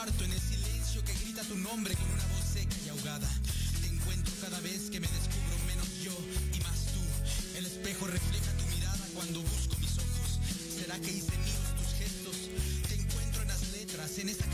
en 0.00 0.32
el 0.32 0.40
silencio 0.40 1.04
que 1.04 1.12
grita 1.12 1.42
tu 1.42 1.58
nombre 1.58 1.94
con 1.94 2.10
una 2.10 2.24
voz 2.32 2.44
seca 2.54 2.74
y 2.86 2.88
ahogada. 2.88 3.28
Te 3.82 3.86
encuentro 3.86 4.32
cada 4.40 4.58
vez 4.60 4.88
que 4.88 4.98
me 4.98 5.06
descubro 5.06 5.58
menos 5.66 5.88
yo 6.02 6.16
y 6.56 6.60
más 6.64 6.86
tú. 6.94 7.58
El 7.58 7.66
espejo 7.66 8.06
refleja 8.06 8.50
tu 8.56 8.64
mirada 8.74 9.06
cuando 9.14 9.42
busco 9.42 9.76
mis 9.76 9.98
ojos. 9.98 10.40
¿Será 10.74 10.98
que 11.00 11.12
hice 11.12 11.36
míos 11.36 11.68
tus 11.76 11.92
gestos? 12.00 12.36
Te 12.88 12.94
encuentro 12.94 13.42
en 13.42 13.48
las 13.48 13.60
letras, 13.72 14.16
en 14.16 14.30
esa 14.30 14.46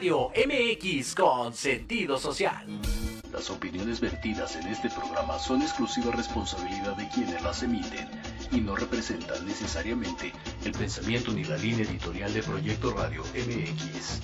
Radio 0.00 0.32
MX 0.34 1.14
con 1.14 1.52
sentido 1.52 2.18
social. 2.18 2.64
Las 3.30 3.50
opiniones 3.50 4.00
vertidas 4.00 4.56
en 4.56 4.66
este 4.68 4.88
programa 4.88 5.38
son 5.38 5.60
exclusiva 5.60 6.10
responsabilidad 6.12 6.96
de 6.96 7.06
quienes 7.10 7.42
las 7.42 7.62
emiten 7.62 8.08
y 8.50 8.62
no 8.62 8.76
representan 8.76 9.44
necesariamente 9.44 10.32
el 10.64 10.72
pensamiento 10.72 11.32
ni 11.32 11.44
la 11.44 11.58
línea 11.58 11.84
editorial 11.84 12.32
de 12.32 12.42
Proyecto 12.42 12.92
Radio 12.92 13.22
MX. 13.34 14.20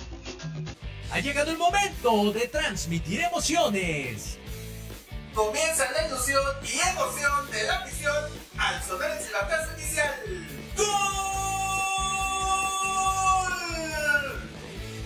Ha 1.12 1.20
llegado 1.20 1.50
el 1.50 1.58
momento 1.58 2.32
de 2.32 2.48
transmitir 2.48 3.20
emociones. 3.20 4.38
Comienza 5.34 5.92
la 5.92 6.06
ilusión 6.06 6.42
y 6.62 6.88
emoción 6.88 7.50
de 7.50 7.62
la 7.64 7.84
misión 7.84 8.24
al 8.56 8.82
sonar 8.82 9.10
el 9.10 9.22
silbatazo 9.22 9.78
inicial. 9.78 10.14
¡Gol! 10.74 11.05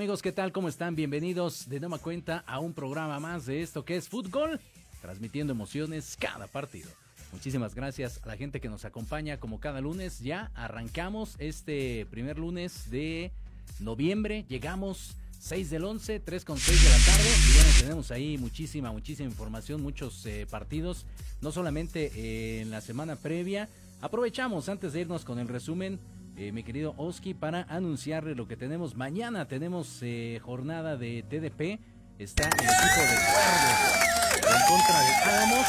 Amigos, 0.00 0.22
¿qué 0.22 0.32
tal? 0.32 0.50
¿Cómo 0.50 0.70
están? 0.70 0.96
Bienvenidos 0.96 1.68
de 1.68 1.78
nueva 1.78 1.98
cuenta 1.98 2.42
a 2.46 2.58
un 2.58 2.72
programa 2.72 3.20
más 3.20 3.44
de 3.44 3.60
esto 3.60 3.84
que 3.84 3.96
es 3.96 4.08
Fútbol, 4.08 4.58
transmitiendo 5.02 5.52
emociones 5.52 6.16
cada 6.18 6.46
partido. 6.46 6.88
Muchísimas 7.32 7.74
gracias 7.74 8.18
a 8.22 8.28
la 8.28 8.38
gente 8.38 8.62
que 8.62 8.70
nos 8.70 8.86
acompaña 8.86 9.38
como 9.38 9.60
cada 9.60 9.82
lunes. 9.82 10.20
Ya 10.20 10.50
arrancamos 10.54 11.36
este 11.38 12.06
primer 12.06 12.38
lunes 12.38 12.90
de 12.90 13.30
noviembre. 13.78 14.46
Llegamos 14.48 15.18
6 15.38 15.68
del 15.68 15.84
11, 15.84 16.20
3 16.20 16.44
con 16.46 16.56
6 16.56 16.82
de 16.82 16.88
la 16.88 17.04
tarde. 17.04 17.28
Y 17.28 17.54
bueno, 17.56 17.70
tenemos 17.80 18.10
ahí 18.10 18.38
muchísima, 18.38 18.92
muchísima 18.92 19.28
información, 19.28 19.82
muchos 19.82 20.24
eh, 20.24 20.46
partidos. 20.50 21.04
No 21.42 21.52
solamente 21.52 22.10
eh, 22.14 22.62
en 22.62 22.70
la 22.70 22.80
semana 22.80 23.16
previa. 23.16 23.68
Aprovechamos 24.00 24.70
antes 24.70 24.94
de 24.94 25.02
irnos 25.02 25.26
con 25.26 25.38
el 25.38 25.48
resumen 25.48 25.98
eh, 26.40 26.52
mi 26.52 26.62
querido 26.62 26.94
Oski, 26.96 27.34
para 27.34 27.64
anunciarle 27.68 28.34
lo 28.34 28.48
que 28.48 28.56
tenemos. 28.56 28.96
Mañana 28.96 29.46
tenemos 29.46 29.98
eh, 30.00 30.40
jornada 30.42 30.96
de 30.96 31.22
TDP. 31.22 31.78
Está 32.18 32.44
el 32.44 32.54
equipo 32.54 33.00
de 33.02 33.16
Cuervos 33.28 34.00
en 34.36 34.66
contra 34.66 35.00
de 35.00 35.14
Álamos. 35.36 35.66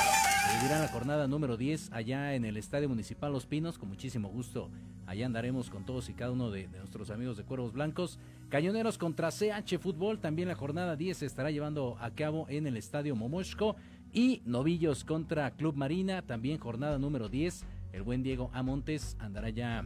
Vivirá 0.56 0.79
la 0.79 0.88
jornada 0.88 1.27
número 1.27 1.57
10 1.57 1.91
allá 1.91 2.35
en 2.35 2.45
el 2.45 2.56
Estadio 2.56 2.88
Municipal 2.88 3.33
Los 3.33 3.45
Pinos. 3.45 3.77
Con 3.77 3.89
muchísimo 3.89 4.29
gusto. 4.29 4.69
Allá 5.07 5.25
andaremos 5.25 5.69
con 5.69 5.85
todos 5.85 6.07
y 6.07 6.13
cada 6.13 6.31
uno 6.31 6.50
de, 6.51 6.69
de 6.69 6.77
nuestros 6.77 7.09
amigos 7.09 7.35
de 7.35 7.44
Cuervos 7.44 7.73
Blancos. 7.73 8.18
Cañoneros 8.47 8.97
contra 8.97 9.29
CH 9.29 9.77
Fútbol. 9.77 10.19
También 10.19 10.47
la 10.47 10.56
jornada 10.56 10.95
10 10.95 11.18
se 11.18 11.25
estará 11.25 11.51
llevando 11.51 11.97
a 12.00 12.12
cabo 12.12 12.45
en 12.47 12.65
el 12.65 12.77
Estadio 12.77 13.13
Momoshko. 13.18 13.75
Y 14.13 14.41
Novillos 14.45 15.03
contra 15.03 15.51
Club 15.51 15.75
Marina. 15.75 16.21
También 16.21 16.59
jornada 16.59 16.97
número 16.97 17.27
10. 17.27 17.65
El 17.91 18.03
buen 18.03 18.23
Diego 18.23 18.50
Amontes 18.53 19.18
andará 19.19 19.50
ya 19.50 19.85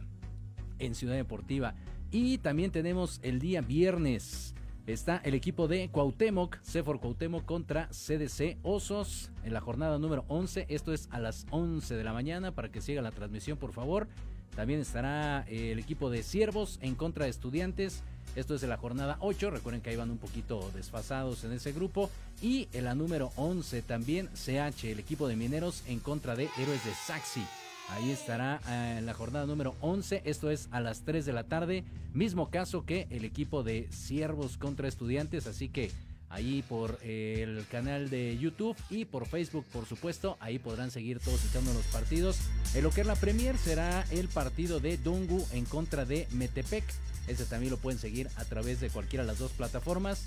en 0.78 0.94
Ciudad 0.94 1.14
Deportiva. 1.14 1.74
Y 2.10 2.38
también 2.38 2.70
tenemos 2.70 3.20
el 3.22 3.40
día 3.40 3.60
viernes. 3.60 4.54
Está 4.86 5.20
el 5.24 5.34
equipo 5.34 5.66
de 5.66 5.88
Cuauhtémoc, 5.88 6.58
Cefor 6.62 7.00
Cuauhtémoc 7.00 7.44
contra 7.44 7.88
CDC 7.88 8.58
Osos 8.62 9.32
en 9.42 9.52
la 9.52 9.60
jornada 9.60 9.98
número 9.98 10.24
11. 10.28 10.66
Esto 10.68 10.92
es 10.92 11.08
a 11.10 11.18
las 11.18 11.46
11 11.50 11.96
de 11.96 12.04
la 12.04 12.12
mañana 12.12 12.52
para 12.52 12.70
que 12.70 12.80
siga 12.80 13.02
la 13.02 13.10
transmisión, 13.10 13.58
por 13.58 13.72
favor. 13.72 14.06
También 14.54 14.78
estará 14.80 15.44
eh, 15.48 15.72
el 15.72 15.80
equipo 15.80 16.08
de 16.08 16.22
Ciervos 16.22 16.78
en 16.82 16.94
contra 16.94 17.24
de 17.24 17.30
Estudiantes. 17.30 18.04
Esto 18.36 18.54
es 18.54 18.60
de 18.60 18.68
la 18.68 18.76
jornada 18.76 19.16
8. 19.20 19.50
Recuerden 19.50 19.82
que 19.82 19.90
ahí 19.90 19.96
van 19.96 20.10
un 20.10 20.18
poquito 20.18 20.70
desfasados 20.72 21.42
en 21.42 21.52
ese 21.52 21.72
grupo. 21.72 22.08
Y 22.40 22.68
en 22.72 22.84
la 22.84 22.94
número 22.94 23.32
11 23.34 23.82
también 23.82 24.28
CH, 24.34 24.84
el 24.84 25.00
equipo 25.00 25.26
de 25.26 25.34
Mineros 25.34 25.82
en 25.88 25.98
contra 25.98 26.36
de 26.36 26.48
Héroes 26.58 26.84
de 26.84 26.94
Saxi. 26.94 27.42
Ahí 27.90 28.10
estará 28.10 28.60
eh, 28.68 28.96
en 28.98 29.06
la 29.06 29.14
jornada 29.14 29.46
número 29.46 29.76
11, 29.80 30.22
esto 30.24 30.50
es 30.50 30.68
a 30.72 30.80
las 30.80 31.02
3 31.02 31.24
de 31.24 31.32
la 31.32 31.44
tarde, 31.44 31.84
mismo 32.12 32.50
caso 32.50 32.84
que 32.84 33.06
el 33.10 33.24
equipo 33.24 33.62
de 33.62 33.88
Siervos 33.90 34.56
contra 34.56 34.88
Estudiantes, 34.88 35.46
así 35.46 35.68
que 35.68 35.92
ahí 36.28 36.62
por 36.68 36.98
eh, 37.02 37.42
el 37.42 37.64
canal 37.70 38.10
de 38.10 38.36
YouTube 38.38 38.76
y 38.90 39.04
por 39.04 39.26
Facebook, 39.26 39.64
por 39.72 39.86
supuesto, 39.86 40.36
ahí 40.40 40.58
podrán 40.58 40.90
seguir 40.90 41.20
todos 41.20 41.52
de 41.52 41.60
los 41.62 41.84
partidos. 41.86 42.38
En 42.74 42.82
lo 42.82 42.90
que 42.90 43.02
es 43.02 43.06
la 43.06 43.14
Premier 43.14 43.56
será 43.56 44.04
el 44.10 44.28
partido 44.28 44.80
de 44.80 44.96
Dungu 44.96 45.46
en 45.52 45.64
contra 45.64 46.04
de 46.04 46.26
Metepec, 46.32 46.84
ese 47.28 47.44
también 47.44 47.70
lo 47.70 47.78
pueden 47.78 47.98
seguir 47.98 48.28
a 48.36 48.44
través 48.44 48.80
de 48.80 48.90
cualquiera 48.90 49.24
de 49.24 49.28
las 49.28 49.38
dos 49.38 49.52
plataformas. 49.52 50.26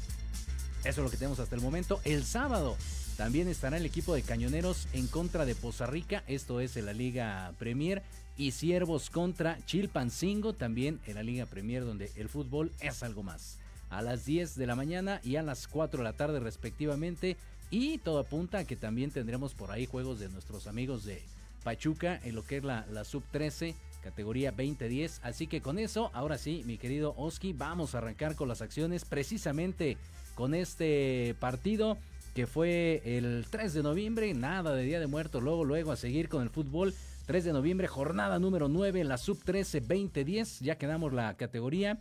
Eso 0.81 0.89
es 0.89 0.97
lo 0.97 1.09
que 1.09 1.17
tenemos 1.17 1.39
hasta 1.39 1.56
el 1.56 1.61
momento. 1.61 2.00
El 2.03 2.23
sábado 2.23 2.77
También 3.19 3.50
estará 3.50 3.75
el 3.75 3.86
equipo 3.86 4.16
de 4.16 4.21
Cañoneros 4.21 4.88
en 4.94 5.06
contra 5.07 5.44
de 5.44 5.54
Poza 5.54 5.86
Rica, 5.86 6.24
esto 6.25 6.62
es 6.62 6.77
en 6.77 6.86
la 6.86 6.94
Liga 6.94 7.51
Premier. 7.60 8.01
Y 8.38 8.51
Ciervos 8.51 9.10
contra 9.10 9.60
Chilpancingo, 9.66 10.54
también 10.54 11.01
en 11.06 11.16
la 11.16 11.24
Liga 11.24 11.45
Premier, 11.45 11.83
donde 11.83 12.10
el 12.16 12.30
fútbol 12.30 12.71
es 12.80 13.04
algo 13.04 13.21
más. 13.21 13.57
A 13.89 14.01
las 14.01 14.24
10 14.24 14.56
de 14.56 14.66
la 14.66 14.77
mañana 14.77 15.19
y 15.21 15.36
a 15.36 15.44
las 15.44 15.68
4 15.68 15.98
de 15.98 16.04
la 16.06 16.13
tarde 16.13 16.39
respectivamente. 16.39 17.36
Y 17.69 17.98
todo 17.98 18.19
apunta 18.19 18.60
a 18.60 18.63
que 18.63 18.77
también 18.77 19.12
tendremos 19.12 19.54
por 19.54 19.69
ahí 19.69 19.86
juegos 19.86 20.21
de 20.21 20.30
nuestros 20.30 20.66
amigos 20.66 21.04
de 21.04 21.21
Pachuca 21.66 22.21
en 22.24 22.36
lo 22.36 22.45
que 22.45 22.56
es 22.56 22.63
la, 22.63 22.86
la 22.89 23.04
sub 23.04 23.24
13 23.31 23.75
categoría 24.01 24.51
2010. 24.51 25.19
Así 25.24 25.45
que 25.45 25.60
con 25.60 25.77
eso, 25.77 26.10
ahora 26.13 26.38
sí, 26.38 26.63
mi 26.66 26.77
querido 26.77 27.16
Oski, 27.18 27.51
vamos 27.51 27.95
a 27.95 27.98
arrancar 27.98 28.38
con 28.38 28.48
las 28.48 28.62
acciones 28.62 29.04
precisamente 29.04 29.98
con 30.36 30.54
este 30.54 31.36
partido 31.42 31.98
que 32.39 32.47
fue 32.47 33.01
el 33.03 33.45
3 33.50 33.74
de 33.74 33.83
noviembre, 33.83 34.33
nada 34.33 34.74
de 34.74 34.86
Día 34.86 35.01
de 35.01 35.07
Muertos, 35.07 35.44
luego, 35.44 35.65
luego 35.65 35.91
a 35.91 35.97
seguir 35.97 36.30
con 36.30 36.41
el 36.41 36.50
fútbol. 36.50 36.94
3 37.25 37.44
de 37.44 37.51
noviembre, 37.51 37.89
jornada 37.89 38.39
número 38.39 38.69
9 38.69 39.01
en 39.01 39.09
la 39.09 39.18
sub 39.18 39.44
13 39.44 39.81
2010, 39.81 40.62
ya 40.62 40.77
quedamos 40.77 41.12
la 41.12 41.33
categoría. 41.33 41.97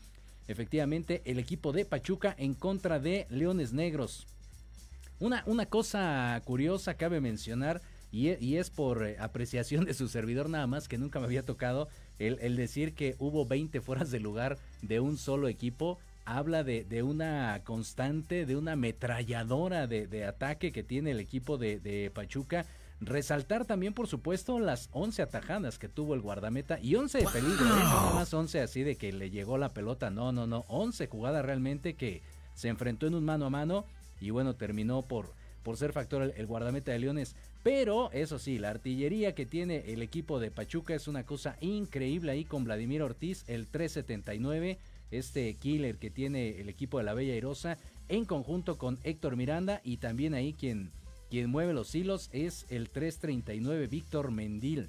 Efectivamente, 0.47 1.23
el 1.25 1.41
equipo 1.41 1.73
de 1.73 1.85
Pachuca 1.85 2.37
en 2.39 2.55
contra 2.55 3.01
de 3.01 3.27
Leones 3.31 3.73
Negros. 3.73 4.29
Una, 5.19 5.43
una 5.47 5.67
cosa 5.67 6.41
curiosa 6.45 6.95
cabe 6.95 7.21
mencionar 7.21 7.83
y, 8.13 8.55
es 8.55 8.71
por 8.71 9.05
eh, 9.05 9.17
apreciación 9.19 9.87
de 9.87 9.95
su 9.95 10.07
servidor 10.07 10.49
nada 10.49 10.69
más 10.69 10.87
que 10.87 10.99
nunca 10.99 11.19
me 11.19 11.27
había 11.27 11.43
tocado 11.43 11.89
el, 12.21 12.55
decir 12.55 12.95
que 12.95 13.17
hubo 13.19 13.45
20 13.45 13.81
fueras 13.81 14.13
de 14.13 14.21
lugar 14.21 14.57
de 14.83 15.01
un 15.01 15.17
solo 15.19 15.49
equipo 15.49 15.99
habla 16.29 16.63
de, 16.63 17.03
una 17.03 17.63
constante, 17.65 18.45
de 18.45 18.55
una 18.55 18.73
ametralladora 18.73 19.87
de, 19.87 20.25
ataque 20.25 20.73
que 20.73 20.83
tiene 20.83 21.13
el 21.13 21.21
equipo 21.21 21.57
de, 21.57 22.11
Pachuca. 22.15 22.67
Resaltar 23.01 23.65
también, 23.65 23.95
por 23.95 24.09
supuesto, 24.09 24.59
las 24.59 24.89
11 24.93 25.23
atajadas 25.23 25.79
que 25.79 25.89
tuvo 25.89 26.15
el 26.15 26.21
guardameta 26.21 26.81
y 26.81 26.97
11 26.97 27.19
de 27.19 27.27
peligro, 27.27 27.65
¿eh? 27.65 27.85
no 27.85 28.15
más 28.15 28.35
11 28.35 28.61
así 28.61 28.83
de 28.83 28.97
que 28.97 29.13
le 29.13 29.31
llegó 29.31 29.57
la 29.57 29.69
pelota, 29.69 30.11
no, 30.11 30.33
no, 30.33 30.49
no, 30.49 30.65
11 30.67 31.07
jugadas 31.07 31.45
realmente 31.45 31.95
que 31.95 32.23
se 32.55 32.69
enfrentó 32.69 33.07
en 33.07 33.15
un 33.15 33.25
mano 33.25 33.47
a 33.47 33.51
mano 33.51 33.85
y 34.21 34.31
bueno, 34.31 34.57
terminó 34.57 35.03
por, 35.03 35.33
por 35.63 35.77
ser 35.77 35.93
factor 35.93 36.35
el 36.37 36.47
guardameta 36.47 36.91
de 36.91 36.99
Leones. 36.99 37.37
Pero 37.63 38.11
eso 38.13 38.41
sí, 38.41 38.59
la 38.59 38.71
artillería 38.71 39.35
que 39.35 39.47
tiene 39.47 39.93
el 39.93 40.03
equipo 40.03 40.41
de 40.41 40.51
Pachuca 40.51 40.95
es 40.95 41.07
una 41.07 41.25
cosa 41.25 41.57
increíble 41.61 42.33
ahí 42.33 42.45
con 42.45 42.65
Vladimir 42.65 43.03
Ortiz, 43.03 43.45
el 43.47 43.69
379, 43.69 44.79
este 45.11 45.55
killer 45.55 45.97
que 45.97 46.11
tiene 46.11 46.61
el 46.61 46.69
equipo 46.69 46.99
de 46.99 47.05
la 47.05 47.15
Bella 47.15 47.35
Airosa, 47.35 47.79
en 48.09 48.25
conjunto 48.25 48.79
con 48.79 48.99
Héctor 49.05 49.37
Miranda 49.37 49.81
y 49.85 49.99
también 49.99 50.35
ahí 50.35 50.53
quien, 50.53 50.91
quien 51.31 51.51
mueve 51.51 51.75
los 51.75 51.95
hilos 51.95 52.31
es 52.33 52.67
el 52.71 52.91
339 52.91 53.87
Víctor 53.87 54.31
Mendil. 54.31 54.89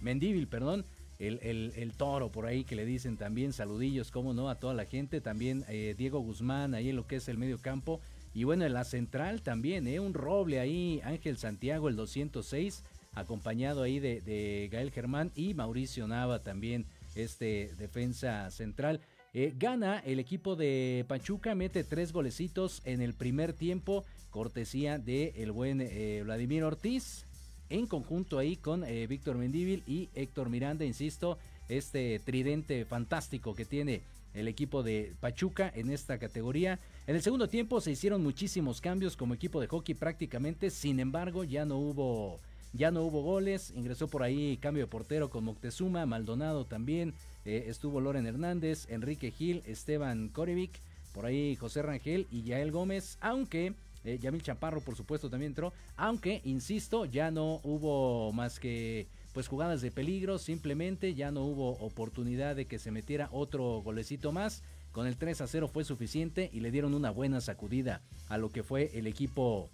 Mendívil, 0.00 0.46
perdón. 0.46 0.84
El, 1.18 1.38
el, 1.76 1.92
toro 1.92 2.30
por 2.30 2.44
ahí 2.44 2.64
que 2.64 2.74
le 2.74 2.84
dicen 2.84 3.16
también 3.16 3.52
saludillos, 3.52 4.10
como 4.10 4.34
no, 4.34 4.50
a 4.50 4.56
toda 4.56 4.74
la 4.74 4.84
gente. 4.84 5.20
También 5.20 5.64
eh, 5.68 5.94
Diego 5.96 6.18
Guzmán 6.18 6.74
ahí 6.74 6.90
en 6.90 6.96
lo 6.96 7.06
que 7.06 7.16
es 7.16 7.28
el 7.28 7.38
medio 7.38 7.58
campo. 7.58 8.00
Y 8.34 8.44
bueno, 8.44 8.64
en 8.64 8.74
la 8.74 8.84
central 8.84 9.40
también, 9.42 9.86
¿eh? 9.86 10.00
un 10.00 10.12
roble 10.12 10.58
ahí, 10.58 11.00
Ángel 11.04 11.38
Santiago, 11.38 11.88
el 11.88 11.94
206, 11.94 12.82
acompañado 13.14 13.82
ahí 13.82 14.00
de, 14.00 14.68
Gael 14.72 14.90
Germán 14.90 15.30
y 15.36 15.54
Mauricio 15.54 16.08
Nava 16.08 16.42
también, 16.42 16.84
este 17.14 17.70
defensa 17.78 18.50
central. 18.50 19.00
Eh, 19.36 19.52
gana 19.58 19.98
el 19.98 20.20
equipo 20.20 20.54
de 20.54 21.04
Pachuca, 21.08 21.56
mete 21.56 21.82
tres 21.82 22.12
golecitos 22.12 22.80
en 22.84 23.02
el 23.02 23.14
primer 23.14 23.52
tiempo, 23.52 24.04
cortesía 24.30 24.96
de 25.00 25.32
el 25.38 25.50
buen 25.50 25.80
eh, 25.80 26.22
Vladimir 26.22 26.62
Ortiz, 26.62 27.24
en 27.68 27.88
conjunto 27.88 28.38
ahí 28.38 28.54
con 28.54 28.84
eh, 28.84 29.08
Víctor 29.08 29.36
Mendívil 29.36 29.82
y 29.88 30.08
Héctor 30.14 30.50
Miranda, 30.50 30.84
insisto, 30.84 31.36
este 31.68 32.20
tridente 32.20 32.84
fantástico 32.84 33.56
que 33.56 33.64
tiene 33.64 34.02
el 34.34 34.46
equipo 34.46 34.84
de 34.84 35.14
Pachuca 35.18 35.68
en 35.74 35.90
esta 35.90 36.18
categoría. 36.18 36.78
En 37.08 37.16
el 37.16 37.22
segundo 37.22 37.48
tiempo 37.48 37.80
se 37.80 37.90
hicieron 37.90 38.22
muchísimos 38.22 38.80
cambios 38.80 39.16
como 39.16 39.34
equipo 39.34 39.60
de 39.60 39.66
hockey 39.66 39.96
prácticamente, 39.96 40.70
sin 40.70 41.00
embargo 41.00 41.42
ya 41.42 41.64
no 41.64 41.78
hubo 41.78 42.38
ya 42.72 42.90
no 42.90 43.02
hubo 43.02 43.22
goles, 43.22 43.72
ingresó 43.76 44.08
por 44.08 44.22
ahí 44.24 44.58
cambio 44.60 44.84
de 44.84 44.90
portero 44.90 45.30
con 45.30 45.44
Moctezuma, 45.44 46.06
Maldonado 46.06 46.64
también, 46.64 47.14
eh, 47.44 47.66
estuvo 47.68 48.00
Loren 48.00 48.26
Hernández, 48.26 48.86
Enrique 48.88 49.30
Gil, 49.30 49.62
Esteban 49.66 50.28
Korevic, 50.28 50.80
por 51.12 51.26
ahí 51.26 51.56
José 51.56 51.82
Rangel 51.82 52.26
y 52.30 52.42
Yael 52.42 52.72
Gómez, 52.72 53.18
aunque 53.20 53.74
eh, 54.04 54.18
Yamil 54.20 54.42
Chaparro 54.42 54.80
por 54.80 54.96
supuesto 54.96 55.30
también 55.30 55.52
entró, 55.52 55.72
aunque 55.96 56.40
insisto 56.44 57.04
ya 57.06 57.30
no 57.30 57.60
hubo 57.62 58.32
más 58.32 58.58
que 58.58 59.06
pues 59.32 59.48
jugadas 59.48 59.82
de 59.82 59.90
peligro, 59.90 60.38
simplemente 60.38 61.14
ya 61.14 61.30
no 61.30 61.44
hubo 61.44 61.70
oportunidad 61.78 62.54
de 62.54 62.66
que 62.66 62.78
se 62.78 62.92
metiera 62.92 63.28
otro 63.32 63.82
golecito 63.82 64.30
más. 64.30 64.62
Con 64.92 65.08
el 65.08 65.16
3 65.16 65.40
a 65.40 65.48
0 65.48 65.66
fue 65.66 65.82
suficiente 65.82 66.50
y 66.52 66.60
le 66.60 66.70
dieron 66.70 66.94
una 66.94 67.10
buena 67.10 67.40
sacudida 67.40 68.00
a 68.28 68.38
lo 68.38 68.50
que 68.50 68.62
fue 68.62 68.92
el 68.94 69.08
equipo, 69.08 69.68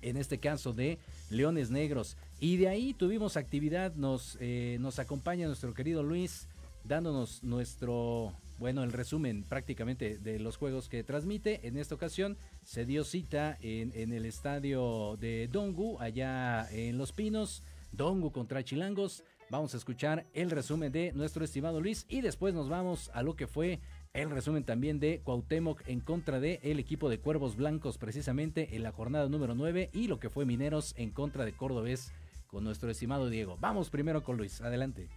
en 0.00 0.16
este 0.16 0.38
caso 0.38 0.72
de 0.72 0.98
Leones 1.28 1.70
Negros. 1.70 2.16
Y 2.38 2.56
de 2.56 2.68
ahí 2.68 2.94
tuvimos 2.94 3.36
actividad, 3.36 3.96
nos, 3.96 4.38
eh, 4.40 4.76
nos 4.80 5.00
acompaña 5.00 5.48
nuestro 5.48 5.74
querido 5.74 6.04
Luis 6.04 6.46
dándonos 6.84 7.42
nuestro, 7.42 8.32
bueno, 8.58 8.82
el 8.84 8.92
resumen 8.92 9.42
prácticamente 9.42 10.18
de 10.18 10.38
los 10.38 10.56
juegos 10.56 10.88
que 10.88 11.02
transmite. 11.02 11.66
En 11.66 11.76
esta 11.76 11.94
ocasión 11.94 12.36
se 12.62 12.84
dio 12.84 13.04
cita 13.04 13.58
en, 13.60 14.12
el 14.12 14.26
estadio 14.26 15.16
de 15.18 15.48
Dongu, 15.50 15.98
allá 16.00 16.68
en 16.70 16.98
Los 16.98 17.12
Pinos. 17.12 17.62
Dongu 17.92 18.32
contra 18.32 18.64
Chilangos. 18.64 19.24
Vamos 19.50 19.74
a 19.74 19.76
escuchar 19.76 20.26
el 20.32 20.50
resumen 20.50 20.90
de 20.90 21.12
nuestro 21.12 21.44
estimado 21.44 21.80
Luis 21.80 22.06
y 22.08 22.22
después 22.22 22.54
nos 22.54 22.68
vamos 22.68 23.10
a 23.14 23.22
lo 23.22 23.36
que 23.36 23.46
fue 23.46 23.78
el 24.14 24.30
resumen 24.30 24.64
también 24.64 25.00
de 25.00 25.20
Cuauhtémoc 25.22 25.86
en 25.86 26.00
contra 26.00 26.40
de 26.40 26.60
el 26.62 26.78
equipo 26.78 27.08
de 27.08 27.18
Cuervos 27.18 27.56
Blancos 27.56 27.98
precisamente 27.98 28.74
en 28.74 28.82
la 28.82 28.92
jornada 28.92 29.28
número 29.28 29.54
9 29.54 29.90
y 29.92 30.08
lo 30.08 30.18
que 30.18 30.30
fue 30.30 30.46
Mineros 30.46 30.94
en 30.96 31.10
contra 31.10 31.44
de 31.44 31.52
Cordobés 31.52 32.12
con 32.46 32.64
nuestro 32.64 32.90
estimado 32.90 33.28
Diego. 33.28 33.58
Vamos 33.60 33.90
primero 33.90 34.22
con 34.22 34.36
Luis, 34.36 34.60
adelante. 34.60 35.08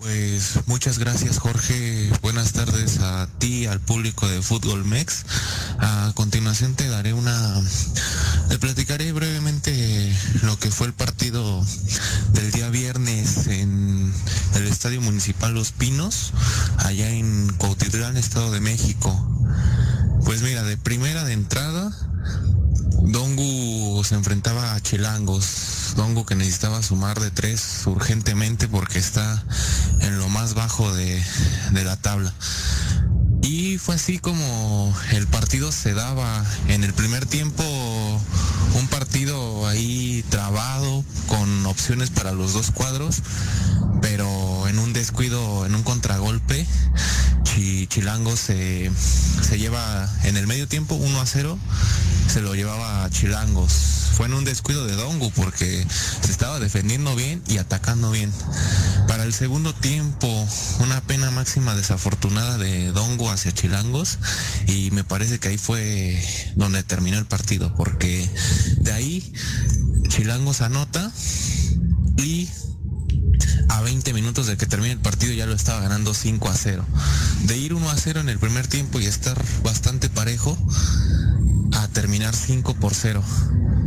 Pues 0.00 0.60
muchas 0.66 1.00
gracias 1.00 1.38
Jorge, 1.38 2.08
buenas 2.22 2.52
tardes 2.52 3.00
a 3.00 3.28
ti, 3.38 3.66
al 3.66 3.80
público 3.80 4.28
de 4.28 4.42
Fútbol 4.42 4.84
Mex. 4.84 5.24
A 5.80 6.12
continuación 6.14 6.76
te 6.76 6.88
daré 6.88 7.14
una, 7.14 7.60
te 8.48 8.58
platicaré 8.58 9.10
brevemente 9.10 10.16
lo 10.42 10.56
que 10.56 10.70
fue 10.70 10.86
el 10.86 10.92
partido 10.92 11.64
del 12.32 12.52
día 12.52 12.68
viernes 12.70 13.48
en 13.48 14.12
el 14.54 14.68
Estadio 14.68 15.00
Municipal 15.00 15.52
Los 15.52 15.72
Pinos, 15.72 16.32
allá 16.76 17.10
en 17.10 17.52
Cuautitlán, 17.54 18.16
Estado 18.16 18.52
de 18.52 18.60
México. 18.60 19.12
Pues 20.24 20.42
mira, 20.42 20.62
de 20.62 20.76
primera 20.76 21.24
de 21.24 21.32
entrada, 21.32 21.92
Dongu 23.02 24.02
se 24.04 24.14
enfrentaba 24.14 24.74
a 24.74 24.80
Chilangos. 24.80 25.94
Dongu 25.96 26.24
que 26.24 26.34
necesitaba 26.34 26.82
sumar 26.82 27.20
de 27.20 27.30
tres 27.30 27.82
urgentemente 27.86 28.68
porque 28.68 28.98
está 28.98 29.42
en 30.00 30.18
lo 30.18 30.28
más 30.28 30.54
bajo 30.54 30.92
de, 30.94 31.22
la 31.72 31.96
tabla. 31.96 32.32
Y 33.42 33.78
fue 33.78 33.94
así 33.94 34.18
como 34.18 34.94
el 35.12 35.26
partido 35.26 35.72
se 35.72 35.94
daba 35.94 36.44
en 36.68 36.84
el 36.84 36.92
primer 36.92 37.24
tiempo, 37.24 37.64
un 38.74 38.88
partido 38.88 39.66
ahí 39.66 40.24
trabado, 40.28 41.04
con 41.28 41.66
opciones 41.66 42.10
para 42.10 42.32
los 42.32 42.52
dos 42.52 42.70
cuadros, 42.70 43.22
pero 44.02 44.68
en 44.68 44.78
un 44.78 44.92
descuido, 44.92 45.64
en 45.66 45.74
un 45.74 45.82
contragolpe, 45.82 46.66
Chilango 47.86 48.36
se, 48.36 48.90
se 49.42 49.58
lleva 49.58 50.08
en 50.24 50.36
el 50.36 50.46
medio 50.46 50.68
tiempo 50.68 50.94
1 50.94 51.20
a 51.20 51.26
0 51.26 51.58
se 52.28 52.42
lo 52.42 52.54
llevaba 52.54 53.04
a 53.04 53.10
Chilangos. 53.10 53.72
Fue 54.12 54.26
en 54.26 54.34
un 54.34 54.44
descuido 54.44 54.84
de 54.86 54.94
Dongu 54.94 55.30
porque 55.30 55.86
se 56.22 56.30
estaba 56.30 56.60
defendiendo 56.60 57.16
bien 57.16 57.42
y 57.48 57.58
atacando 57.58 58.10
bien. 58.10 58.32
Para 59.06 59.24
el 59.24 59.32
segundo 59.32 59.74
tiempo, 59.74 60.46
una 60.80 61.00
pena 61.00 61.30
máxima 61.30 61.74
desafortunada 61.74 62.58
de 62.58 62.92
Dongu 62.92 63.30
hacia 63.30 63.52
Chilangos 63.52 64.18
y 64.66 64.90
me 64.90 65.04
parece 65.04 65.38
que 65.38 65.48
ahí 65.48 65.58
fue 65.58 66.22
donde 66.56 66.82
terminó 66.82 67.18
el 67.18 67.26
partido 67.26 67.74
porque 67.74 68.28
de 68.78 68.92
ahí 68.92 69.32
Chilangos 70.08 70.60
anota 70.60 71.10
y 71.67 71.67
20 73.88 74.12
minutos 74.12 74.46
de 74.46 74.58
que 74.58 74.66
termine 74.66 74.92
el 74.92 75.00
partido 75.00 75.32
ya 75.32 75.46
lo 75.46 75.54
estaba 75.54 75.80
ganando 75.80 76.12
5 76.12 76.50
a 76.50 76.54
0. 76.54 76.84
De 77.44 77.56
ir 77.56 77.72
1 77.72 77.88
a 77.88 77.96
0 77.96 78.20
en 78.20 78.28
el 78.28 78.38
primer 78.38 78.66
tiempo 78.66 79.00
y 79.00 79.06
estar 79.06 79.42
bastante 79.62 80.10
parejo, 80.10 80.58
a 81.72 81.88
terminar 81.88 82.36
5 82.36 82.74
por 82.74 82.92
0. 82.94 83.24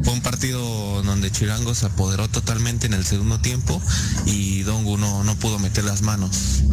Fue 0.03 0.13
un 0.13 0.21
partido 0.21 1.03
donde 1.03 1.31
Chilango 1.31 1.75
se 1.75 1.85
apoderó 1.85 2.27
totalmente 2.27 2.87
en 2.87 2.93
el 2.93 3.05
segundo 3.05 3.39
tiempo 3.41 3.79
y 4.25 4.63
Dongu 4.63 4.97
no, 4.97 5.23
no 5.23 5.35
pudo 5.35 5.59
meter 5.59 5.83
las 5.83 6.01
manos. 6.01 6.63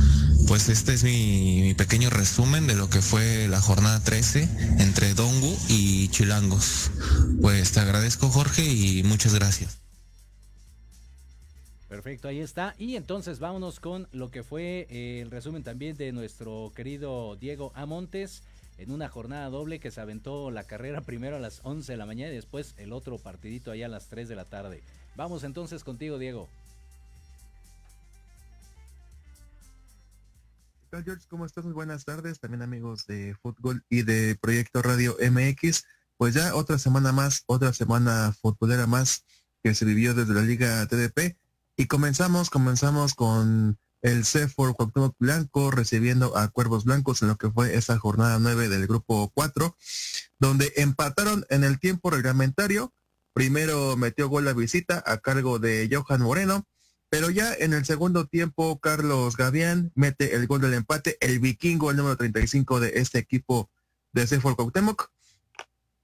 pues 0.46 0.70
este 0.70 0.94
es 0.94 1.04
mi, 1.04 1.74
pequeño 1.74 2.08
resumen 2.08 2.66
de 2.66 2.76
lo 2.76 2.88
que 2.88 3.02
fue 3.02 3.46
la 3.48 3.60
jornada 3.60 4.02
13 4.02 4.48
entre 4.78 5.12
Dongu 5.12 5.54
y 5.68 6.08
Chilangos. 6.08 6.92
Pues 7.42 7.72
te 7.72 7.80
agradezco 7.80 8.30
Jorge 8.30 8.64
y 8.64 9.02
muchas 9.02 9.34
gracias. 9.34 9.87
Perfecto, 11.88 12.28
ahí 12.28 12.40
está. 12.40 12.74
Y 12.78 12.96
entonces 12.96 13.38
vámonos 13.38 13.80
con 13.80 14.08
lo 14.12 14.30
que 14.30 14.42
fue 14.42 14.86
eh, 14.90 15.20
el 15.22 15.30
resumen 15.30 15.62
también 15.62 15.96
de 15.96 16.12
nuestro 16.12 16.70
querido 16.76 17.36
Diego 17.36 17.72
Amontes 17.74 18.42
en 18.76 18.92
una 18.92 19.08
jornada 19.08 19.48
doble 19.48 19.80
que 19.80 19.90
se 19.90 20.00
aventó 20.00 20.50
la 20.50 20.64
carrera 20.64 21.00
primero 21.06 21.36
a 21.36 21.40
las 21.40 21.60
11 21.64 21.92
de 21.92 21.98
la 21.98 22.06
mañana 22.06 22.32
y 22.32 22.36
después 22.36 22.74
el 22.76 22.92
otro 22.92 23.18
partidito 23.18 23.70
allá 23.70 23.86
a 23.86 23.88
las 23.88 24.08
3 24.08 24.28
de 24.28 24.36
la 24.36 24.44
tarde. 24.44 24.82
Vamos 25.16 25.44
entonces 25.44 25.82
contigo, 25.82 26.18
Diego. 26.18 26.48
¿Qué 30.82 30.96
tal, 30.96 31.04
George? 31.04 31.26
¿Cómo 31.28 31.46
estás? 31.46 31.64
Muy 31.64 31.74
buenas 31.74 32.04
tardes. 32.04 32.38
También 32.38 32.62
amigos 32.62 33.06
de 33.06 33.34
Fútbol 33.42 33.82
y 33.88 34.02
de 34.02 34.36
Proyecto 34.40 34.82
Radio 34.82 35.16
MX. 35.20 35.84
Pues 36.18 36.34
ya 36.34 36.54
otra 36.54 36.78
semana 36.78 37.12
más, 37.12 37.44
otra 37.46 37.72
semana 37.72 38.34
futbolera 38.40 38.86
más 38.86 39.24
que 39.62 39.74
se 39.74 39.84
vivió 39.84 40.14
desde 40.14 40.34
la 40.34 40.42
Liga 40.42 40.86
TDP. 40.86 41.36
Y 41.80 41.86
comenzamos, 41.86 42.50
comenzamos 42.50 43.14
con 43.14 43.78
el 44.02 44.24
CEFOR 44.24 44.74
Cuauhtémoc 44.74 45.14
Blanco 45.20 45.70
recibiendo 45.70 46.36
a 46.36 46.48
Cuervos 46.48 46.84
Blancos 46.84 47.22
en 47.22 47.28
lo 47.28 47.36
que 47.36 47.52
fue 47.52 47.76
esa 47.76 47.96
jornada 48.00 48.40
9 48.40 48.68
del 48.68 48.88
grupo 48.88 49.30
4, 49.32 49.76
donde 50.40 50.72
empataron 50.74 51.46
en 51.50 51.62
el 51.62 51.78
tiempo 51.78 52.10
reglamentario. 52.10 52.92
Primero 53.32 53.96
metió 53.96 54.28
gol 54.28 54.44
la 54.44 54.54
visita 54.54 55.04
a 55.06 55.18
cargo 55.18 55.60
de 55.60 55.88
Johan 55.88 56.20
Moreno, 56.20 56.66
pero 57.10 57.30
ya 57.30 57.54
en 57.54 57.72
el 57.72 57.84
segundo 57.84 58.26
tiempo 58.26 58.80
Carlos 58.80 59.36
Gavián 59.36 59.92
mete 59.94 60.34
el 60.34 60.48
gol 60.48 60.62
del 60.62 60.74
empate, 60.74 61.16
el 61.20 61.38
vikingo, 61.38 61.92
el 61.92 61.96
número 61.96 62.16
35 62.16 62.80
de 62.80 62.94
este 62.96 63.20
equipo 63.20 63.70
de 64.12 64.26
CEFOR 64.26 64.56
Cuauhtémoc. 64.56 65.12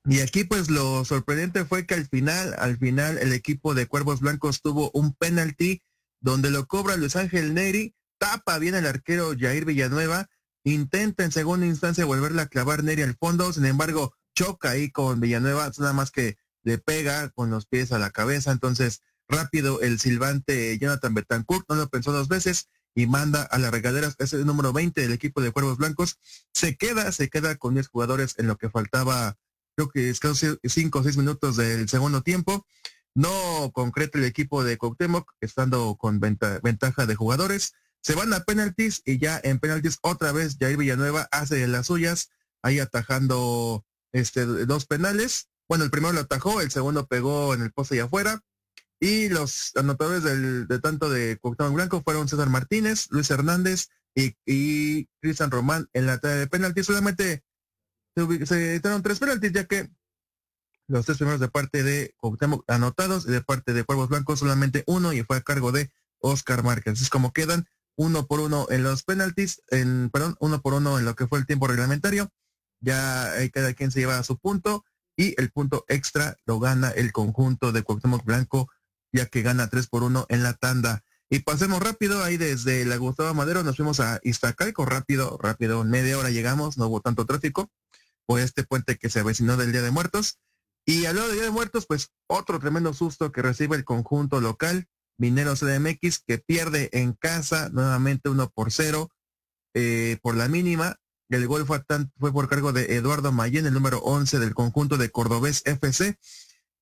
Y 0.07 0.21
aquí 0.21 0.45
pues 0.45 0.69
lo 0.69 1.05
sorprendente 1.05 1.65
fue 1.65 1.87
que 1.87 1.95
al 1.95 2.07
final, 2.07 2.55
al 2.59 2.77
final 2.77 3.17
el 3.19 3.33
equipo 3.33 3.75
de 3.75 3.87
Cuervos 3.87 4.21
Blancos 4.21 4.61
tuvo 4.61 4.91
un 4.93 5.15
penalti 5.15 5.83
donde 6.21 6.51
lo 6.51 6.67
cobra 6.67 6.97
Luis 6.97 7.17
Ángel 7.17 7.55
Neri, 7.55 7.95
tapa 8.19 8.59
bien 8.59 8.75
el 8.75 8.87
arquero 8.87 9.35
Jair 9.39 9.65
Villanueva, 9.65 10.29
intenta 10.63 11.25
en 11.25 11.33
segunda 11.33 11.67
instancia 11.67 12.05
volverle 12.05 12.43
a 12.43 12.49
clavar 12.49 12.85
Neri 12.85 13.03
al 13.03 13.17
fondo, 13.17 13.53
sin 13.53 13.65
embargo 13.65 14.15
choca 14.35 14.71
ahí 14.71 14.91
con 14.91 15.21
Villanueva, 15.21 15.71
nada 15.79 15.93
más 15.95 16.11
que 16.11 16.37
le 16.63 16.79
pega 16.79 17.31
con 17.31 17.51
los 17.51 17.67
pies 17.67 17.93
a 17.93 17.99
la 17.99 18.11
cabeza, 18.11 18.53
entonces 18.53 19.03
rápido 19.29 19.81
el 19.81 19.99
silbante 19.99 20.79
Jonathan 20.79 21.15
Betancourt 21.15 21.67
no 21.69 21.77
lo 21.77 21.89
pensó 21.89 22.13
dos 22.13 22.29
veces 22.29 22.69
y 22.95 23.07
manda 23.07 23.43
a 23.43 23.59
la 23.59 23.71
regadera, 23.71 24.13
es 24.19 24.33
el 24.35 24.45
número 24.45 24.73
20 24.73 25.01
del 25.01 25.13
equipo 25.13 25.41
de 25.41 25.51
Cuervos 25.51 25.79
Blancos, 25.79 26.19
se 26.53 26.77
queda, 26.77 27.11
se 27.13 27.29
queda 27.29 27.57
con 27.57 27.75
10 27.75 27.89
jugadores 27.89 28.35
en 28.39 28.47
lo 28.47 28.57
que 28.57 28.71
faltaba, 28.71 29.37
creo 29.77 29.91
que 29.91 30.13
5 30.15 30.99
o 30.99 31.03
6 31.03 31.17
minutos 31.17 31.57
del 31.57 31.89
segundo 31.89 32.23
tiempo, 32.23 32.67
no 33.15 33.71
concreta 33.73 34.19
el 34.19 34.25
equipo 34.25 34.65
de 34.65 34.77
Cuauhtémoc, 34.77 35.33
estando 35.41 35.97
con 35.97 36.21
ventaja 36.21 37.07
de 37.07 37.15
jugadores. 37.15 37.75
Se 38.03 38.15
van 38.15 38.33
a 38.35 38.41
penaltis 38.41 39.03
y 39.05 39.19
ya 39.19 39.41
en 39.43 39.61
penaltis 39.61 39.99
otra 40.03 40.33
vez 40.33 40.57
Jair 40.59 40.77
Villanueva 40.77 41.29
hace 41.31 41.67
las 41.69 41.87
suyas, 41.87 42.31
ahí 42.63 42.81
atajando 42.81 43.85
este, 44.13 44.45
dos 44.45 44.87
penales. 44.87 45.49
Bueno, 45.69 45.85
el 45.85 45.91
primero 45.91 46.13
lo 46.13 46.21
atajó, 46.21 46.61
el 46.61 46.71
segundo 46.71 47.07
pegó 47.07 47.55
en 47.55 47.63
el 47.63 47.73
poste 47.73 47.97
y 47.97 48.01
afuera. 48.01 48.41
Y 49.01 49.29
los 49.29 49.73
anotadores 49.77 50.23
del, 50.23 50.67
de 50.67 50.79
tanto 50.81 51.09
de 51.09 51.39
Cuauhtémoc 51.39 51.75
Blanco 51.75 52.03
fueron 52.03 52.29
César 52.29 52.51
Martínez, 52.51 53.07
Luis 53.11 53.31
Hernández 53.31 53.89
y, 54.15 54.35
y 54.45 55.07
Cristian 55.21 55.51
Román 55.51 55.89
en 55.93 56.07
la 56.07 56.19
de 56.19 56.47
penaltis. 56.47 56.87
Solamente 56.87 57.43
se, 58.15 58.47
se 58.47 58.81
tres 58.81 59.19
penaltis, 59.19 59.53
ya 59.53 59.65
que 59.65 59.91
los 60.87 61.07
tres 61.07 61.19
primeros 61.19 61.41
de 61.41 61.49
parte 61.49 61.83
de 61.83 62.15
Cuauhtémoc 62.17 62.65
anotados 62.69 63.27
y 63.27 63.31
de 63.31 63.43
parte 63.43 63.73
de 63.73 63.85
Cuervos 63.85 64.09
Blancos 64.09 64.41
solamente 64.41 64.85
uno 64.87 65.13
y 65.13 65.23
fue 65.23 65.39
a 65.39 65.43
cargo 65.43 65.73
de 65.73 65.91
Oscar 66.19 66.63
Márquez. 66.63 67.01
Es 67.01 67.11
como 67.11 67.33
quedan 67.33 67.67
uno 67.97 68.27
por 68.27 68.41
uno 68.41 68.67
en 68.71 68.83
los 68.83 69.03
penaltis, 69.03 69.63
en, 69.69 70.11
perdón, 70.11 70.37
uno 70.41 70.61
por 70.61 70.75
uno 70.75 70.99
en 70.99 71.05
lo 71.05 71.15
que 71.15 71.27
fue 71.27 71.39
el 71.39 71.47
tiempo 71.47 71.67
reglamentario. 71.67 72.31
Ya 72.81 73.33
cada 73.53 73.73
quien 73.73 73.91
se 73.91 74.01
lleva 74.01 74.19
a 74.19 74.25
su 74.25 74.39
punto 74.39 74.85
y 75.17 75.41
el 75.41 75.51
punto 75.51 75.85
extra 75.89 76.37
lo 76.45 76.59
gana 76.59 76.91
el 76.91 77.13
conjunto 77.13 77.73
de 77.73 77.83
Cuauhtémoc 77.83 78.25
Blanco, 78.25 78.69
ya 79.13 79.27
que 79.27 79.43
gana 79.43 79.69
tres 79.69 79.87
por 79.87 80.03
uno 80.03 80.27
en 80.29 80.43
la 80.43 80.55
tanda. 80.55 81.03
Y 81.31 81.39
pasemos 81.41 81.81
rápido, 81.81 82.23
ahí 82.23 82.37
desde 82.37 82.85
la 82.85 82.97
Gustavo 82.97 83.33
Madero 83.33 83.63
nos 83.63 83.77
fuimos 83.77 84.01
a 84.01 84.21
Iztacalco, 84.23 84.85
rápido, 84.85 85.39
rápido, 85.41 85.83
media 85.85 86.19
hora 86.19 86.31
llegamos, 86.31 86.77
no 86.77 86.89
hubo 86.89 87.01
tanto 87.01 87.25
tráfico, 87.25 87.71
por 88.27 88.41
este 88.41 88.65
puente 88.65 88.97
que 88.97 89.11
se 89.11 89.21
avecinó 89.21 89.57
del 89.57 89.73
Día 89.73 89.83
de 89.83 89.91
Muertos. 89.91 90.39
Y 90.87 91.07
al 91.07 91.17
lado 91.17 91.29
de 91.29 91.35
Día 91.35 91.45
de 91.45 91.51
Muertos, 91.51 91.87
pues 91.87 92.11
otro 92.27 92.59
tremendo 92.59 92.93
susto 92.93 93.33
que 93.33 93.43
recibe 93.43 93.77
el 93.77 93.85
conjunto 93.85 94.41
local, 94.41 94.89
Mineros 95.17 95.61
CDMX, 95.61 96.21
que 96.27 96.39
pierde 96.39 96.91
en 96.93 97.13
casa 97.13 97.71
nuevamente 97.71 98.29
uno 98.29 98.51
por 98.51 98.73
cero 98.73 99.11
eh, 99.75 100.19
por 100.23 100.37
la 100.37 100.49
mínima. 100.49 100.97
El 101.31 101.47
gol 101.47 101.67
fue, 101.67 101.83
fue 102.19 102.33
por 102.33 102.49
cargo 102.49 102.73
de 102.73 102.97
Eduardo 102.97 103.33
Mayen, 103.33 103.67
el 103.67 103.75
número 103.75 103.99
11 103.99 104.39
del 104.39 104.55
conjunto 104.55 104.99
de 104.99 105.11
Cordobés 105.11 105.63
FC. 105.65 106.19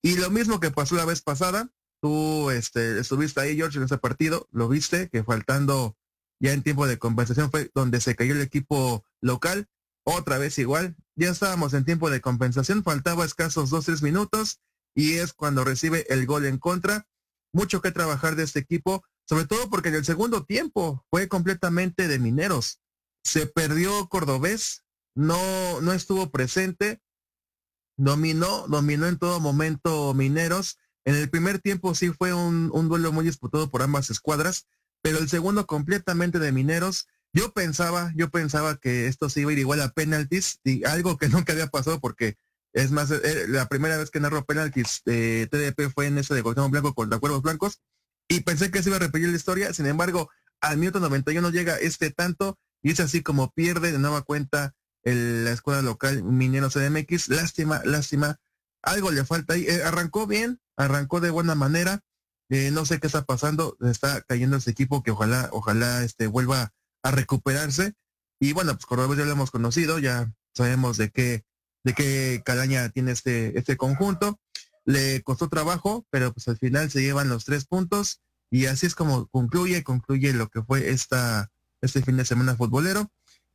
Y 0.03 0.17
lo 0.17 0.31
mismo 0.31 0.61
que 0.61 0.71
pasó 0.71 0.97
la 0.97 1.05
vez 1.05 1.23
pasada, 1.23 1.71
tú 2.01 2.51
este, 2.51 2.99
estuviste 2.99 3.41
ahí, 3.41 3.57
George, 3.57 3.79
en 3.79 3.85
ese 3.85 3.99
partido, 3.99 4.49
lo 4.51 4.69
viste, 4.69 5.09
que 5.09 5.23
faltando 5.23 5.97
ya 6.41 6.53
en 6.53 6.63
tiempo 6.63 6.89
de 6.89 6.99
compensación 6.99 7.51
fue 7.53 7.71
donde 7.73 8.01
se 8.01 8.17
cayó 8.17 8.35
el 8.35 8.41
equipo 8.41 9.05
local 9.21 9.69
otra 10.04 10.38
vez 10.38 10.59
igual, 10.59 10.97
ya 11.14 11.30
estábamos 11.30 11.75
en 11.75 11.85
tiempo 11.85 12.11
de 12.11 12.21
compensación, 12.21 12.82
faltaba 12.82 13.25
escasos 13.25 13.71
dos, 13.71 13.87
tres 13.87 14.02
minutos 14.02 14.61
y 14.94 15.14
es 15.14 15.32
cuando 15.32 15.64
recibe 15.64 16.06
el 16.09 16.26
gol 16.26 16.47
en 16.47 16.59
contra. 16.59 17.06
Mucho 17.52 17.82
que 17.82 17.90
trabajar 17.90 18.35
de 18.35 18.44
este 18.44 18.61
equipo, 18.61 19.04
sobre 19.25 19.47
todo 19.47 19.68
porque 19.68 19.90
en 19.90 19.97
el 19.97 20.04
segundo 20.04 20.44
tiempo 20.44 21.04
fue 21.11 21.28
completamente 21.28 22.09
de 22.09 22.18
mineros. 22.18 22.80
Se 23.23 23.47
perdió 23.47 24.09
Cordobés, 24.09 24.85
no, 25.14 25.80
no 25.82 25.92
estuvo 25.92 26.30
presente, 26.30 27.02
dominó, 27.97 28.66
dominó 28.68 29.06
en 29.06 29.18
todo 29.18 29.38
momento 29.38 30.14
mineros. 30.14 30.78
En 31.04 31.14
el 31.14 31.28
primer 31.28 31.61
tiempo 31.61 31.94
sí 31.94 32.11
fue 32.11 32.32
un, 32.32 32.71
un 32.73 32.88
duelo 32.88 33.12
muy 33.12 33.25
disputado 33.25 33.71
por 33.71 33.82
ambas 33.82 34.11
escuadras, 34.11 34.66
pero 35.02 35.18
el 35.18 35.28
segundo 35.28 35.66
completamente 35.66 36.38
de 36.38 36.52
mineros 36.52 37.06
yo 37.33 37.53
pensaba, 37.53 38.12
yo 38.15 38.31
pensaba 38.31 38.77
que 38.77 39.07
esto 39.07 39.29
se 39.29 39.41
iba 39.41 39.51
a 39.51 39.53
ir 39.55 39.59
igual 39.59 39.81
a 39.81 39.93
penaltis, 39.93 40.61
y 40.65 40.85
algo 40.85 41.17
que 41.17 41.29
nunca 41.29 41.53
había 41.53 41.67
pasado 41.67 42.01
porque 42.01 42.37
es 42.73 42.91
más, 42.91 43.11
eh, 43.11 43.47
la 43.49 43.67
primera 43.67 43.97
vez 43.97 44.11
que 44.11 44.21
narro 44.21 44.45
penaltis 44.45 45.03
de 45.05 45.47
TDP 45.51 45.93
fue 45.93 46.07
en 46.07 46.19
ese 46.19 46.35
de 46.35 46.43
Cuauhtémoc 46.43 46.71
Blanco 46.71 46.95
contra 46.95 47.19
Cuervos 47.19 47.43
Blancos, 47.43 47.81
y 48.29 48.41
pensé 48.41 48.71
que 48.71 48.83
se 48.83 48.89
iba 48.89 48.97
a 48.97 49.01
repetir 49.01 49.29
la 49.29 49.37
historia, 49.37 49.73
sin 49.75 49.87
embargo, 49.87 50.31
al 50.61 50.79
minuto 50.79 51.01
91 51.01 51.51
llega 51.51 51.77
este 51.77 52.11
tanto, 52.11 52.59
y 52.83 52.93
es 52.93 53.01
así 53.01 53.23
como 53.23 53.51
pierde 53.51 53.93
de 53.93 53.99
nueva 53.99 54.23
cuenta 54.23 54.75
el, 55.03 55.45
la 55.45 55.53
escuadra 55.53 55.83
local 55.83 56.23
Minero 56.23 56.71
CDMX, 56.71 57.29
lástima, 57.29 57.83
lástima, 57.85 58.39
algo 58.83 59.11
le 59.11 59.25
falta 59.25 59.55
ahí, 59.55 59.67
eh, 59.67 59.83
arrancó 59.85 60.27
bien, 60.27 60.61
arrancó 60.77 61.21
de 61.21 61.31
buena 61.31 61.55
manera, 61.55 62.01
eh, 62.49 62.71
no 62.71 62.85
sé 62.85 63.01
qué 63.01 63.07
está 63.07 63.25
pasando, 63.25 63.77
está 63.81 64.23
cayendo 64.23 64.57
ese 64.57 64.71
equipo 64.71 65.03
que 65.03 65.11
ojalá, 65.11 65.49
ojalá 65.53 66.05
este 66.05 66.27
vuelva 66.27 66.73
a 67.02 67.11
recuperarse. 67.11 67.94
Y 68.40 68.52
bueno, 68.52 68.73
pues 68.75 68.87
Cordobés 68.87 69.18
ya 69.18 69.25
lo 69.25 69.32
hemos 69.32 69.50
conocido, 69.50 69.99
ya 69.99 70.32
sabemos 70.54 70.97
de 70.97 71.11
qué, 71.11 71.44
de 71.85 71.94
qué 71.94 72.42
calaña 72.44 72.88
tiene 72.88 73.12
este, 73.12 73.59
este 73.59 73.76
conjunto. 73.76 74.40
Le 74.85 75.23
costó 75.23 75.49
trabajo, 75.49 76.06
pero 76.11 76.32
pues 76.32 76.49
al 76.49 76.59
final 76.59 76.90
se 76.90 77.02
llevan 77.02 77.28
los 77.28 77.44
tres 77.44 77.66
puntos 77.66 78.21
y 78.50 78.66
así 78.66 78.87
es 78.87 78.94
como 78.94 79.28
concluye, 79.28 79.82
concluye 79.82 80.32
lo 80.35 80.49
que 80.49 80.62
fue 80.62 80.90
esta, 80.90 81.50
este 81.80 82.02
fin 82.02 82.16
de 82.18 82.25
semana 82.25 82.56
futbolero. 82.56 83.11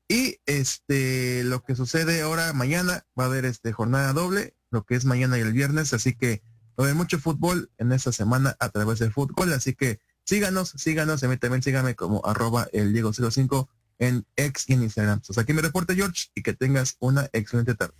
Y 0.08 0.40
este, 0.46 1.44
lo 1.44 1.64
que 1.64 1.76
sucede 1.76 2.22
ahora, 2.22 2.54
mañana, 2.54 3.06
va 3.20 3.26
a 3.26 3.28
haber 3.28 3.46
este 3.46 3.74
jornada 3.74 4.14
doble, 4.14 4.56
lo 4.72 4.86
que 4.86 4.96
es 4.96 5.06
mañana 5.06 5.38
y 5.38 5.42
el 5.42 5.54
viernes, 5.54 5.94
así 5.94 6.16
que 6.16 6.42
va 6.70 6.76
a 6.78 6.82
haber 6.84 6.96
mucho 6.96 7.20
fútbol 7.20 7.70
en 7.78 7.92
esta 7.92 8.12
semana 8.12 8.56
a 8.60 8.70
través 8.70 9.00
del 9.00 9.12
fútbol, 9.12 9.54
así 9.54 9.76
que 9.76 10.00
Síganos, 10.28 10.74
síganos, 10.76 11.24
a 11.24 11.30
mí 11.30 11.38
también 11.38 11.64
síganme 11.64 11.96
como 11.96 12.22
arroba 12.26 12.68
el 12.74 12.94
Diego05 12.94 13.70
en 13.98 14.26
X 14.36 14.66
y 14.68 14.74
en 14.74 14.84
Instagram. 14.84 15.22
Pues 15.26 15.38
aquí 15.38 15.54
me 15.54 15.62
reporte 15.62 15.96
George 15.96 16.26
y 16.36 16.42
que 16.42 16.52
tengas 16.52 16.98
una 17.00 17.30
excelente 17.32 17.76
tarde. 17.76 17.94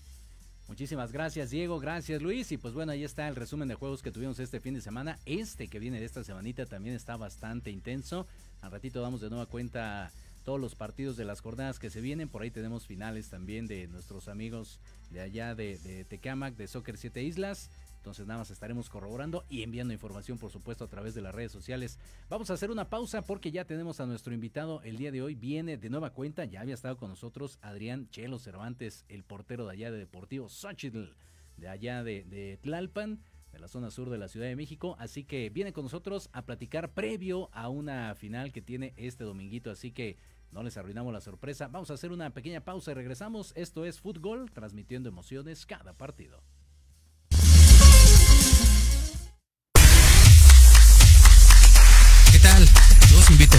Muchísimas 0.68 1.14
gracias 1.14 1.52
Diego, 1.52 1.80
gracias 1.80 2.22
Luis 2.22 2.52
y 2.52 2.58
pues 2.58 2.74
bueno 2.74 2.92
ahí 2.92 3.06
está 3.06 3.30
el 3.30 3.38
resumen 3.38 3.70
de 3.70 3.76
juegos 3.76 4.02
que 4.02 4.12
tuvimos 4.12 4.40
este 4.40 4.60
fin 4.60 4.74
de 4.74 4.82
semana. 4.82 5.18
Este 5.26 5.70
que 5.70 5.80
viene 5.80 6.02
de 6.02 6.06
esta 6.06 6.22
semanita 6.26 6.66
también 6.66 6.96
está 6.96 7.16
bastante 7.16 7.72
intenso. 7.72 8.28
Al 8.60 8.72
ratito 8.72 9.00
damos 9.02 9.22
de 9.22 9.30
nueva 9.30 9.46
cuenta 9.46 10.12
todos 10.44 10.60
los 10.60 10.76
partidos 10.76 11.16
de 11.16 11.24
las 11.24 11.40
jornadas 11.40 11.80
que 11.80 11.90
se 11.90 12.02
vienen. 12.02 12.28
Por 12.28 12.42
ahí 12.42 12.52
tenemos 12.52 12.86
finales 12.86 13.30
también 13.30 13.68
de 13.68 13.88
nuestros 13.88 14.28
amigos 14.28 14.82
de 15.12 15.22
allá 15.22 15.56
de, 15.56 15.78
de 15.78 16.04
Tecamac, 16.04 16.58
de 16.58 16.68
Soccer 16.68 16.98
Siete 16.98 17.24
Islas. 17.24 17.70
Entonces 18.08 18.26
nada 18.26 18.40
más 18.40 18.52
estaremos 18.52 18.90
corroborando 18.90 19.44
y 19.50 19.64
enviando 19.64 19.94
información, 19.94 20.38
por 20.38 20.50
supuesto, 20.50 20.86
a 20.86 20.88
través 20.88 21.14
de 21.14 21.22
las 21.22 21.36
redes 21.36 21.52
sociales. 21.52 22.00
Vamos 22.30 22.50
a 22.50 22.54
hacer 22.54 22.72
una 22.72 22.90
pausa 22.90 23.22
porque 23.22 23.52
ya 23.52 23.66
tenemos 23.66 24.00
a 24.00 24.06
nuestro 24.06 24.34
invitado 24.34 24.82
el 24.84 24.96
día 24.96 25.12
de 25.12 25.22
hoy. 25.22 25.36
Viene 25.36 25.76
de 25.76 25.90
nueva 25.90 26.12
cuenta, 26.12 26.46
ya 26.46 26.62
había 26.62 26.74
estado 26.74 26.96
con 26.96 27.10
nosotros 27.10 27.60
Adrián 27.62 28.10
Chelo 28.10 28.40
Cervantes, 28.40 29.04
el 29.10 29.26
portero 29.26 29.66
de 29.66 29.74
allá 29.74 29.92
de 29.92 29.98
Deportivo 29.98 30.48
Xochitl, 30.48 31.16
de 31.58 31.68
allá 31.68 32.02
de, 32.02 32.24
de 32.24 32.58
Tlalpan 32.62 33.20
de 33.52 33.60
la 33.60 33.68
zona 33.68 33.92
sur 33.92 34.10
de 34.10 34.18
la 34.18 34.30
Ciudad 34.30 34.48
de 34.48 34.56
México, 34.56 34.96
así 35.00 35.26
que 35.26 35.50
viene 35.50 35.74
con 35.74 35.84
nosotros 35.84 36.30
a 36.32 36.46
platicar 36.46 36.94
previo 36.94 37.50
a 37.52 37.68
una 37.68 38.16
final 38.16 38.54
que 38.54 38.62
tiene 38.62 38.94
este 38.96 39.26
dominguito, 39.26 39.70
así 39.70 39.92
que 39.92 40.18
no 40.52 40.64
les 40.64 40.78
arruinamos 40.78 41.12
la 41.12 41.22
sorpresa. 41.22 41.68
Vamos 41.68 41.92
a 41.92 41.96
hacer 41.96 42.12
una 42.12 42.30
pequeña 42.30 42.62
pausa 42.62 42.92
y 42.92 42.94
regresamos. 42.94 43.52
Esto 43.56 43.84
es 43.84 44.00
Fútbol, 44.00 44.52
transmitiendo 44.52 45.10
emociones 45.10 45.66
cada 45.66 45.94
partido. 45.94 46.42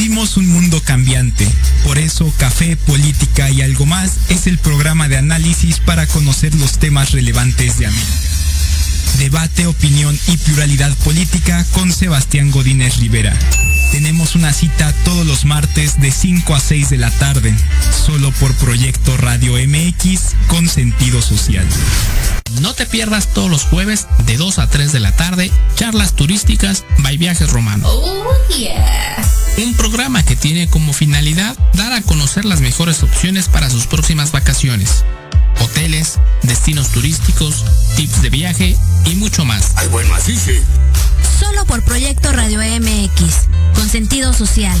Vivimos 0.00 0.38
un 0.38 0.48
mundo 0.48 0.80
cambiante. 0.82 1.46
Por 1.84 1.98
eso 1.98 2.32
Café, 2.38 2.74
Política 2.74 3.50
y 3.50 3.60
algo 3.60 3.84
más 3.84 4.12
es 4.30 4.46
el 4.46 4.56
programa 4.56 5.08
de 5.08 5.18
análisis 5.18 5.78
para 5.78 6.06
conocer 6.06 6.54
los 6.54 6.78
temas 6.78 7.12
relevantes 7.12 7.78
de 7.78 7.84
América. 7.84 8.12
Debate, 9.18 9.66
opinión 9.66 10.18
y 10.28 10.38
pluralidad 10.38 10.96
política 11.04 11.66
con 11.72 11.92
Sebastián 11.92 12.50
Godínez 12.50 12.96
Rivera. 12.96 13.38
Tenemos 13.92 14.36
una 14.36 14.54
cita 14.54 14.90
todos 15.04 15.26
los 15.26 15.44
martes 15.44 16.00
de 16.00 16.10
5 16.10 16.54
a 16.54 16.60
6 16.60 16.88
de 16.88 16.96
la 16.96 17.10
tarde, 17.10 17.54
solo 17.92 18.32
por 18.32 18.54
Proyecto 18.54 19.18
Radio 19.18 19.52
MX 19.52 20.34
con 20.46 20.66
sentido 20.66 21.20
social. 21.20 21.66
No 22.62 22.72
te 22.72 22.86
pierdas 22.86 23.34
todos 23.34 23.50
los 23.50 23.64
jueves 23.64 24.06
de 24.24 24.38
2 24.38 24.60
a 24.60 24.66
3 24.66 24.92
de 24.92 25.00
la 25.00 25.12
tarde, 25.12 25.50
charlas 25.74 26.16
turísticas 26.16 26.84
by 27.00 27.18
Viajes 27.18 27.50
Romano. 27.50 27.86
Oh, 27.86 28.32
yeah. 28.56 29.22
Un 29.62 29.74
programa 29.74 30.24
que 30.24 30.36
tiene 30.36 30.68
como 30.68 30.94
finalidad 30.94 31.54
dar 31.74 31.92
a 31.92 32.00
conocer 32.00 32.46
las 32.46 32.62
mejores 32.62 33.02
opciones 33.02 33.48
para 33.48 33.68
sus 33.68 33.86
próximas 33.86 34.32
vacaciones. 34.32 35.04
Hoteles, 35.60 36.18
destinos 36.42 36.88
turísticos, 36.88 37.66
tips 37.94 38.22
de 38.22 38.30
viaje 38.30 38.76
y 39.04 39.14
mucho 39.16 39.44
más. 39.44 39.76
Al 39.76 39.90
buen 39.90 40.08
macizo. 40.08 40.50
Solo 41.38 41.66
por 41.66 41.82
Proyecto 41.82 42.32
Radio 42.32 42.60
MX, 42.60 43.48
con 43.74 43.86
sentido 43.86 44.32
social. 44.32 44.80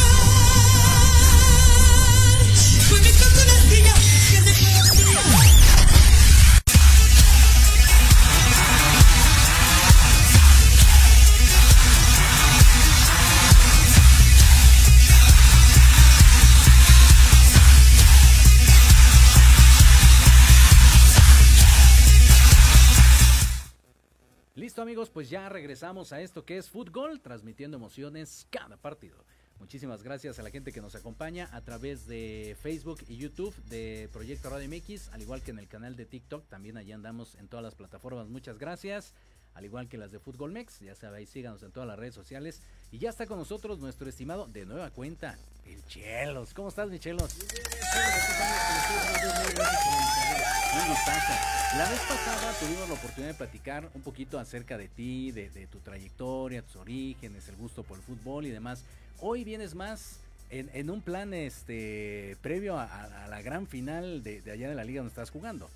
Amigos, 24.91 25.09
pues 25.09 25.29
ya 25.29 25.47
regresamos 25.47 26.11
a 26.11 26.19
esto 26.19 26.43
que 26.43 26.57
es 26.57 26.69
fútbol, 26.69 27.21
transmitiendo 27.21 27.77
emociones 27.77 28.45
cada 28.49 28.75
partido. 28.75 29.15
Muchísimas 29.57 30.03
gracias 30.03 30.37
a 30.37 30.43
la 30.43 30.49
gente 30.49 30.73
que 30.73 30.81
nos 30.81 30.95
acompaña 30.95 31.47
a 31.53 31.61
través 31.61 32.07
de 32.07 32.57
Facebook 32.61 32.99
y 33.07 33.15
YouTube 33.15 33.55
de 33.69 34.09
Proyecto 34.11 34.49
Radio 34.49 34.67
MX, 34.67 35.07
al 35.13 35.21
igual 35.21 35.43
que 35.43 35.51
en 35.51 35.59
el 35.59 35.69
canal 35.69 35.95
de 35.95 36.05
TikTok, 36.05 36.45
también 36.49 36.75
allí 36.75 36.91
andamos 36.91 37.35
en 37.35 37.47
todas 37.47 37.63
las 37.63 37.73
plataformas. 37.73 38.27
Muchas 38.27 38.57
gracias, 38.57 39.13
al 39.53 39.65
igual 39.65 39.87
que 39.87 39.97
las 39.97 40.11
de 40.11 40.19
Fútbol 40.19 40.51
Mex, 40.51 40.79
ya 40.79 40.95
sabéis, 40.95 41.29
síganos 41.29 41.61
en 41.63 41.71
todas 41.71 41.87
las 41.87 41.99
redes 41.99 42.15
sociales. 42.15 42.61
Y 42.91 42.99
ya 42.99 43.09
está 43.09 43.25
con 43.25 43.37
nosotros 43.37 43.79
nuestro 43.79 44.07
estimado 44.07 44.47
de 44.47 44.65
nueva 44.65 44.89
cuenta, 44.89 45.37
el 45.65 45.85
Chelos. 45.87 46.53
¿Cómo 46.53 46.69
estás, 46.69 46.89
mi 46.89 46.99
Chelos? 46.99 47.35
La 51.77 51.89
vez 51.89 51.99
pasada 52.01 52.53
tuvimos 52.59 52.87
la 52.87 52.95
oportunidad 52.95 53.31
de 53.31 53.37
platicar 53.37 53.89
un 53.93 54.01
poquito 54.01 54.39
acerca 54.39 54.77
de 54.77 54.87
ti, 54.87 55.31
de, 55.31 55.49
tu 55.67 55.79
trayectoria, 55.79 56.61
tus 56.61 56.77
orígenes, 56.77 57.47
el 57.49 57.55
gusto 57.55 57.83
por 57.83 57.97
el 57.97 58.03
fútbol 58.03 58.45
y 58.45 58.49
demás. 58.49 58.83
Hoy 59.19 59.43
vienes 59.43 59.75
más 59.75 60.19
en, 60.49 60.69
en 60.73 60.89
un 60.89 61.01
plan 61.01 61.33
este 61.33 62.37
previo 62.41 62.77
a 62.77 63.27
la 63.29 63.41
gran 63.41 63.67
final 63.67 64.23
de, 64.23 64.41
de 64.41 64.51
allá 64.51 64.69
de 64.69 64.75
la 64.75 64.83
liga 64.83 64.99
donde 64.99 65.11
estás 65.11 65.29
jugando. 65.29 65.69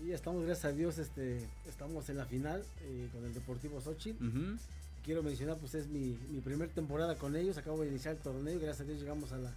Sí, 0.00 0.12
estamos, 0.12 0.44
gracias 0.44 0.64
a 0.66 0.76
Dios, 0.76 0.98
este, 0.98 1.40
estamos 1.68 2.08
en 2.08 2.18
la 2.18 2.24
final 2.24 2.62
eh, 2.82 3.08
con 3.12 3.24
el 3.24 3.34
Deportivo 3.34 3.80
Xochitl. 3.80 4.24
Ujú. 4.24 4.56
Quiero 5.04 5.22
mencionar, 5.22 5.56
pues 5.56 5.74
es 5.74 5.88
mi, 5.88 6.16
mi 6.30 6.40
primer 6.40 6.68
temporada 6.68 7.16
con 7.16 7.34
ellos, 7.34 7.56
acabo 7.56 7.82
de 7.82 7.88
iniciar 7.88 8.14
el 8.14 8.20
torneo 8.20 8.58
gracias 8.60 8.82
a 8.82 8.84
Dios 8.84 9.00
llegamos 9.00 9.32
a 9.32 9.38
la, 9.38 9.52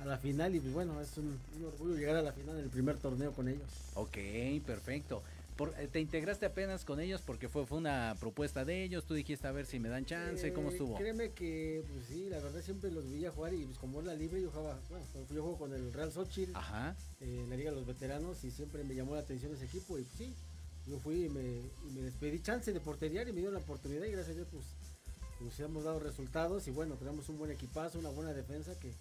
a 0.00 0.06
la 0.06 0.18
final 0.18 0.54
y 0.54 0.60
pues 0.60 0.72
bueno, 0.72 1.00
es 1.00 1.16
un, 1.18 1.38
un 1.58 1.64
orgullo 1.66 1.94
llegar 1.96 2.16
a 2.16 2.22
la 2.22 2.32
final 2.32 2.56
en 2.56 2.64
el 2.64 2.70
primer 2.70 2.96
torneo 2.96 3.32
con 3.32 3.48
ellos. 3.48 3.68
Ok, 3.94 4.16
perfecto. 4.64 5.22
Por- 5.56 5.74
eh, 5.78 5.88
te 5.88 6.00
integraste 6.00 6.44
apenas 6.44 6.84
con 6.84 7.00
ellos 7.00 7.22
porque 7.22 7.48
fue, 7.48 7.64
fue 7.66 7.78
una 7.78 8.14
propuesta 8.20 8.64
de 8.66 8.82
ellos. 8.84 9.04
Tú 9.06 9.14
dijiste 9.14 9.46
a 9.46 9.52
ver 9.52 9.64
si 9.64 9.78
me 9.80 9.88
dan 9.88 10.04
chance. 10.04 10.52
¿Cómo 10.52 10.68
Eh, 10.68 10.72
estuvo? 10.72 10.96
Créeme 10.96 11.30
que, 11.32 11.82
pues 11.90 12.04
sí, 12.08 12.28
la 12.28 12.38
verdad 12.40 12.60
siempre 12.60 12.90
los 12.90 13.10
veía 13.10 13.30
jugar 13.30 13.54
y 13.54 13.64
pues 13.64 13.78
como 13.78 14.00
es 14.00 14.06
la 14.06 14.14
libre, 14.14 14.42
yo 14.42 14.50
jugaba, 14.50 14.78
bueno, 14.90 15.04
yo 15.30 15.42
juego 15.42 15.56
con 15.58 15.72
el 15.72 15.92
Real 15.94 16.12
Ajá. 16.54 16.94
eh, 17.20 17.40
en 17.44 17.48
la 17.50 17.56
Liga 17.56 17.70
de 17.70 17.76
los 17.76 17.86
Veteranos 17.86 18.44
y 18.44 18.50
siempre 18.50 18.84
me 18.84 18.94
llamó 18.94 19.14
la 19.14 19.22
atención 19.22 19.52
ese 19.54 19.64
equipo 19.64 19.98
y 19.98 20.02
pues 20.02 20.14
sí, 20.18 20.34
yo 20.86 20.98
fui 20.98 21.24
y 21.24 21.28
me, 21.30 21.42
y 21.42 21.92
me 21.94 22.02
les 22.02 22.14
pedí 22.14 22.40
chance 22.40 22.70
de 22.72 22.80
porteriar 22.80 23.26
y 23.26 23.32
me 23.32 23.38
dieron 23.38 23.54
la 23.54 23.60
oportunidad 23.60 24.04
y 24.04 24.10
gracias 24.10 24.32
a 24.32 24.34
Dios 24.36 24.48
pues, 24.52 24.64
pues 25.38 25.58
hemos 25.60 25.84
dado 25.84 26.00
resultados 26.00 26.68
y 26.68 26.70
bueno, 26.70 26.96
tenemos 26.96 27.28
un 27.30 27.38
buen 27.38 27.50
equipazo, 27.50 27.98
una 27.98 28.10
buena 28.10 28.34
defensa 28.34 28.78
que 28.78 28.92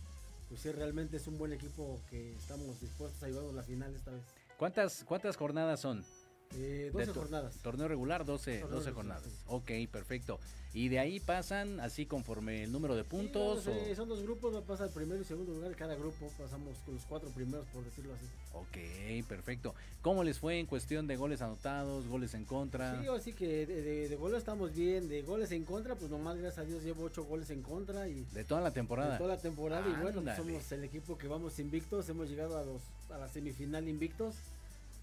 pues 0.48 0.62
sí, 0.62 0.72
realmente 0.72 1.18
es 1.18 1.28
un 1.28 1.38
buen 1.38 1.52
equipo 1.52 2.00
que 2.10 2.34
estamos 2.36 2.80
dispuestos 2.80 3.22
a 3.24 3.26
ayudarnos 3.26 3.52
a 3.54 3.56
la 3.58 3.64
final 3.64 3.94
esta 3.94 4.12
vez. 4.12 4.22
¿Cuántas, 4.58 5.04
¿Cuántas 5.04 5.36
jornadas 5.36 5.82
son? 5.82 6.06
Eh, 6.54 6.86
De 6.86 6.92
12 6.92 7.08
tu- 7.08 7.14
jornadas. 7.20 7.56
Torneo 7.62 7.88
regular, 7.88 8.26
12, 8.26 8.60
Torneo 8.60 8.78
12 8.78 8.90
regular, 8.92 9.18
jornadas. 9.20 9.40
Ok, 9.48 9.72
perfecto. 9.92 10.40
¿Y 10.74 10.90
de 10.90 11.00
ahí 11.00 11.22
pasan 11.22 11.80
así 11.80 12.06
conforme 12.06 12.64
el 12.66 12.72
número 12.74 12.96
de 12.98 13.06
puntos? 13.06 13.64
Sí, 13.64 13.70
o- 13.92 13.96
son 13.96 14.10
dos 14.10 14.22
grupos, 14.22 14.54
va 14.54 14.60
a 14.60 14.62
pasar 14.64 14.88
el 14.88 14.94
primero 14.94 15.22
y 15.22 15.24
segundo 15.24 15.54
lugar. 15.54 15.74
Cada 15.76 15.96
grupo 15.96 16.30
pasamos 16.38 16.76
con 16.86 16.96
los 16.96 17.06
cuatro 17.06 17.30
primeros, 17.30 17.66
por 17.68 17.84
decirlo 17.86 18.14
así. 18.14 18.26
Ok, 18.54 19.26
perfecto. 19.28 19.74
¿Cómo 20.02 20.24
les 20.26 20.38
fue 20.38 20.60
en 20.60 20.66
cuestión 20.66 21.08
de 21.08 21.16
goles 21.16 21.42
anotados, 21.42 22.06
goles 22.08 22.34
en 22.34 22.44
contra? 22.44 23.02
Sí, 23.02 23.08
así 23.08 23.32
que 23.34 23.66
de, 23.66 23.82
de, 23.82 24.10
de 24.10 24.16
goles 24.18 24.40
estamos 24.40 24.74
bien. 24.76 25.08
De 25.08 25.22
goles 25.22 25.52
en 25.54 25.64
contra, 25.64 25.96
pues 25.96 26.12
nomás, 26.12 26.38
gracias 26.38 26.66
a 26.66 26.68
Dios, 26.68 26.84
llevo 26.84 27.04
ocho 27.06 27.24
goles 27.24 27.50
en 27.52 27.62
contra. 27.62 28.08
y 28.10 28.26
de 28.34 28.44
toda 28.44 28.60
la 28.60 28.72
temporada. 28.72 29.14
de 29.14 29.18
toda 29.18 29.36
la 29.36 29.42
temporada. 29.42 29.88
Y 29.90 30.02
bueno, 30.02 30.22
pues 30.24 30.36
somos 30.36 30.72
el 30.74 30.84
equipo 30.84 31.18
que 31.18 31.28
vamos 31.30 31.58
invictos. 31.60 32.08
Hemos 32.10 32.30
llegado 32.30 32.58
a, 32.58 32.66
los, 32.66 32.82
a 33.12 33.18
la 33.18 33.30
semifinal 33.30 33.88
invictos. 33.88 34.36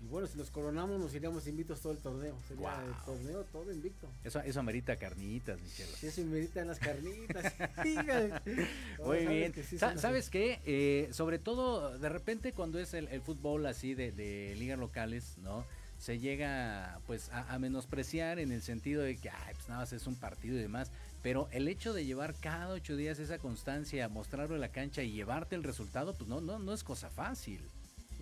Y 0.02 0.06
bueno, 0.08 0.26
si 0.26 0.36
nos 0.36 0.50
coronamos, 0.50 0.98
nos 0.98 1.14
iríamos 1.14 1.46
invictos 1.46 1.80
todo 1.80 1.92
el 1.92 1.98
torneo. 1.98 2.36
Sería 2.48 2.62
Guau. 2.74 2.86
el 2.88 3.04
torneo 3.04 3.44
todo 3.52 3.72
invicto. 3.72 4.08
Eso, 4.24 4.40
eso 4.40 4.58
amerita 4.58 4.96
carnitas, 4.96 5.60
Michelle. 5.60 5.92
Sí, 5.92 6.08
eso 6.08 6.20
invitan 6.22 6.66
las 6.66 6.80
carnitas. 6.80 7.52
Muy 8.98 9.18
sabes 9.22 9.28
bien. 9.28 9.52
que 9.52 9.62
sí 9.62 9.78
Sa-. 9.78 9.96
¿Sabes 9.96 10.28
qué? 10.28 10.60
Eh, 10.64 11.08
sobre 11.12 11.38
todo, 11.38 11.96
de 11.98 12.08
repente 12.08 12.52
cuando 12.52 12.80
es 12.80 12.94
el, 12.94 13.06
el 13.08 13.20
fútbol 13.22 13.64
así 13.66 13.94
de, 13.94 14.10
de 14.10 14.56
ligas 14.58 14.78
locales, 14.78 15.38
¿no? 15.38 15.64
Se 15.98 16.18
llega 16.18 16.98
pues 17.06 17.28
a, 17.30 17.54
a 17.54 17.58
menospreciar 17.60 18.40
en 18.40 18.50
el 18.50 18.62
sentido 18.62 19.02
de 19.02 19.16
que, 19.18 19.30
ay, 19.30 19.54
pues 19.54 19.68
nada 19.68 19.82
más 19.82 19.92
es 19.92 20.08
un 20.08 20.16
partido 20.16 20.56
y 20.56 20.60
demás. 20.62 20.90
Pero 21.22 21.46
el 21.52 21.68
hecho 21.68 21.92
de 21.92 22.04
llevar 22.04 22.34
cada 22.34 22.70
ocho 22.74 22.96
días 22.96 23.20
esa 23.20 23.38
constancia, 23.38 24.08
mostrarlo 24.08 24.56
en 24.56 24.60
la 24.60 24.70
cancha 24.72 25.04
y 25.04 25.12
llevarte 25.12 25.54
el 25.54 25.62
resultado, 25.62 26.14
pues 26.14 26.28
no, 26.28 26.40
no, 26.40 26.58
no 26.58 26.72
es 26.72 26.82
cosa 26.82 27.08
fácil. 27.08 27.60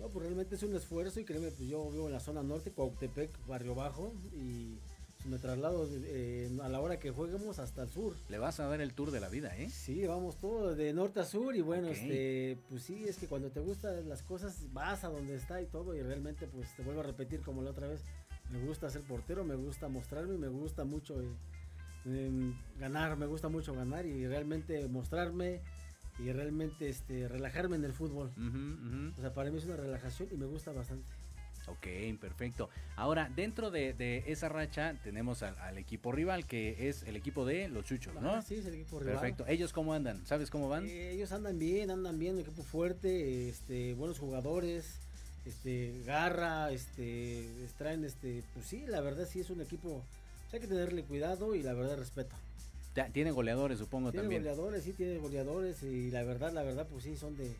No, 0.01 0.09
pues 0.09 0.25
realmente 0.25 0.55
es 0.55 0.63
un 0.63 0.75
esfuerzo 0.75 1.19
y 1.19 1.25
créeme, 1.25 1.51
pues 1.51 1.69
yo 1.69 1.91
vivo 1.91 2.07
en 2.07 2.13
la 2.13 2.19
zona 2.19 2.41
norte, 2.41 2.71
Cuautepec, 2.71 3.29
Barrio 3.45 3.75
Bajo, 3.75 4.15
y 4.33 4.79
pues, 5.17 5.25
me 5.27 5.37
traslado 5.37 5.87
eh, 5.91 6.49
a 6.63 6.69
la 6.69 6.79
hora 6.79 6.97
que 6.97 7.11
jueguemos 7.11 7.59
hasta 7.59 7.83
el 7.83 7.89
sur. 7.89 8.15
Le 8.29 8.39
vas 8.39 8.59
a 8.59 8.65
dar 8.65 8.81
el 8.81 8.93
tour 8.93 9.11
de 9.11 9.19
la 9.19 9.29
vida, 9.29 9.55
¿eh? 9.55 9.69
Sí, 9.69 10.07
vamos 10.07 10.37
todo 10.37 10.73
de 10.73 10.91
norte 10.91 11.19
a 11.19 11.23
sur 11.23 11.55
y 11.55 11.61
bueno, 11.61 11.89
este, 11.89 12.57
pues 12.67 12.81
sí, 12.81 13.03
es 13.07 13.17
que 13.17 13.27
cuando 13.27 13.51
te 13.51 13.59
gustan 13.59 14.09
las 14.09 14.23
cosas 14.23 14.73
vas 14.73 15.03
a 15.03 15.09
donde 15.09 15.35
está 15.35 15.61
y 15.61 15.67
todo 15.67 15.95
y 15.95 16.01
realmente 16.01 16.47
pues 16.47 16.75
te 16.75 16.81
vuelvo 16.81 17.01
a 17.01 17.03
repetir 17.03 17.41
como 17.41 17.61
la 17.61 17.69
otra 17.69 17.87
vez, 17.87 18.01
me 18.49 18.59
gusta 18.65 18.89
ser 18.89 19.03
portero, 19.03 19.43
me 19.43 19.55
gusta 19.55 19.87
mostrarme, 19.87 20.35
me 20.35 20.47
gusta 20.47 20.83
mucho 20.83 21.21
eh, 21.21 21.27
em, 22.05 22.55
ganar, 22.79 23.17
me 23.17 23.27
gusta 23.27 23.49
mucho 23.49 23.75
ganar 23.75 24.07
y 24.07 24.25
realmente 24.25 24.87
mostrarme 24.87 25.61
y 26.19 26.31
realmente 26.31 26.89
este, 26.89 27.27
relajarme 27.27 27.75
en 27.75 27.85
el 27.85 27.93
fútbol. 27.93 28.31
O 29.17 29.21
sea, 29.21 29.33
para 29.33 29.49
mí 29.51 29.57
es 29.57 29.65
una 29.65 29.77
relajación 29.77 30.29
y 30.31 30.37
me 30.37 30.45
gusta 30.45 30.71
bastante. 30.71 31.05
Ok, 31.67 31.87
perfecto. 32.19 32.69
Ahora, 32.95 33.29
dentro 33.35 33.69
de, 33.69 33.93
de 33.93 34.23
esa 34.27 34.49
racha 34.49 34.95
tenemos 35.03 35.43
al, 35.43 35.57
al 35.59 35.77
equipo 35.77 36.11
rival, 36.11 36.45
que 36.47 36.89
es 36.89 37.03
el 37.03 37.15
equipo 37.15 37.45
de 37.45 37.67
los 37.67 37.85
chuchos, 37.85 38.15
¿no? 38.15 38.31
Ah, 38.31 38.41
sí, 38.41 38.55
es 38.55 38.65
el 38.65 38.73
equipo 38.73 38.99
rival. 38.99 39.19
Perfecto. 39.19 39.45
¿Ellos 39.47 39.71
cómo 39.71 39.93
andan? 39.93 40.25
¿Sabes 40.25 40.49
cómo 40.49 40.69
van? 40.69 40.87
Eh, 40.87 41.11
ellos 41.11 41.31
andan 41.31 41.59
bien, 41.59 41.91
andan 41.91 42.17
bien, 42.17 42.33
un 42.33 42.41
equipo 42.41 42.63
fuerte, 42.63 43.47
este, 43.47 43.93
buenos 43.93 44.17
jugadores, 44.17 44.95
este, 45.45 46.01
garra, 46.03 46.71
este, 46.71 47.47
traen, 47.77 48.05
este, 48.05 48.43
pues 48.53 48.65
sí, 48.65 48.85
la 48.87 49.01
verdad 49.01 49.27
sí 49.29 49.39
es 49.39 49.51
un 49.51 49.61
equipo, 49.61 50.03
hay 50.51 50.59
que 50.59 50.67
tenerle 50.67 51.03
cuidado 51.03 51.53
y 51.53 51.61
la 51.61 51.73
verdad 51.73 51.97
respeto. 51.97 52.35
Ya, 52.95 53.07
Tienen 53.09 53.33
goleadores, 53.33 53.79
supongo, 53.79 54.11
Tiene 54.11 54.23
también. 54.23 54.43
goleadores, 54.43 54.83
sí, 54.83 54.93
tiene 54.93 55.17
goleadores 55.17 55.81
y 55.83 56.11
la 56.11 56.23
verdad, 56.23 56.51
la 56.51 56.63
verdad, 56.63 56.87
pues 56.89 57.03
sí, 57.03 57.15
son 57.15 57.37
de, 57.37 57.55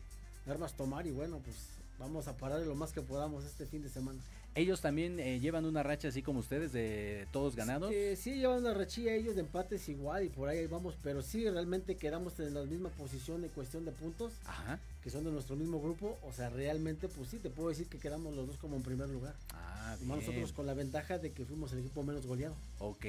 armas 0.46 0.74
tomar 0.74 1.06
y 1.06 1.10
bueno, 1.10 1.40
pues 1.44 1.56
vamos 1.98 2.28
a 2.28 2.36
parar 2.36 2.60
lo 2.60 2.74
más 2.74 2.92
que 2.92 3.00
podamos 3.00 3.44
este 3.44 3.66
fin 3.66 3.82
de 3.82 3.88
semana. 3.88 4.18
Ellos 4.54 4.82
también 4.82 5.18
eh, 5.18 5.40
llevan 5.40 5.64
una 5.64 5.82
racha 5.82 6.08
así 6.08 6.20
como 6.20 6.40
ustedes 6.40 6.72
de 6.72 7.26
todos 7.32 7.56
ganados. 7.56 7.90
Sí, 8.16 8.34
llevan 8.34 8.58
una 8.58 8.74
rachilla 8.74 9.14
ellos 9.14 9.34
de 9.34 9.40
empates 9.40 9.88
igual 9.88 10.24
y 10.24 10.28
por 10.28 10.50
ahí 10.50 10.66
vamos, 10.66 10.94
pero 11.02 11.22
sí 11.22 11.48
realmente 11.48 11.96
quedamos 11.96 12.38
en 12.38 12.52
la 12.52 12.62
misma 12.64 12.90
posición 12.90 13.42
en 13.44 13.50
cuestión 13.50 13.86
de 13.86 13.92
puntos. 13.92 14.34
Ajá. 14.44 14.78
que 15.02 15.08
son 15.08 15.24
de 15.24 15.30
nuestro 15.30 15.56
mismo 15.56 15.80
grupo, 15.80 16.18
o 16.22 16.32
sea, 16.32 16.50
realmente, 16.50 17.08
pues 17.08 17.30
sí, 17.30 17.38
te 17.38 17.48
puedo 17.50 17.70
decir 17.70 17.88
que 17.88 17.98
quedamos 17.98 18.36
los 18.36 18.46
dos 18.46 18.58
como 18.58 18.76
en 18.76 18.82
primer 18.82 19.08
lugar. 19.08 19.34
Ah, 19.54 19.96
bien. 19.98 20.16
nosotros 20.16 20.52
con 20.52 20.66
la 20.66 20.74
ventaja 20.74 21.18
de 21.18 21.32
que 21.32 21.46
fuimos 21.46 21.72
el 21.72 21.78
equipo 21.78 22.02
menos 22.02 22.26
goleado. 22.26 22.54
Ok. 22.78 23.06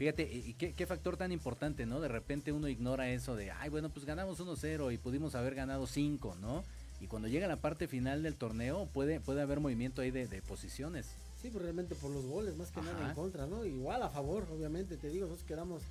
Fíjate, 0.00 0.22
y 0.22 0.54
qué, 0.54 0.72
qué 0.72 0.86
factor 0.86 1.18
tan 1.18 1.30
importante, 1.30 1.84
¿no? 1.84 2.00
De 2.00 2.08
repente 2.08 2.52
uno 2.52 2.68
ignora 2.68 3.10
eso 3.10 3.36
de, 3.36 3.50
ay, 3.50 3.68
bueno, 3.68 3.90
pues 3.90 4.06
ganamos 4.06 4.40
1-0 4.40 4.94
y 4.94 4.96
pudimos 4.96 5.34
haber 5.34 5.54
ganado 5.54 5.86
5, 5.86 6.36
¿no? 6.40 6.64
Y 7.02 7.06
cuando 7.06 7.28
llega 7.28 7.46
la 7.46 7.56
parte 7.56 7.86
final 7.86 8.22
del 8.22 8.34
torneo 8.36 8.86
puede, 8.94 9.20
puede 9.20 9.42
haber 9.42 9.60
movimiento 9.60 10.00
ahí 10.00 10.10
de, 10.10 10.26
de 10.26 10.40
posiciones. 10.40 11.04
Sí, 11.42 11.50
pues 11.50 11.62
realmente 11.62 11.94
por 11.96 12.10
los 12.12 12.24
goles, 12.24 12.56
más 12.56 12.70
que 12.70 12.80
nada 12.80 13.10
en 13.10 13.14
contra, 13.14 13.46
¿no? 13.46 13.66
Igual 13.66 14.02
a 14.02 14.08
favor, 14.08 14.48
obviamente, 14.50 14.96
te 14.96 15.10
digo, 15.10 15.26
nosotros 15.26 15.46
quedamos 15.46 15.82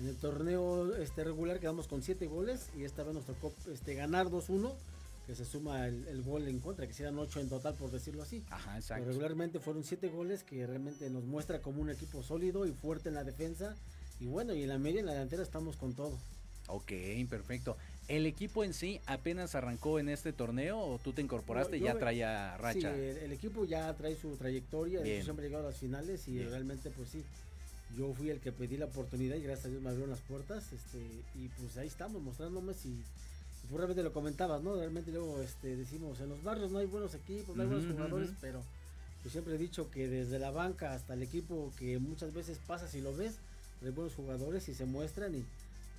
en 0.00 0.08
el 0.08 0.16
torneo 0.16 0.96
este 0.96 1.22
regular, 1.22 1.60
quedamos 1.60 1.86
con 1.86 2.02
7 2.02 2.26
goles 2.26 2.68
y 2.76 2.82
esta 2.82 3.04
vez 3.04 3.14
nos 3.14 3.26
tocó 3.26 3.52
este, 3.72 3.94
ganar 3.94 4.26
2-1, 4.26 4.72
que 5.26 5.34
se 5.34 5.44
suma 5.44 5.86
el, 5.86 6.06
el 6.08 6.22
gol 6.22 6.48
en 6.48 6.58
contra, 6.58 6.86
que 6.86 6.92
serían 6.94 7.18
8 7.18 7.40
en 7.40 7.48
total, 7.48 7.74
por 7.74 7.90
decirlo 7.90 8.22
así. 8.22 8.42
Ajá, 8.50 8.64
Pero 8.72 8.78
exacto. 8.78 9.04
regularmente 9.06 9.60
fueron 9.60 9.84
7 9.84 10.08
goles 10.08 10.42
que 10.42 10.66
realmente 10.66 11.08
nos 11.10 11.24
muestra 11.24 11.60
como 11.60 11.80
un 11.82 11.90
equipo 11.90 12.22
sólido 12.22 12.66
y 12.66 12.72
fuerte 12.72 13.08
en 13.08 13.14
la 13.14 13.24
defensa. 13.24 13.76
Y 14.20 14.26
bueno, 14.26 14.54
y 14.54 14.62
en 14.62 14.68
la 14.68 14.78
media, 14.78 15.00
en 15.00 15.06
la 15.06 15.12
delantera 15.12 15.42
estamos 15.42 15.76
con 15.76 15.94
todo. 15.94 16.18
Ok, 16.68 16.92
perfecto. 17.28 17.76
¿El 18.08 18.26
equipo 18.26 18.62
en 18.64 18.72
sí 18.74 19.00
apenas 19.06 19.54
arrancó 19.54 19.98
en 19.98 20.08
este 20.08 20.32
torneo 20.32 20.78
o 20.80 20.98
tú 20.98 21.12
te 21.12 21.22
incorporaste 21.22 21.76
y 21.76 21.80
Yo- 21.80 21.86
ya 21.86 21.98
traía 21.98 22.56
racha? 22.56 22.92
Sí, 22.94 23.00
el, 23.00 23.16
el 23.18 23.32
equipo 23.32 23.64
ya 23.64 23.92
trae 23.94 24.16
su 24.16 24.36
trayectoria, 24.36 25.02
siempre 25.22 25.46
ha 25.46 25.48
llegado 25.48 25.66
a 25.66 25.70
las 25.70 25.78
finales 25.78 26.26
y 26.28 26.32
Bien. 26.32 26.50
realmente 26.50 26.90
pues 26.90 27.10
sí, 27.10 27.24
yo 27.96 28.12
fui 28.14 28.30
el 28.30 28.40
que 28.40 28.52
pedí 28.52 28.76
la 28.76 28.86
oportunidad 28.86 29.36
y 29.36 29.42
gracias 29.42 29.66
a 29.66 29.68
Dios 29.70 29.82
me 29.82 29.88
abrieron 29.90 30.10
las 30.10 30.20
puertas, 30.20 30.72
este, 30.72 30.98
y 31.36 31.48
pues 31.60 31.76
ahí 31.76 31.86
estamos 31.88 32.22
mostrándome 32.22 32.74
si, 32.74 32.88
y 32.88 33.02
realmente 33.78 34.02
lo 34.02 34.12
comentabas, 34.12 34.62
¿no? 34.62 34.76
Realmente 34.76 35.10
luego 35.10 35.40
este, 35.40 35.76
decimos, 35.76 36.20
en 36.20 36.28
los 36.28 36.42
barrios 36.42 36.70
no 36.70 36.78
hay 36.78 36.86
buenos 36.86 37.14
equipos, 37.14 37.56
no 37.56 37.62
hay 37.62 37.68
buenos 37.68 37.90
jugadores, 37.90 38.30
pero 38.40 38.62
yo 39.24 39.30
siempre 39.30 39.54
he 39.54 39.58
dicho 39.58 39.90
que 39.90 40.08
desde 40.08 40.38
la 40.38 40.50
banca 40.50 40.94
hasta 40.94 41.14
el 41.14 41.22
equipo 41.22 41.72
que 41.78 41.98
muchas 41.98 42.34
veces 42.34 42.58
pasas 42.66 42.94
y 42.94 43.00
lo 43.00 43.14
ves, 43.14 43.36
hay 43.82 43.90
buenos 43.90 44.14
jugadores 44.14 44.68
y 44.68 44.74
se 44.74 44.84
muestran 44.84 45.34
y 45.34 45.44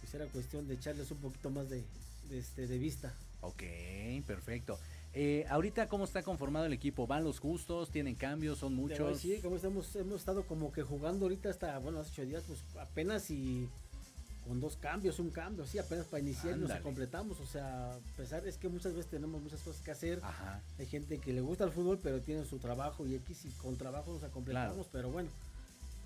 pues 0.02 0.14
era 0.14 0.26
cuestión 0.28 0.68
de 0.68 0.76
echarles 0.76 1.10
un 1.12 1.18
poquito 1.18 1.50
más 1.50 1.70
de, 1.70 1.84
de, 2.30 2.40
este, 2.40 2.68
de 2.68 2.78
vista. 2.78 3.14
Ok, 3.42 3.64
perfecto. 4.26 4.78
Eh, 5.14 5.46
ahorita, 5.50 5.88
¿cómo 5.88 6.06
está 6.06 6.24
conformado 6.24 6.66
el 6.66 6.74
equipo? 6.74 7.06
¿Van 7.06 7.24
los 7.24 7.40
justos? 7.40 7.92
¿Tienen 7.92 8.16
cambios? 8.16 8.58
¿Son 8.60 8.74
muchos? 8.74 9.22
decir, 9.22 9.42
como 9.42 9.58
estamos, 9.58 9.96
hemos 9.96 10.20
estado 10.20 10.44
como 10.44 10.72
que 10.72 10.82
jugando 10.82 11.26
ahorita 11.26 11.50
hasta, 11.50 11.78
bueno, 11.78 12.00
hace 12.00 12.12
ocho 12.14 12.26
días, 12.26 12.44
pues 12.48 12.60
apenas 12.80 13.30
y 13.30 13.70
con 14.48 14.60
dos 14.60 14.76
cambios, 14.78 15.20
un 15.20 15.30
cambio, 15.30 15.66
sí, 15.66 15.78
apenas 15.78 16.06
para 16.06 16.22
iniciar 16.22 16.58
nos 16.58 16.72
completamos. 16.82 17.40
O 17.40 17.46
sea, 17.46 17.94
a 17.94 18.00
pesar 18.18 18.46
es 18.48 18.58
que 18.58 18.68
muchas 18.70 18.94
veces 18.94 19.10
tenemos 19.10 19.42
muchas 19.42 19.62
cosas 19.62 19.82
que 19.82 19.92
hacer. 19.92 20.20
Ajá. 20.24 20.62
Hay 20.80 20.86
gente 20.86 21.18
que 21.20 21.34
le 21.34 21.42
gusta 21.42 21.64
el 21.64 21.72
fútbol, 21.72 22.00
pero 22.02 22.22
tiene 22.22 22.46
su 22.46 22.58
trabajo 22.60 23.06
y 23.06 23.16
X 23.16 23.46
y 23.46 23.50
con 23.52 23.78
trabajo 23.78 24.12
nos 24.20 24.32
completamos. 24.32 24.88
Pero 24.92 25.10
bueno, 25.12 25.30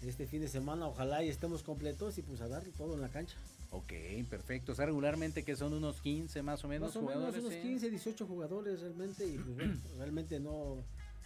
este 0.04 0.28
fin 0.28 0.42
de 0.42 0.48
semana 0.48 0.88
ojalá 0.88 1.24
y 1.24 1.30
estemos 1.30 1.64
completos 1.64 2.18
y 2.18 2.22
pues 2.22 2.42
a 2.42 2.48
darle 2.48 2.72
todo 2.72 2.94
en 2.94 3.02
la 3.02 3.10
cancha. 3.10 3.36
Ok, 3.72 3.92
perfecto. 4.30 4.72
O 4.72 4.76
sea, 4.76 4.86
regularmente 4.86 5.44
que 5.44 5.56
son 5.56 5.74
unos 5.74 6.00
15 6.02 6.42
más 6.42 6.64
o 6.64 6.68
menos 6.68 6.90
Más 6.90 6.96
o 6.96 7.02
menos 7.02 7.16
jugadores. 7.16 7.42
unos 7.44 7.54
¿eh? 7.54 7.62
15, 7.62 7.90
18 7.90 8.26
jugadores 8.26 8.82
realmente 8.82 9.26
y 9.26 9.38
pues 9.38 9.56
bueno, 9.56 9.76
realmente 9.98 10.40
no 10.40 10.78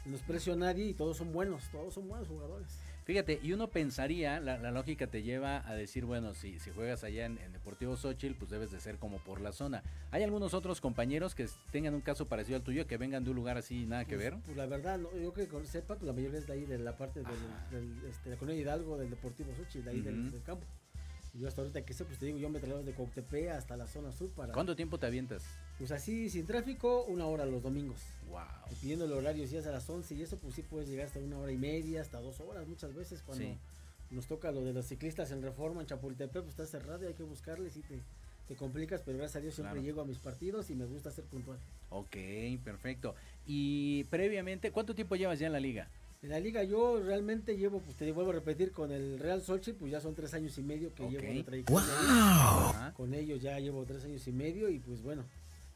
nos 0.06 0.22
precio 0.22 0.54
a 0.54 0.56
nadie 0.56 0.86
y 0.86 0.94
todos 0.94 1.18
son 1.18 1.32
buenos, 1.32 1.64
todos 1.72 1.94
son 1.94 2.08
buenos 2.08 2.28
jugadores. 2.28 2.68
Fíjate, 3.12 3.42
y 3.44 3.52
uno 3.52 3.68
pensaría, 3.70 4.40
la, 4.40 4.58
la 4.58 4.72
lógica 4.72 5.06
te 5.06 5.22
lleva 5.22 5.68
a 5.70 5.76
decir, 5.76 6.06
bueno, 6.06 6.34
si, 6.34 6.60
si 6.60 6.72
juegas 6.72 7.04
allá 7.04 7.26
en, 7.26 7.40
en 7.40 7.52
Deportivo 7.52 7.98
Xochitl, 7.98 8.36
pues 8.36 8.50
debes 8.50 8.72
de 8.72 8.80
ser 8.80 9.00
como 9.00 9.18
por 9.20 9.42
la 9.42 9.52
zona. 9.52 9.84
¿Hay 10.12 10.24
algunos 10.24 10.54
otros 10.54 10.80
compañeros 10.80 11.36
que 11.36 11.46
tengan 11.74 11.94
un 11.94 12.00
caso 12.00 12.30
parecido 12.30 12.56
al 12.56 12.64
tuyo, 12.64 12.88
que 12.88 12.96
vengan 12.96 13.26
de 13.26 13.32
un 13.32 13.36
lugar 13.36 13.58
así, 13.58 13.86
nada 13.86 14.06
que 14.06 14.16
ver? 14.16 14.38
Pues 14.46 14.56
la 14.56 14.66
verdad, 14.66 14.98
no, 14.98 15.10
yo 15.18 15.34
que 15.34 15.50
con- 15.50 15.68
sepa, 15.68 15.96
pues 15.96 16.04
la 16.08 16.14
mayoría 16.14 16.40
es 16.40 16.48
de 16.48 16.54
ahí, 16.54 16.66
de 16.66 16.78
la 16.80 16.96
parte 16.96 17.20
del, 17.22 17.28
del, 17.70 18.10
este, 18.10 18.30
de 18.30 18.36
la 18.36 18.40
colonia 18.40 18.62
Hidalgo, 18.62 18.98
del 18.98 19.10
Deportivo 19.10 19.54
Xochitl, 19.58 19.84
de 19.84 19.92
ahí 19.92 20.00
del 20.00 20.32
campo. 20.46 20.66
Yo 21.34 21.48
hasta 21.48 21.62
ahorita 21.62 21.84
que 21.86 21.94
sé, 21.94 22.04
pues 22.04 22.18
te 22.20 22.26
digo, 22.26 22.38
yo 22.38 22.50
me 22.50 22.60
traslado 22.60 22.84
de 22.84 22.94
Coctepe 22.94 23.52
hasta 23.52 23.78
la 23.78 23.88
zona 23.88 24.12
sur 24.12 24.30
para... 24.32 24.52
¿Cuánto 24.52 24.76
tiempo 24.76 25.00
te 25.00 25.06
avientas? 25.06 25.44
Pues 25.78 25.92
así, 25.92 26.30
sin 26.30 26.46
tráfico, 26.46 27.06
una 27.06 27.26
hora 27.26 27.46
los 27.46 27.64
domingos. 27.64 28.02
Wow. 28.30 28.42
Y 28.70 28.76
pidiendo 28.76 29.06
el 29.06 29.14
horario, 29.14 29.48
si 29.48 29.56
es 29.56 29.66
a 29.66 29.72
las 29.72 29.90
11 29.90 30.14
y 30.16 30.24
eso, 30.24 30.38
pues 30.38 30.56
sí 30.56 30.62
puedes 30.62 30.90
llegar 30.90 31.06
hasta 31.08 31.20
una 31.20 31.38
hora 31.40 31.52
y 31.54 31.58
media, 31.58 32.02
hasta 32.02 32.20
dos 32.20 32.42
horas 32.42 32.68
muchas 32.68 32.94
veces 32.94 33.22
cuando 33.24 33.46
Sí. 33.46 33.58
nos 34.10 34.28
toca 34.28 34.52
lo 34.52 34.62
de 34.66 34.74
los 34.74 34.86
ciclistas 34.88 35.32
en 35.32 35.42
Reforma, 35.42 35.80
en 35.80 35.88
Chapultepec, 35.88 36.44
pues 36.44 36.50
está 36.50 36.66
cerrado 36.66 37.04
y 37.06 37.08
hay 37.08 37.14
que 37.14 37.24
buscarles 37.24 37.78
y 37.78 37.82
te, 37.82 38.02
te 38.50 38.56
complicas, 38.58 39.02
pero 39.06 39.18
gracias 39.18 39.38
a 39.38 39.40
Dios 39.42 39.56
siempre 39.56 39.76
Claro. 39.76 39.86
llego 39.86 40.02
a 40.02 40.06
mis 40.06 40.18
partidos 40.20 40.70
y 40.70 40.76
me 40.76 40.84
gusta 40.86 41.12
ser 41.12 41.24
puntual. 41.24 41.60
Ok, 41.92 42.18
perfecto. 42.66 43.16
Y 43.46 44.04
previamente, 44.06 44.72
¿cuánto 44.72 44.94
tiempo 44.96 45.16
llevas 45.16 45.40
ya 45.40 45.48
en 45.48 45.54
la 45.54 45.62
liga? 45.62 45.90
En 46.22 46.30
la 46.30 46.40
liga 46.40 46.64
yo 46.64 47.02
realmente 47.02 47.58
llevo, 47.58 47.82
pues 47.82 47.98
te 47.98 48.12
vuelvo 48.12 48.30
a 48.30 48.36
repetir, 48.36 48.72
con 48.72 48.92
el 48.92 49.18
Real 49.18 49.42
Sochi, 49.42 49.74
pues 49.74 49.92
ya 49.92 50.00
son 50.00 50.14
tres 50.14 50.34
años 50.36 50.56
y 50.60 50.62
medio 50.62 50.94
que 50.94 51.02
Ok. 51.04 51.10
llevo 51.12 51.34
de 51.34 51.44
trayectoria. 51.44 51.88
Ajá. 52.00 52.94
Con 52.94 53.14
ellos 53.16 53.42
ya 53.42 53.60
llevo 53.60 53.84
tres 53.86 54.04
años 54.06 54.28
y 54.28 54.32
medio 54.32 54.70
y 54.70 54.78
pues 54.78 55.02
bueno, 55.02 55.26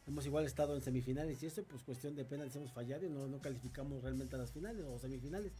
hemos 0.07 0.23
igual 0.27 0.45
estado 0.45 0.75
en 0.75 0.83
semifinales 0.83 1.41
y 1.41 1.47
eso, 1.47 1.63
pues 1.63 1.81
cuestión 1.81 2.15
de 2.15 2.25
penales 2.25 2.55
hemos 2.55 2.71
fallado 2.71 3.07
y 3.07 3.09
no, 3.09 3.25
no 3.27 3.39
calificamos 3.39 4.03
realmente 4.03 4.35
a 4.35 4.39
las 4.39 4.51
finales 4.51 4.85
o 4.87 4.99
semifinales. 4.99 5.51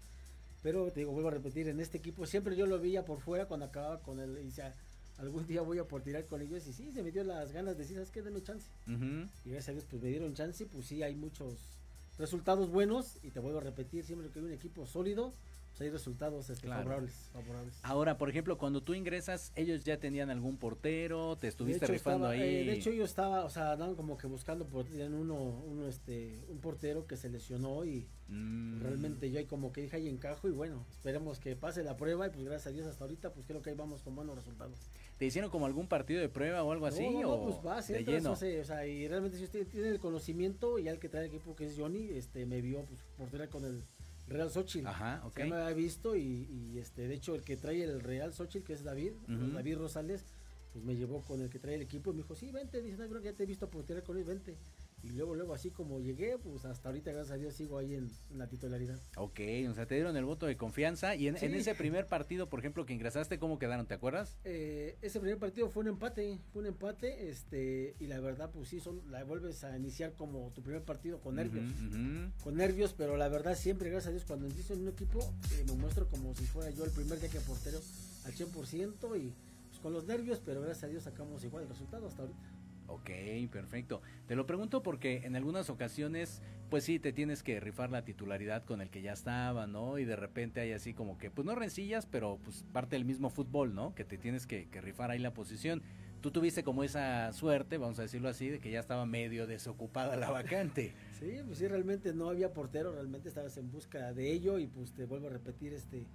Pero 0.62 0.92
te 0.92 1.00
digo, 1.00 1.12
vuelvo 1.14 1.30
a 1.30 1.32
repetir, 1.32 1.68
en 1.68 1.80
este 1.80 1.98
equipo 1.98 2.28
siempre 2.28 2.56
yo 2.56 2.68
lo 2.68 2.80
veía 2.80 3.06
por 3.06 3.20
fuera 3.22 3.48
cuando 3.48 3.66
acababa 3.66 4.02
con 4.04 4.20
él 4.20 4.38
y 4.40 4.46
decía, 4.46 4.72
algún 5.18 5.48
día 5.48 5.62
voy 5.62 5.80
a 5.80 5.86
por 5.88 6.04
tirar 6.04 6.28
con 6.28 6.44
ellos 6.44 6.68
y 6.68 6.74
sí, 6.74 6.92
se 6.94 7.02
me 7.02 7.12
dio 7.12 7.24
las 7.24 7.52
ganas 7.52 7.76
de 7.76 7.82
decir, 7.82 7.96
¿sabes 7.96 8.12
qué? 8.12 8.22
Dame 8.22 8.44
chance. 8.44 8.68
Y 8.88 9.50
gracias 9.50 9.70
a 9.70 9.72
Dios 9.72 9.86
pues 9.90 10.04
me 10.04 10.10
dieron 10.10 10.36
chance, 10.36 10.64
pues 10.68 10.86
sí, 10.86 11.02
hay 11.02 11.16
muchos 11.16 11.58
resultados 12.18 12.70
buenos 12.70 13.18
y 13.24 13.32
te 13.32 13.40
vuelvo 13.40 13.60
a 13.60 13.64
repetir, 13.64 14.04
siempre 14.04 14.30
que 14.30 14.40
hay 14.40 14.46
un 14.46 14.52
equipo 14.54 14.86
sólido, 14.86 15.34
pues 15.72 15.82
hay 15.82 15.90
resultados 15.90 16.50
este, 16.50 16.68
Claro. 16.68 16.84
favorables, 16.84 17.14
favorables. 17.34 17.74
Ahora, 17.84 18.18
por 18.18 18.30
ejemplo, 18.30 18.58
cuando 18.58 18.82
tú 18.82 18.94
ingresas, 18.94 19.52
ellos 19.58 19.84
ya 19.84 20.00
tenían 20.00 20.30
algún 20.30 20.56
portero, 20.56 21.36
te 21.38 21.50
estuviste 21.50 21.84
hecho, 21.84 21.92
rifando 21.92 22.32
estaba- 22.32 22.44
ahí. 22.46 22.62
eh, 22.62 22.64
de 22.66 22.74
hecho 22.74 22.92
yo 22.92 23.04
estaba, 23.04 23.44
o 23.44 23.50
sea, 23.50 23.74
andaban 23.74 23.96
como 23.96 24.18
que 24.18 24.26
buscando 24.28 24.66
por 24.68 24.86
tenían 24.86 25.14
uno, 25.14 25.36
uno 25.36 25.86
este, 25.90 26.46
un 26.48 26.60
portero 26.60 27.06
que 27.08 27.18
se 27.18 27.30
lesionó 27.30 27.84
y 27.84 28.08
Mm. 28.30 28.82
realmente 28.82 29.30
yo 29.30 29.38
ahí 29.40 29.46
como 29.46 29.74
que 29.74 29.82
dije 29.82 29.98
ahí 29.98 30.08
encajo 30.08 30.48
y 30.48 30.52
bueno, 30.52 30.86
esperemos 30.92 31.40
que 31.40 31.58
pase 31.58 31.84
la 31.84 31.98
prueba 31.98 32.26
y 32.28 32.30
pues 32.30 32.46
gracias 32.46 32.68
a 32.68 32.72
Dios 32.72 32.88
hasta 32.88 33.04
ahorita 33.04 33.34
pues 33.34 33.46
creo 33.46 33.62
que 33.62 33.70
ahí 33.72 33.76
vamos 33.76 34.02
con 34.02 34.16
buenos 34.16 34.36
resultados. 34.36 34.80
¿Te 35.18 35.26
hicieron 35.26 35.50
como 35.50 35.66
algún 35.66 35.88
partido 35.88 36.20
de 36.20 36.28
prueba 36.28 36.64
o 36.64 36.72
algo 36.72 36.86
así? 36.86 37.08
No, 37.10 37.32
o 37.32 37.44
pues 37.44 37.64
vas, 37.64 37.88
de 37.88 38.04
lleno? 38.04 38.34
o 38.34 38.36
sea, 38.36 38.62
o 38.62 38.66
sea, 38.66 38.86
y 38.86 39.08
realmente 39.08 39.38
si 39.38 39.46
usted 39.46 39.66
tiene 39.68 39.90
el 39.90 40.00
conocimiento 40.00 40.78
y 40.78 40.90
al 40.90 41.00
que 41.00 41.08
trae 41.08 41.26
el 41.26 41.30
equipo 41.30 41.56
que 41.56 41.66
es 41.66 41.76
Johnny, 41.78 42.10
este 42.10 42.46
me 42.46 42.62
vio 42.62 42.84
pues 42.84 43.00
portera 43.18 43.50
con 43.50 43.64
el 43.64 43.84
Real 44.28 44.50
Xochitl. 44.50 44.88
Ajá, 44.88 45.22
ok. 45.26 45.38
Ya 45.38 45.46
me 45.46 45.56
había 45.56 45.74
visto 45.74 46.16
y, 46.18 46.48
y, 46.50 46.80
este 46.80 47.08
de 47.08 47.14
hecho 47.14 47.34
el 47.36 47.44
que 47.44 47.56
trae 47.56 47.82
el 47.84 48.02
Real 48.02 48.34
Xochitl 48.34 48.66
que 48.66 48.74
es 48.74 48.84
David. 48.84 49.14
David 49.28 49.78
Rosales, 49.78 50.26
pues 50.74 50.84
me 50.84 50.96
llevó 50.96 51.22
con 51.22 51.42
el 51.42 51.50
que 51.50 51.60
trae 51.60 51.76
el 51.76 51.82
equipo 51.82 52.10
y 52.12 52.14
me 52.14 52.18
dijo, 52.18 52.36
"Sí, 52.36 52.52
vente", 52.52 52.82
dice, 52.82 52.98
"No, 52.98 53.08
creo 53.08 53.22
que 53.22 53.32
ya 53.32 53.36
te 53.36 53.44
he 53.44 53.46
visto 53.46 53.70
portera 53.70 54.02
con 54.02 54.18
él, 54.18 54.26
vente." 54.26 54.58
Y 55.06 55.10
luego 55.10 55.36
luego 55.36 55.54
así 55.54 55.70
como 55.70 56.00
llegué, 56.00 56.38
pues 56.40 56.66
hasta 56.66 56.90
ahorita 56.90 57.12
gracias 57.12 57.36
a 57.36 57.38
Dios 57.38 57.54
sigo 57.54 57.78
ahí 57.78 57.94
en, 57.94 58.10
en 58.32 58.38
la 58.40 58.48
titularidad. 58.48 59.00
Ok, 59.18 59.40
o 59.70 59.74
sea, 59.74 59.86
te 59.86 59.96
dieron 59.96 60.18
el 60.18 60.26
voto 60.26 60.48
de 60.48 60.58
confianza. 60.58 61.16
Y 61.16 61.28
en, 61.28 61.36
ese 61.36 61.76
primer 61.76 62.08
partido, 62.08 62.50
por 62.50 62.60
ejemplo, 62.60 62.86
que 62.86 62.94
ingresaste, 62.94 63.38
¿cómo 63.38 63.60
quedaron? 63.60 63.86
¿Te 63.86 63.94
acuerdas? 63.94 64.38
Eh, 64.44 64.98
ese 65.02 65.20
primer 65.20 65.38
partido 65.38 65.70
fue 65.70 65.84
un 65.84 65.90
empate, 65.90 66.40
fue 66.52 66.64
un 66.64 66.68
empate, 66.68 67.30
este, 67.30 67.96
y 68.00 68.08
la 68.08 68.20
verdad, 68.20 68.50
pues 68.52 68.70
sí, 68.70 68.80
son, 68.80 69.02
la 69.12 69.24
vuelves 69.24 69.64
a 69.64 69.78
iniciar 69.78 70.14
como 70.14 70.52
tu 70.52 70.64
primer 70.64 70.84
partido 70.84 71.20
con 71.20 71.36
nervios. 71.36 71.70
Con 72.44 72.56
nervios, 72.56 72.94
pero 72.94 73.16
la 73.16 73.30
verdad 73.30 73.56
siempre, 73.56 73.90
gracias 73.90 74.10
a 74.10 74.12
Dios, 74.12 74.26
cuando 74.26 74.48
empiezo 74.48 74.74
en 74.74 74.82
un 74.82 74.90
equipo, 74.90 75.20
eh, 75.52 75.64
me 75.68 75.74
muestro 75.74 76.08
como 76.08 76.34
si 76.34 76.46
fuera 76.46 76.70
yo 76.72 76.84
el 76.84 76.92
primer 76.92 77.20
día 77.20 77.30
que 77.30 77.40
portero 77.42 77.80
al 78.26 78.34
100% 78.34 79.20
y 79.22 79.34
pues, 79.70 79.80
con 79.82 79.94
los 79.94 80.06
nervios, 80.06 80.42
pero 80.44 80.62
gracias 80.62 80.86
a 80.86 80.88
Dios 80.88 81.04
sacamos 81.04 81.44
igual 81.44 81.64
el 81.64 81.70
resultado 81.70 82.08
hasta 82.08 82.24
ahorita. 82.24 82.55
Ok, 82.88 83.10
perfecto. 83.52 84.02
Te 84.28 84.36
lo 84.36 84.46
pregunto 84.46 84.84
porque 84.84 85.22
en 85.24 85.36
algunas 85.36 85.70
ocasiones, 85.70 86.42
pues 86.70 86.84
sí, 86.84 87.00
te 87.00 87.14
tienes 87.14 87.42
que 87.42 87.60
rifar 87.60 87.90
la 87.90 88.04
titularidad 88.06 88.64
con 88.64 88.82
el 88.82 88.90
que 88.90 89.02
ya 89.02 89.14
estaba, 89.14 89.66
¿no? 89.68 89.98
Y 89.98 90.06
de 90.06 90.16
repente 90.16 90.62
hay 90.62 90.72
así 90.72 90.94
como 90.94 91.18
que, 91.18 91.32
pues 91.32 91.46
no 91.46 91.56
rencillas, 91.56 92.06
pero 92.06 92.40
pues 92.44 92.64
parte 92.74 92.96
del 92.96 93.06
mismo 93.06 93.30
fútbol, 93.30 93.74
¿no? 93.74 93.96
Que 93.96 94.06
te 94.06 94.18
tienes 94.18 94.46
que, 94.46 94.68
que 94.70 94.82
rifar 94.82 95.10
ahí 95.12 95.20
la 95.20 95.34
posición. 95.34 95.82
Tú 96.22 96.32
tuviste 96.32 96.64
como 96.64 96.84
esa 96.84 97.32
suerte, 97.34 97.78
vamos 97.78 98.00
a 98.00 98.04
decirlo 98.04 98.30
así, 98.30 98.50
de 98.50 98.60
que 98.60 98.72
ya 98.72 98.80
estaba 98.80 99.06
medio 99.06 99.46
desocupada 99.48 100.16
la 100.16 100.30
vacante. 100.32 100.94
Sí, 101.20 101.32
pues 101.46 101.60
sí, 101.60 101.68
realmente 101.68 102.14
no 102.14 102.30
había 102.30 102.52
portero, 102.54 102.92
realmente 102.92 103.30
estabas 103.30 103.56
en 103.58 103.72
busca 103.72 104.12
de 104.14 104.32
ello 104.34 104.60
y 104.60 104.68
pues 104.68 104.92
te 104.92 105.06
vuelvo 105.06 105.28
a 105.28 105.30
repetir, 105.30 105.74
este, 105.74 106.06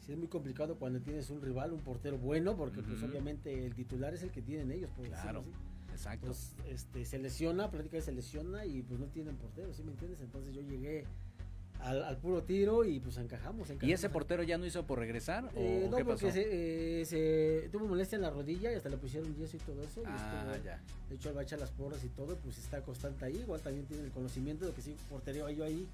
sí 0.00 0.12
es 0.12 0.18
muy 0.18 0.28
complicado 0.28 0.76
cuando 0.76 1.00
tienes 1.00 1.30
un 1.30 1.40
rival, 1.40 1.72
un 1.72 1.80
portero 1.80 2.18
bueno, 2.18 2.54
porque 2.54 2.82
pues 2.82 3.02
obviamente 3.02 3.64
el 3.64 3.74
titular 3.74 4.12
es 4.12 4.22
el 4.22 4.30
que 4.30 4.42
tienen 4.42 4.70
ellos, 4.70 4.90
por 4.90 5.06
Claro, 5.06 5.40
decirlo 5.40 5.40
así. 5.40 5.73
Exacto. 5.94 6.26
Pues, 6.26 6.52
este, 6.68 7.04
se 7.04 7.18
lesiona, 7.18 7.70
prácticamente 7.70 8.04
se 8.06 8.12
lesiona 8.12 8.66
y 8.66 8.82
pues 8.82 9.00
no 9.00 9.06
tienen 9.06 9.36
portero, 9.36 9.72
¿sí 9.72 9.82
me 9.82 9.92
entiendes? 9.92 10.20
Entonces 10.20 10.54
yo 10.54 10.60
llegué 10.60 11.04
al, 11.80 12.02
al 12.04 12.16
puro 12.18 12.42
tiro 12.42 12.84
y 12.84 12.98
pues 13.00 13.16
encajamos. 13.18 13.68
¿Y 13.68 13.72
encajamos. 13.72 13.94
ese 13.94 14.08
portero 14.08 14.42
ya 14.42 14.56
no 14.58 14.64
hizo 14.66 14.86
por 14.86 14.98
regresar? 14.98 15.44
¿O 15.46 15.50
Eh, 15.56 15.88
no, 15.90 15.96
qué 15.96 16.04
porque 16.04 16.26
pasó? 16.26 16.34
se, 16.34 17.00
eh, 17.00 17.04
se 17.04 17.68
tuvo 17.70 17.86
molestia 17.86 18.16
en 18.16 18.22
la 18.22 18.30
rodilla 18.30 18.72
y 18.72 18.76
hasta 18.76 18.88
le 18.88 18.96
pusieron 18.96 19.34
yeso 19.36 19.56
y 19.56 19.60
todo 19.60 19.82
eso. 19.82 20.02
y 20.02 20.04
Ah, 20.06 20.46
estuvo- 20.52 20.64
ya. 20.64 20.80
De 21.08 21.14
hecho, 21.16 21.28
él 21.30 21.36
va 21.36 21.40
a 21.40 21.44
echar 21.44 21.58
las 21.60 21.70
porras 21.70 22.02
y 22.04 22.08
todo, 22.08 22.36
pues 22.36 22.58
está 22.58 22.80
constante 22.82 23.24
ahí. 23.26 23.36
Igual 23.36 23.60
también 23.60 23.86
tiene 23.86 24.04
el 24.04 24.10
conocimiento 24.12 24.66
de 24.66 24.72
que 24.72 24.82
sí, 24.82 24.96
portería 25.10 25.50
yo 25.50 25.64
ahí. 25.64 25.86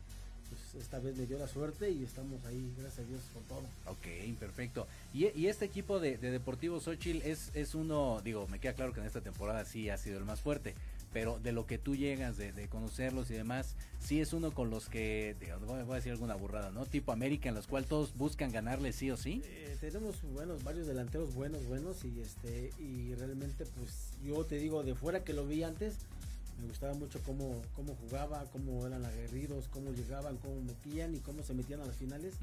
Pues 0.51 0.83
esta 0.83 0.99
vez 0.99 1.17
me 1.17 1.27
dio 1.27 1.39
la 1.39 1.47
suerte 1.47 1.91
y 1.91 2.03
estamos 2.03 2.45
ahí, 2.45 2.73
gracias 2.77 3.07
a 3.07 3.09
Dios, 3.09 3.23
con 3.33 3.43
todo. 3.45 3.63
Ok, 3.87 4.37
perfecto. 4.39 4.87
Y, 5.15 5.29
y 5.39 5.47
este 5.47 5.65
equipo 5.65 6.01
de, 6.01 6.19
de 6.19 6.31
Deportivo 6.31 6.81
Xochitl 6.81 7.23
es, 7.27 7.51
es 7.55 7.75
uno, 7.75 8.21
digo, 8.25 8.49
me 8.49 8.59
queda 8.59 8.73
claro 8.75 8.93
que 8.93 9.01
en 9.01 9.07
esta 9.07 9.21
temporada 9.21 9.65
sí 9.65 9.89
ha 9.91 9.97
sido 9.97 10.19
el 10.19 10.25
más 10.25 10.41
fuerte, 10.41 10.75
pero 11.13 11.39
de 11.39 11.53
lo 11.53 11.67
que 11.67 11.79
tú 11.79 11.95
llegas, 11.95 12.37
de, 12.37 12.53
de 12.53 12.69
conocerlos 12.69 13.31
y 13.31 13.35
demás, 13.35 13.75
sí 14.01 14.21
es 14.21 14.33
uno 14.33 14.53
con 14.53 14.71
los 14.71 14.89
que, 14.89 15.37
voy 15.67 15.83
voy 15.83 15.93
a 15.93 15.97
decir 15.97 16.13
alguna 16.13 16.35
burrada, 16.35 16.71
¿no? 16.71 16.85
Tipo 16.87 17.13
América, 17.13 17.49
en 17.49 17.55
los 17.55 17.67
cuales 17.67 17.89
todos 17.89 18.17
buscan 18.17 18.51
ganarle 18.53 18.93
sí 18.93 19.11
o 19.11 19.17
sí. 19.17 19.43
Eh, 19.45 19.77
tenemos 19.81 20.17
buenos, 20.35 20.65
varios 20.65 20.87
delanteros 20.87 21.35
buenos, 21.35 21.67
buenos 21.67 22.05
y 22.05 22.21
este 22.21 22.71
y 22.79 23.15
realmente 23.15 23.65
pues 23.79 24.13
yo 24.25 24.45
te 24.45 24.57
digo 24.57 24.83
de 24.83 24.95
fuera 24.95 25.25
que 25.25 25.33
lo 25.33 25.47
vi 25.47 25.63
antes, 25.63 25.95
me 26.61 26.69
gustaba 26.69 26.95
mucho 26.95 27.21
cómo, 27.25 27.63
cómo 27.75 27.95
jugaba, 27.97 28.45
cómo 28.53 28.87
eran 28.87 29.05
aguerridos, 29.05 29.69
cómo 29.69 29.93
llegaban, 29.93 30.37
cómo 30.37 30.61
metían 30.63 31.15
y 31.15 31.19
cómo 31.21 31.43
se 31.43 31.55
metían 31.55 31.81
a 31.81 31.87
las 31.87 31.97
finales. 31.97 32.35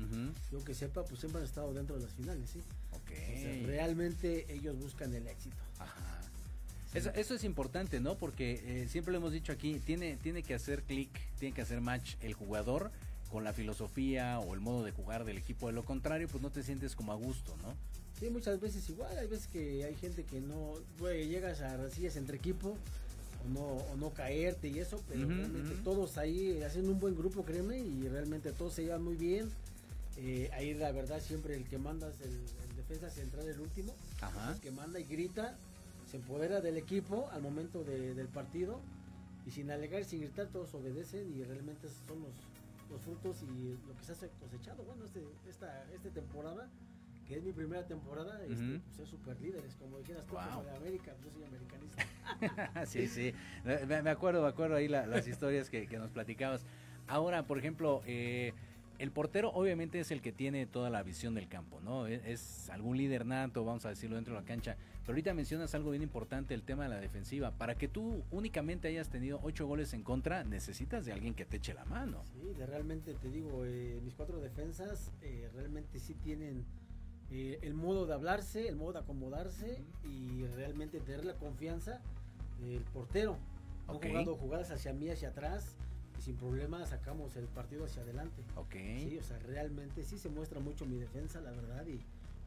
Yo 0.52 0.64
que 0.64 0.74
sepa, 0.74 1.04
pues 1.04 1.20
siempre 1.20 1.40
han 1.42 1.46
estado 1.46 1.74
dentro 1.74 1.96
de 1.96 2.04
las 2.04 2.14
finales, 2.14 2.50
¿sí? 2.50 2.60
Ok. 2.92 3.12
O 3.12 3.40
sea, 3.40 3.68
realmente 3.68 4.52
ellos 4.54 4.78
buscan 4.80 5.14
el 5.14 5.28
éxito. 5.28 5.58
Ajá. 5.80 6.22
Eso, 6.94 7.12
eso 7.12 7.36
es 7.36 7.44
importante, 7.44 8.00
¿no? 8.00 8.16
Porque 8.18 8.62
eh, 8.66 8.88
siempre 8.88 9.12
lo 9.12 9.20
hemos 9.20 9.34
dicho 9.34 9.52
aquí, 9.52 9.80
tiene, 9.80 10.18
tiene 10.18 10.42
que 10.42 10.56
hacer 10.56 10.84
clic, 10.84 11.10
tiene 11.38 11.54
que 11.54 11.62
hacer 11.62 11.82
match 11.82 12.16
el 12.22 12.34
jugador 12.34 12.92
con 13.30 13.44
la 13.44 13.54
filosofía 13.54 14.40
o 14.40 14.54
el 14.54 14.62
modo 14.62 14.84
de 14.84 14.92
jugar 14.92 15.26
del 15.26 15.38
equipo. 15.38 15.68
De 15.68 15.74
lo 15.74 15.84
contrario, 15.84 16.28
pues 16.28 16.42
no 16.42 16.50
te 16.50 16.64
sientes 16.64 16.96
como 16.96 17.12
a 17.12 17.16
gusto, 17.16 17.56
¿no? 17.58 17.76
Sí, 18.20 18.30
muchas 18.32 18.60
veces 18.60 18.90
igual, 18.90 19.16
hay 19.16 19.28
veces 19.28 19.48
que 19.48 19.84
hay 19.84 19.96
gente 19.96 20.24
que 20.24 20.42
no, 20.42 20.74
güey, 20.98 21.28
llegas 21.28 21.62
a 21.62 21.78
rasillas 21.78 22.16
entre 22.16 22.38
equipo 22.38 22.76
o 23.46 23.50
no, 23.50 23.66
o 23.66 23.96
no 23.98 24.10
caerte 24.12 24.68
y 24.70 24.80
eso, 24.80 25.02
pero 25.08 25.28
realmente 25.28 25.76
todos 25.84 26.18
ahí 26.18 26.62
hacen 26.64 26.88
un 26.90 27.00
buen 27.00 27.16
grupo, 27.16 27.44
créeme, 27.44 27.80
y 27.80 28.08
realmente 28.08 28.52
todos 28.52 28.74
se 28.74 28.84
llevan 28.84 29.04
muy 29.04 29.16
bien. 29.16 29.50
Eh, 30.18 30.50
ahí 30.54 30.74
la 30.74 30.92
verdad 30.92 31.22
siempre 31.22 31.56
el 31.56 31.66
que 31.66 31.78
manda 31.78 32.10
es 32.10 32.22
el, 32.22 32.32
el 32.32 32.76
defensa 32.76 33.10
central, 33.10 33.48
el 33.48 33.60
último, 33.60 33.94
Ajá. 34.22 34.54
el 34.54 34.60
que 34.60 34.72
manda 34.72 35.00
y 35.00 35.04
grita, 35.04 35.56
se 36.10 36.18
empodera 36.18 36.60
del 36.62 36.78
equipo 36.78 37.30
al 37.32 37.42
momento 37.42 37.84
de- 37.84 38.16
del 38.16 38.28
partido 38.28 38.80
y 39.46 39.52
sin 39.52 39.70
alegar, 39.70 40.04
sin 40.06 40.22
gritar, 40.22 40.48
todos 40.48 40.74
obedecen 40.74 41.32
y 41.38 41.44
realmente 41.44 41.88
son 42.08 42.22
los, 42.24 42.32
los 42.90 43.02
frutos 43.02 43.38
y 43.44 43.78
lo 43.88 43.96
que 44.00 44.06
se 44.06 44.12
hace 44.14 44.30
cosechado. 44.42 44.84
Bueno, 44.84 45.06
este, 45.06 45.22
esta, 45.50 45.86
esta 45.94 46.10
temporada, 46.10 46.68
que 47.28 47.36
es 47.38 47.44
mi 47.44 47.52
primera 47.52 47.86
temporada, 47.86 48.42
este, 48.46 48.54
Ujú. 48.76 48.82
pues 48.86 49.00
es 49.00 49.10
super 49.10 49.40
líderes, 49.42 49.76
como 49.76 49.98
dijeras 50.00 50.26
tú, 50.26 50.34
Wow. 50.34 50.44
como 50.50 50.64
de 50.64 50.76
América, 50.76 51.14
pues 51.22 51.26
yo 51.26 51.32
soy 51.40 51.44
americanista. 51.44 52.06
sí, 52.86 53.08
sí. 53.08 53.34
Me, 53.64 54.02
me 54.02 54.10
acuerdo, 54.10 54.42
me 54.42 54.48
acuerdo 54.48 54.76
ahí 54.76 54.88
la- 54.88 55.06
las 55.08 55.28
historias 55.28 55.70
que, 55.70 55.88
que 55.88 55.98
nos 55.98 56.12
platicabas. 56.12 56.66
Ahora, 57.08 57.46
por 57.46 57.58
ejemplo, 57.58 58.02
eh, 58.06 58.54
el 59.00 59.12
portero 59.12 59.52
obviamente 59.52 60.00
es 60.00 60.12
el 60.12 60.22
que 60.22 60.32
tiene 60.32 60.66
toda 60.66 60.90
la 60.90 61.04
visión 61.04 61.36
del 61.36 61.48
campo, 61.48 61.80
¿no? 61.82 62.08
Es, 62.08 62.26
es 62.26 62.70
algún 62.70 62.98
líder 62.98 63.26
nato, 63.26 63.64
vamos 63.66 63.86
a 63.86 63.90
decirlo, 63.90 64.16
dentro 64.16 64.34
de 64.34 64.42
la 64.42 64.46
cancha. 64.46 64.76
Pero 65.02 65.14
ahorita 65.14 65.34
mencionas 65.34 65.74
algo 65.76 65.92
bien 65.92 66.04
importante, 66.04 66.54
el 66.54 66.64
tema 66.64 66.84
de 66.84 66.90
la 66.90 67.00
defensiva. 67.00 67.52
Para 67.52 67.76
que 67.76 67.88
tú 67.88 68.24
únicamente 68.32 68.88
hayas 68.88 69.10
tenido 69.10 69.40
ocho 69.44 69.66
goles 69.68 69.94
en 69.94 70.04
contra, 70.04 70.44
necesitas 70.44 71.06
de 71.06 71.14
alguien 71.14 71.34
que 71.34 71.46
te 71.46 71.58
eche 71.58 71.74
la 71.74 71.86
mano. 71.86 72.24
Sí, 72.34 72.54
de 72.58 72.66
realmente 72.66 73.14
te 73.14 73.30
digo, 73.30 73.64
eh, 73.66 74.00
mis 74.04 74.16
cuatro 74.16 74.40
defensas 74.42 75.12
eh, 75.22 75.50
realmente 75.54 76.00
sí 76.00 76.14
tienen 76.16 76.66
eh, 77.32 77.60
el 77.62 77.74
modo 77.74 78.06
de 78.06 78.14
hablarse, 78.14 78.68
el 78.68 78.76
modo 78.76 78.94
de 78.94 79.00
acomodarse 79.00 79.78
y 80.04 80.46
realmente 80.56 81.00
tener 81.00 81.26
la 81.26 81.34
confianza 81.34 82.02
del 82.62 82.82
portero. 82.94 83.38
Han 83.88 83.96
Ok. 83.98 84.06
jugado 84.08 84.36
jugadas 84.36 84.72
hacia 84.72 84.94
mí, 84.94 85.10
hacia 85.10 85.30
atrás 85.30 85.66
y 86.18 86.22
sin 86.22 86.36
problema 86.36 86.86
sacamos 86.86 87.36
el 87.36 87.46
partido 87.46 87.86
hacia 87.86 88.02
adelante. 88.02 88.42
Ok. 88.56 88.74
Sí, 88.74 89.18
o 89.20 89.24
sea, 89.24 89.40
realmente 89.40 90.04
sí 90.04 90.18
se 90.18 90.30
muestra 90.30 90.60
mucho 90.60 90.86
mi 90.86 90.98
defensa, 90.98 91.40
la 91.42 91.52
verdad, 91.52 91.86
y 91.86 92.00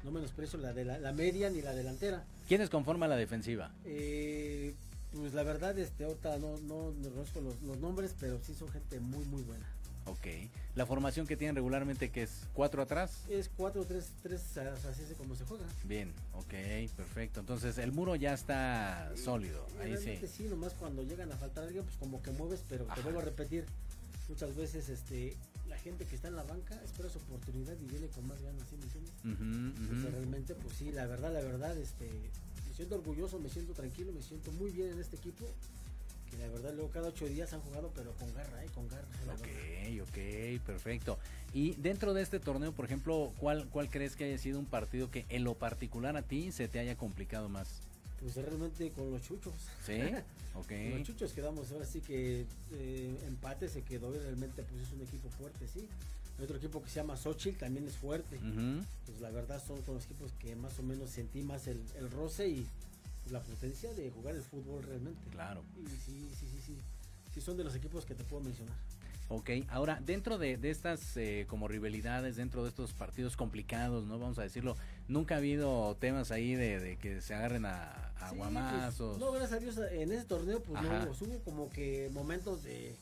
no 0.04 0.10
menosprecio 0.10 0.58
la 0.58 0.72
de 0.72 0.84
la, 0.84 0.98
la 0.98 1.12
media 1.12 1.50
ni 1.50 1.60
la 1.62 1.72
delantera. 1.74 2.24
¿Quiénes 2.48 2.70
conforman 2.70 3.10
la 3.10 3.16
defensiva? 3.16 3.70
Eh, 3.84 4.74
pues 5.12 5.34
la 5.34 5.42
verdad, 5.42 5.78
este, 5.78 6.04
ahorita 6.04 6.38
no, 6.38 6.56
no, 6.58 6.92
no 6.92 7.10
conozco 7.10 7.40
los, 7.40 7.60
los 7.62 7.78
nombres, 7.78 8.14
pero 8.18 8.38
sí 8.42 8.54
son 8.54 8.68
gente 8.70 8.98
muy, 9.00 9.24
muy 9.26 9.42
buena. 9.42 9.66
Ok. 10.06 10.26
La 10.74 10.86
formación 10.86 11.26
que 11.26 11.36
tienen 11.36 11.56
regularmente, 11.56 12.10
que 12.10 12.22
es 12.22 12.48
cuatro 12.54 12.82
atrás. 12.82 13.24
Es 13.28 13.50
4-3-3, 13.56 14.84
así 14.88 15.02
es 15.02 15.14
como 15.16 15.34
se 15.34 15.44
juega. 15.44 15.64
Bien, 15.84 16.12
ok, 16.34 16.54
perfecto. 16.96 17.40
Entonces 17.40 17.78
el 17.78 17.92
muro 17.92 18.16
ya 18.16 18.32
está 18.34 19.12
sólido. 19.16 19.66
Ahí 19.80 19.96
sí. 19.96 20.04
realmente 20.04 20.28
sí, 20.28 20.44
nomás 20.44 20.74
cuando 20.74 21.02
llegan 21.02 21.30
a 21.32 21.36
faltar 21.36 21.64
alguien, 21.64 21.84
pues 21.84 21.96
como 21.96 22.22
que 22.22 22.30
mueves, 22.32 22.64
pero 22.68 22.84
Ajá. 22.84 22.96
te 22.96 23.02
vuelvo 23.02 23.20
a 23.20 23.24
repetir, 23.24 23.66
muchas 24.28 24.54
veces 24.54 24.88
este 24.88 25.36
la 25.70 25.78
gente 25.78 26.04
que 26.04 26.16
está 26.16 26.28
en 26.28 26.36
la 26.36 26.42
banca 26.42 26.74
espera 26.84 27.08
su 27.08 27.18
oportunidad 27.18 27.76
y 27.80 27.86
viene 27.86 28.08
con 28.08 28.26
más 28.26 28.42
ganas, 28.42 28.68
¿sí 28.68 28.76
me 28.76 28.84
entiendes? 28.84 29.12
Entonces, 29.24 30.12
realmente, 30.12 30.54
pues 30.56 30.74
sí, 30.76 30.90
la 30.90 31.06
verdad, 31.06 31.32
la 31.32 31.40
verdad, 31.40 31.78
este, 31.78 32.10
me 32.68 32.74
siento 32.74 32.96
orgulloso, 32.96 33.38
me 33.38 33.48
siento 33.48 33.72
tranquilo, 33.72 34.12
me 34.12 34.20
siento 34.20 34.50
muy 34.52 34.72
bien 34.72 34.88
en 34.88 34.98
este 34.98 35.16
equipo, 35.16 35.46
que 36.30 36.36
la 36.38 36.48
verdad 36.48 36.72
luego 36.74 36.90
cada 36.90 37.08
ocho 37.08 37.26
días 37.26 37.52
han 37.52 37.60
jugado, 37.60 37.90
pero 37.94 38.12
con 38.12 38.32
garra, 38.34 38.64
¿eh? 38.64 38.68
Con 38.74 38.88
garra. 38.88 39.06
Ok, 39.34 40.08
ok, 40.08 40.62
perfecto. 40.64 41.18
Y 41.52 41.74
dentro 41.74 42.14
de 42.14 42.22
este 42.22 42.38
torneo, 42.38 42.72
por 42.72 42.84
ejemplo, 42.84 43.32
¿cuál, 43.38 43.66
¿cuál 43.68 43.90
crees 43.90 44.16
que 44.16 44.24
haya 44.24 44.38
sido 44.38 44.58
un 44.58 44.66
partido 44.66 45.10
que 45.10 45.26
en 45.28 45.44
lo 45.44 45.54
particular 45.54 46.16
a 46.16 46.22
ti 46.22 46.52
se 46.52 46.68
te 46.68 46.78
haya 46.78 46.96
complicado 46.96 47.48
más? 47.48 47.80
Pues 48.20 48.36
realmente 48.36 48.90
con 48.90 49.10
los 49.10 49.22
chuchos. 49.22 49.54
Sí, 49.84 50.00
ok. 50.54 50.68
con 50.68 50.98
los 50.98 51.02
chuchos 51.02 51.32
quedamos, 51.32 51.72
ahora 51.72 51.86
sí 51.86 52.00
que 52.00 52.46
eh, 52.72 53.18
empate 53.26 53.68
se 53.68 53.82
quedó 53.82 54.14
y 54.14 54.18
realmente 54.18 54.62
pues 54.62 54.82
es 54.82 54.92
un 54.92 55.00
equipo 55.00 55.28
fuerte, 55.30 55.66
sí. 55.66 55.88
otro 56.42 56.56
equipo 56.56 56.82
que 56.82 56.90
se 56.90 56.96
llama 56.96 57.16
Xochitl 57.16 57.58
también 57.58 57.86
es 57.86 57.96
fuerte. 57.96 58.38
Pues 59.06 59.20
la 59.20 59.30
verdad 59.30 59.62
son 59.66 59.80
con 59.82 59.94
los 59.96 60.04
equipos 60.04 60.32
que 60.38 60.54
más 60.54 60.78
o 60.78 60.82
menos 60.82 61.10
sentí 61.10 61.42
más 61.42 61.66
el, 61.66 61.80
el 61.98 62.10
roce 62.10 62.48
y 62.48 62.66
la 63.30 63.40
potencia 63.40 63.92
de 63.94 64.10
jugar 64.10 64.34
el 64.34 64.42
fútbol 64.42 64.82
realmente. 64.82 65.20
Claro. 65.30 65.64
Y 65.76 65.86
sí, 65.86 66.30
sí, 66.38 66.46
sí, 66.48 66.60
sí. 66.60 66.78
Sí 67.32 67.40
son 67.40 67.56
de 67.56 67.64
los 67.64 67.74
equipos 67.74 68.04
que 68.04 68.14
te 68.14 68.24
puedo 68.24 68.42
mencionar. 68.42 68.76
Ok, 69.32 69.50
ahora 69.68 70.00
dentro 70.04 70.38
de, 70.38 70.58
estas 70.64 71.16
eh, 71.16 71.46
como 71.48 71.68
rivalidades, 71.68 72.34
dentro 72.34 72.64
de 72.64 72.68
estos 72.68 72.92
partidos 72.92 73.36
complicados, 73.36 74.04
¿no? 74.04 74.18
Vamos 74.18 74.40
a 74.40 74.42
decirlo, 74.42 74.76
nunca 75.06 75.36
ha 75.36 75.38
habido 75.38 75.96
temas 76.00 76.32
ahí 76.32 76.56
de, 76.56 76.98
que 77.00 77.20
se 77.20 77.34
agarren 77.34 77.64
a, 77.64 78.12
a 78.18 78.32
guamazos. 78.32 79.18
Pues, 79.18 79.20
no, 79.20 79.30
gracias 79.30 79.52
a 79.52 79.60
Dios, 79.60 79.78
en 79.92 80.10
ese 80.10 80.24
torneo 80.24 80.60
pues 80.60 80.82
no, 80.82 80.88
hubo 81.12 81.44
como 81.44 81.70
que 81.70 82.10
momentos 82.12 82.64
de 82.64 82.96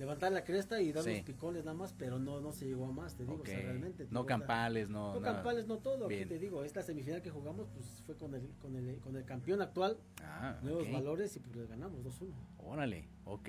levantar 0.00 0.32
la 0.32 0.44
cresta 0.44 0.80
y 0.80 0.92
dar 0.92 1.04
los 1.04 1.20
picones 1.20 1.64
nada 1.64 1.76
más, 1.76 1.92
pero 1.92 2.18
no 2.18 2.40
no 2.40 2.52
se 2.52 2.66
llegó 2.66 2.86
a 2.86 2.92
más, 2.92 3.14
te 3.14 3.24
digo, 3.24 3.42
realmente. 3.44 4.06
No 4.10 4.24
campales, 4.24 4.88
no. 4.88 5.14
No 5.14 5.20
campales, 5.20 5.66
no 5.66 5.78
todo. 5.78 6.06
Aquí 6.06 6.24
te 6.24 6.38
digo, 6.38 6.64
esta 6.64 6.82
semifinal 6.82 7.20
que 7.20 7.30
jugamos 7.30 7.68
pues 7.68 8.02
fue 8.06 8.16
con 8.16 8.34
el 8.34 8.48
con 8.62 8.74
el, 8.76 8.98
con 9.00 9.14
el 9.16 9.24
campeón 9.26 9.60
actual, 9.60 9.98
ah, 10.22 10.58
nuevos 10.62 10.90
valores 10.90 11.36
y 11.36 11.40
pues 11.40 11.54
le 11.54 11.66
ganamos 11.66 12.02
2-1. 12.02 12.32
Órale, 12.58 13.08
ok. 13.26 13.48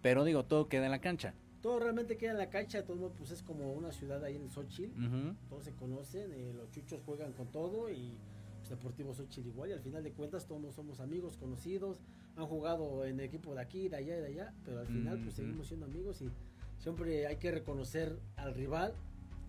Pero 0.00 0.24
digo, 0.24 0.44
todo 0.44 0.68
queda 0.68 0.84
en 0.84 0.92
la 0.92 1.00
cancha. 1.00 1.34
Todo 1.60 1.80
realmente 1.80 2.16
queda 2.16 2.30
en 2.30 2.38
la 2.38 2.48
cancha, 2.50 2.86
todo 2.86 3.12
pues 3.12 3.32
es 3.32 3.42
como 3.42 3.72
una 3.72 3.90
ciudad 3.92 4.22
ahí 4.24 4.36
en 4.36 4.48
Xochitl, 4.48 5.36
todos 5.48 5.64
se 5.64 5.72
conocen, 5.74 6.32
eh, 6.32 6.54
los 6.54 6.70
chuchos 6.70 7.02
juegan 7.04 7.32
con 7.32 7.48
todo 7.48 7.90
y 7.90 8.16
Deportivo 8.70 9.12
Xochitl 9.12 9.48
igual 9.48 9.70
y 9.70 9.72
al 9.72 9.80
final 9.80 10.02
de 10.02 10.12
cuentas 10.12 10.46
todos 10.46 10.74
somos 10.74 11.00
amigos, 11.00 11.36
conocidos, 11.36 12.00
han 12.36 12.46
jugado 12.46 13.04
en 13.04 13.20
el 13.20 13.26
equipo 13.26 13.54
de 13.54 13.60
aquí, 13.60 13.88
de 13.88 13.96
allá 13.96 14.16
y 14.16 14.20
de 14.20 14.26
allá, 14.26 14.54
pero 14.64 14.80
al 14.80 14.86
final 14.86 15.20
pues 15.22 15.34
seguimos 15.34 15.66
siendo 15.66 15.86
amigos 15.86 16.22
y 16.22 16.30
siempre 16.78 17.26
hay 17.26 17.36
que 17.36 17.50
reconocer 17.50 18.18
al 18.36 18.54
rival 18.54 18.94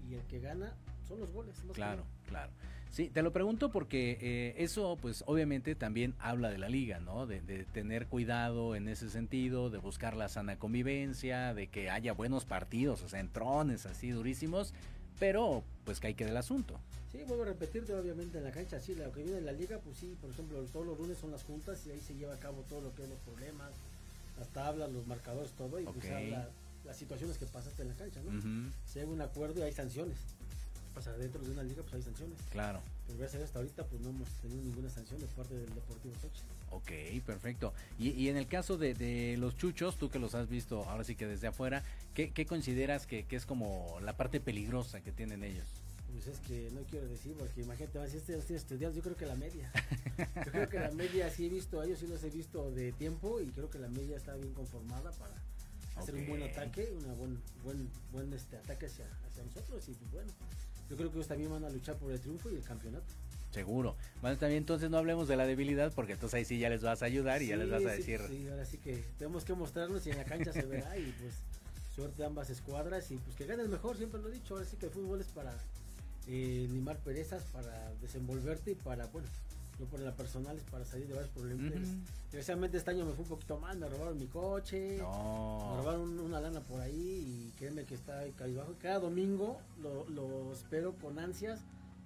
y 0.09 0.15
el 0.15 0.23
que 0.23 0.39
gana 0.39 0.75
son 1.07 1.19
los 1.19 1.31
goles. 1.31 1.63
Claro, 1.73 2.03
claro. 2.27 2.51
Sí, 2.91 3.09
te 3.09 3.21
lo 3.21 3.31
pregunto 3.31 3.71
porque 3.71 4.17
eh, 4.19 4.55
eso 4.57 4.97
pues 5.01 5.23
obviamente 5.25 5.75
también 5.75 6.13
habla 6.19 6.49
de 6.49 6.57
la 6.57 6.67
liga, 6.67 6.99
¿no? 6.99 7.25
De, 7.25 7.39
tener 7.71 8.07
cuidado 8.07 8.75
en 8.75 8.89
ese 8.89 9.09
sentido, 9.09 9.69
de 9.69 9.77
buscar 9.77 10.17
la 10.17 10.27
sana 10.27 10.59
convivencia, 10.59 11.53
de 11.53 11.67
que 11.67 11.89
haya 11.89 12.11
buenos 12.11 12.43
partidos, 12.43 13.01
o 13.01 13.07
sea, 13.07 13.21
entrones 13.21 13.85
así 13.85 14.09
durísimos, 14.09 14.73
pero 15.19 15.63
pues 15.85 16.01
que 16.01 16.07
hay 16.07 16.15
que 16.15 16.25
del 16.25 16.35
asunto. 16.35 16.81
Sí, 17.11 17.23
vuelvo 17.27 17.43
a 17.43 17.47
repetirte, 17.47 17.93
obviamente 17.93 18.37
en 18.37 18.43
la 18.45 18.51
cancha, 18.51 18.79
sí, 18.79 18.95
lo 18.95 19.11
que 19.11 19.23
viene 19.23 19.39
en 19.39 19.45
la 19.45 19.51
liga, 19.51 19.79
pues 19.79 19.97
sí, 19.97 20.15
por 20.21 20.29
ejemplo, 20.31 20.61
todos 20.71 20.85
los 20.85 20.97
lunes 20.97 21.17
son 21.17 21.31
las 21.31 21.43
juntas 21.43 21.85
y 21.85 21.91
ahí 21.91 21.99
se 21.99 22.15
lleva 22.15 22.33
a 22.33 22.39
cabo 22.39 22.63
todo 22.69 22.81
lo 22.81 22.95
que 22.95 23.03
es 23.03 23.09
los 23.09 23.19
problemas, 23.19 23.71
las 24.39 24.47
tablas, 24.49 24.91
los 24.91 25.05
marcadores, 25.07 25.51
todo, 25.51 25.79
y 25.79 25.83
pues 25.83 26.09
habla 26.09 26.49
las 26.85 26.97
situaciones 26.97 27.37
que 27.37 27.45
pasaste 27.45 27.81
en 27.81 27.89
la 27.89 27.95
cancha, 27.95 28.21
¿no? 28.23 28.71
Se 28.87 28.99
llega 28.99 29.11
un 29.11 29.21
acuerdo 29.21 29.59
y 29.59 29.63
hay 29.63 29.73
sanciones 29.73 30.17
pasar 30.93 31.17
dentro 31.17 31.41
de 31.41 31.51
una 31.51 31.63
liga 31.63 31.81
pues 31.83 31.95
hay 31.95 32.01
sanciones. 32.03 32.37
Claro. 32.51 32.81
Pero 33.07 33.19
gracias 33.19 33.43
hasta 33.43 33.59
ahorita 33.59 33.85
pues 33.85 34.01
no 34.01 34.09
hemos 34.09 34.29
tenido 34.41 34.61
ninguna 34.61 34.89
sanción 34.89 35.19
de 35.19 35.27
parte 35.27 35.55
del 35.55 35.73
Deportivo 35.73 36.13
Sochi. 36.21 36.41
Ok, 36.71 37.25
perfecto. 37.25 37.73
Y, 37.99 38.29
en 38.29 38.37
el 38.37 38.47
caso 38.47 38.77
de, 38.77 39.35
los 39.37 39.57
chuchos, 39.57 39.97
tú 39.97 40.09
que 40.09 40.19
los 40.19 40.35
has 40.35 40.47
visto 40.47 40.85
ahora 40.89 41.03
sí 41.03 41.15
que 41.15 41.27
desde 41.27 41.47
afuera, 41.47 41.83
¿qué, 42.13 42.45
consideras 42.45 43.07
que, 43.07 43.25
es 43.29 43.45
como 43.45 43.99
la 44.01 44.15
parte 44.15 44.39
peligrosa 44.39 45.01
que 45.01 45.11
tienen 45.11 45.43
ellos? 45.43 45.65
Pues 46.11 46.27
es 46.27 46.39
que 46.39 46.69
no 46.71 46.81
quiero 46.83 47.07
decir, 47.07 47.35
porque 47.37 47.61
imagínate, 47.61 48.09
si 48.09 48.17
este 48.17 48.37
tiene 48.37 48.57
estudiado, 48.57 48.93
yo 48.93 49.01
creo 49.01 49.15
que 49.15 49.25
la 49.25 49.35
media. 49.35 49.71
Yo 50.45 50.51
creo 50.51 50.69
que 50.69 50.79
la 50.79 50.91
media 51.03 51.29
sí 51.29 51.45
he 51.45 51.49
visto, 51.49 51.79
a 51.79 51.85
ellos 51.85 51.99
sí 51.99 52.07
los 52.07 52.23
he 52.23 52.29
visto 52.29 52.69
de 52.71 52.91
tiempo 52.91 53.39
y 53.39 53.47
creo 53.47 53.69
que 53.69 53.79
la 53.79 53.87
media 53.87 54.17
está 54.17 54.35
bien 54.35 54.53
conformada 54.53 55.11
para 55.11 55.33
hacer 55.95 56.15
un 56.15 56.27
buen 56.27 56.43
ataque, 56.43 56.91
un 56.91 57.17
buen, 57.17 57.41
buen, 57.63 57.89
buen 58.11 58.33
este, 58.33 58.57
ataque 58.57 58.87
hacia, 58.87 59.05
hacia 59.27 59.43
nosotros 59.43 59.87
y 59.87 59.93
pues 59.93 60.11
bueno, 60.11 60.31
yo 60.89 60.97
creo 60.97 61.09
que 61.09 61.17
ellos 61.17 61.27
también 61.27 61.51
van 61.51 61.63
a 61.63 61.69
luchar 61.69 61.95
por 61.97 62.11
el 62.11 62.19
triunfo 62.19 62.49
y 62.49 62.55
el 62.55 62.63
campeonato. 62.63 63.13
Seguro. 63.51 63.95
Bueno, 64.21 64.37
también 64.37 64.59
entonces 64.59 64.89
no 64.89 64.97
hablemos 64.97 65.27
de 65.27 65.35
la 65.35 65.45
debilidad 65.45 65.91
porque 65.93 66.13
entonces 66.13 66.37
ahí 66.37 66.45
sí 66.45 66.57
ya 66.57 66.69
les 66.69 66.81
vas 66.81 67.01
a 67.01 67.05
ayudar 67.05 67.41
y 67.41 67.47
ya 67.47 67.57
les 67.57 67.69
vas 67.69 67.85
a 67.85 67.91
decir. 67.91 68.21
Sí, 68.29 68.47
ahora 68.49 68.65
sí 68.65 68.77
que 68.77 69.03
tenemos 69.17 69.43
que 69.43 69.53
mostrarnos 69.53 70.05
y 70.07 70.11
en 70.11 70.17
la 70.17 70.25
cancha 70.25 70.53
se 70.53 70.63
verá 70.63 70.97
y 70.97 71.13
pues 71.19 71.33
suerte 71.93 72.23
a 72.23 72.27
ambas 72.27 72.49
escuadras 72.49 73.11
y 73.11 73.17
pues 73.17 73.35
que 73.35 73.45
gane 73.45 73.63
el 73.63 73.69
mejor, 73.69 73.97
siempre 73.97 74.21
lo 74.21 74.29
he 74.29 74.31
dicho. 74.31 74.55
Ahora 74.55 74.65
sí 74.65 74.77
que 74.77 74.85
el 74.85 74.91
fútbol 74.91 75.19
es 75.19 75.27
para 75.27 75.53
eh, 76.27 76.67
limar 76.71 76.97
perezas, 76.97 77.43
para 77.45 77.93
desenvolverte 78.01 78.71
y 78.71 78.75
para, 78.75 79.07
bueno, 79.07 79.27
no 79.79 79.87
por 79.87 79.99
la 79.99 80.15
personal 80.15 80.55
es 80.57 80.63
para 80.65 80.85
salir 80.85 81.07
de 81.07 81.15
varios 81.15 81.31
problemas. 81.31 81.73
Desgraciadamente 82.25 82.77
este 82.77 82.91
año 82.91 83.05
me 83.05 83.13
fue 83.13 83.23
un 83.23 83.29
poquito 83.29 83.59
mal, 83.59 83.77
me 83.77 83.89
robaron 83.89 84.17
mi 84.17 84.27
coche, 84.27 84.97
me 84.97 85.77
robaron 85.77 86.19
una 86.19 86.39
lana 86.39 86.61
por 86.61 86.79
ahí 86.79 86.93
y 86.93 87.53
créeme 87.57 87.83
que 87.85 87.95
está 87.95 88.19
ahí 88.19 88.53
bajo. 88.53 88.75
Cada 88.79 88.99
domingo 88.99 89.59
lo, 89.81 90.53
espero 90.53 90.93
con 90.93 91.17
ansias 91.17 91.59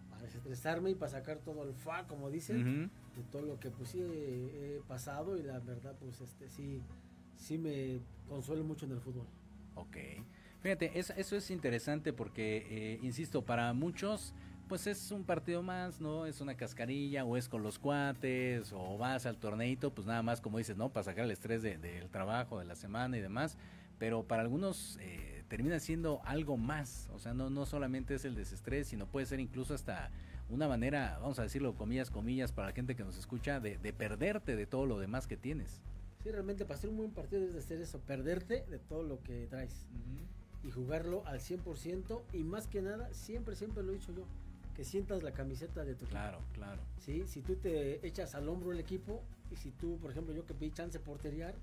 para 0.10 0.24
desestresarme 0.24 0.92
y 0.92 0.96
para 0.96 1.12
sacar 1.12 1.40
todo 1.40 1.64
el 1.64 1.74
fa, 1.74 2.08
como 2.08 2.30
dicen, 2.30 2.90
de 3.16 3.24
todo 3.32 3.42
lo 3.42 3.60
que 3.60 3.70
pues 3.70 3.90
sí 3.90 4.02
he, 4.02 4.82
pasado 4.88 5.38
y 5.38 5.44
la 5.44 5.60
verdad 5.60 5.96
pues 6.00 6.22
este 6.22 6.50
sí, 6.50 6.82
sí 7.38 7.58
me 7.58 8.00
consuelo 8.30 8.64
mucho 8.64 8.86
en 8.86 8.94
el 8.94 9.02
fútbol. 9.02 9.26
Ok. 9.76 9.98
Fíjate, 10.66 10.98
eso, 10.98 11.14
eso 11.16 11.36
es 11.36 11.52
interesante 11.52 12.12
porque, 12.12 12.66
eh, 12.72 13.00
insisto, 13.04 13.44
para 13.44 13.72
muchos 13.74 14.34
pues 14.68 14.88
es 14.88 15.12
un 15.12 15.24
partido 15.24 15.62
más, 15.62 16.02
¿no? 16.02 16.26
Es 16.26 16.42
una 16.42 16.58
cascarilla 16.58 17.24
o 17.24 17.38
es 17.38 17.48
con 17.48 17.62
los 17.62 17.78
cuates 17.78 18.74
o 18.74 18.98
vas 18.98 19.28
al 19.28 19.38
torneito, 19.38 19.94
pues 19.94 20.08
nada 20.08 20.24
más 20.24 20.42
como 20.42 20.58
dices, 20.58 20.76
¿no? 20.76 20.90
Para 20.92 21.04
sacar 21.04 21.26
el 21.26 21.30
estrés 21.30 21.62
del 21.62 22.10
trabajo, 22.10 22.58
de 22.58 22.66
la 22.66 22.74
semana 22.74 23.16
y 23.16 23.22
demás. 23.22 23.60
Pero 24.00 24.24
para 24.24 24.42
algunos 24.42 24.98
eh, 25.02 25.44
termina 25.50 25.80
siendo 25.80 26.20
algo 26.26 26.58
más, 26.58 27.12
o 27.14 27.20
sea, 27.20 27.36
no, 27.36 27.52
no 27.52 27.68
solamente 27.68 28.16
es 28.16 28.26
el 28.26 28.34
desestrés, 28.34 28.88
sino 28.88 29.06
puede 29.06 29.28
ser 29.28 29.40
incluso 29.40 29.76
hasta 29.76 30.10
una 30.50 30.68
manera, 30.68 31.20
vamos 31.22 31.38
a 31.38 31.44
decirlo, 31.44 31.76
comillas, 31.76 32.10
comillas, 32.10 32.52
para 32.52 32.70
la 32.70 32.74
gente 32.74 32.96
que 32.96 33.04
nos 33.04 33.20
escucha, 33.20 33.60
de, 33.60 33.78
perderte 33.94 34.56
de 34.56 34.66
todo 34.66 34.88
lo 34.88 34.98
demás 34.98 35.28
que 35.28 35.38
tienes. 35.38 35.80
Sí, 36.24 36.32
realmente 36.32 36.66
para 36.66 36.80
hacer 36.80 36.90
un 36.90 36.98
buen 36.98 37.12
partido 37.12 37.44
es 37.44 37.54
de 37.54 37.60
hacer 37.60 37.80
eso, 37.82 38.00
perderte 38.00 38.66
de 38.68 38.80
todo 38.80 39.04
lo 39.04 39.22
que 39.22 39.46
traes 39.46 39.86
y 40.66 40.72
jugarlo 40.72 41.26
al 41.28 41.40
100% 41.40 42.22
y 42.34 42.44
más 42.44 42.68
que 42.68 42.82
nada, 42.82 43.14
siempre, 43.14 43.56
siempre 43.56 43.84
lo 43.84 43.92
he 43.92 43.96
dicho 43.96 44.12
yo, 44.14 44.24
que 44.76 44.84
sientas 44.84 45.24
la 45.24 45.32
camiseta 45.32 45.86
de 45.86 45.96
tu 45.96 46.06
claro, 46.06 46.38
equipo. 46.38 46.54
Claro, 46.54 46.76
claro. 46.76 46.82
¿Sí? 47.06 47.24
Si 47.28 47.42
tú 47.42 47.56
te 47.56 48.06
echas 48.06 48.36
al 48.36 48.50
hombro 48.50 48.72
el 48.72 48.80
equipo 48.80 49.22
y 49.52 49.56
si 49.56 49.72
tú, 49.72 49.98
por 50.00 50.12
ejemplo, 50.12 50.34
yo 50.34 50.46
que 50.46 50.54
pedí 50.54 50.72
chance 50.72 51.00
porteriar, 51.00 51.54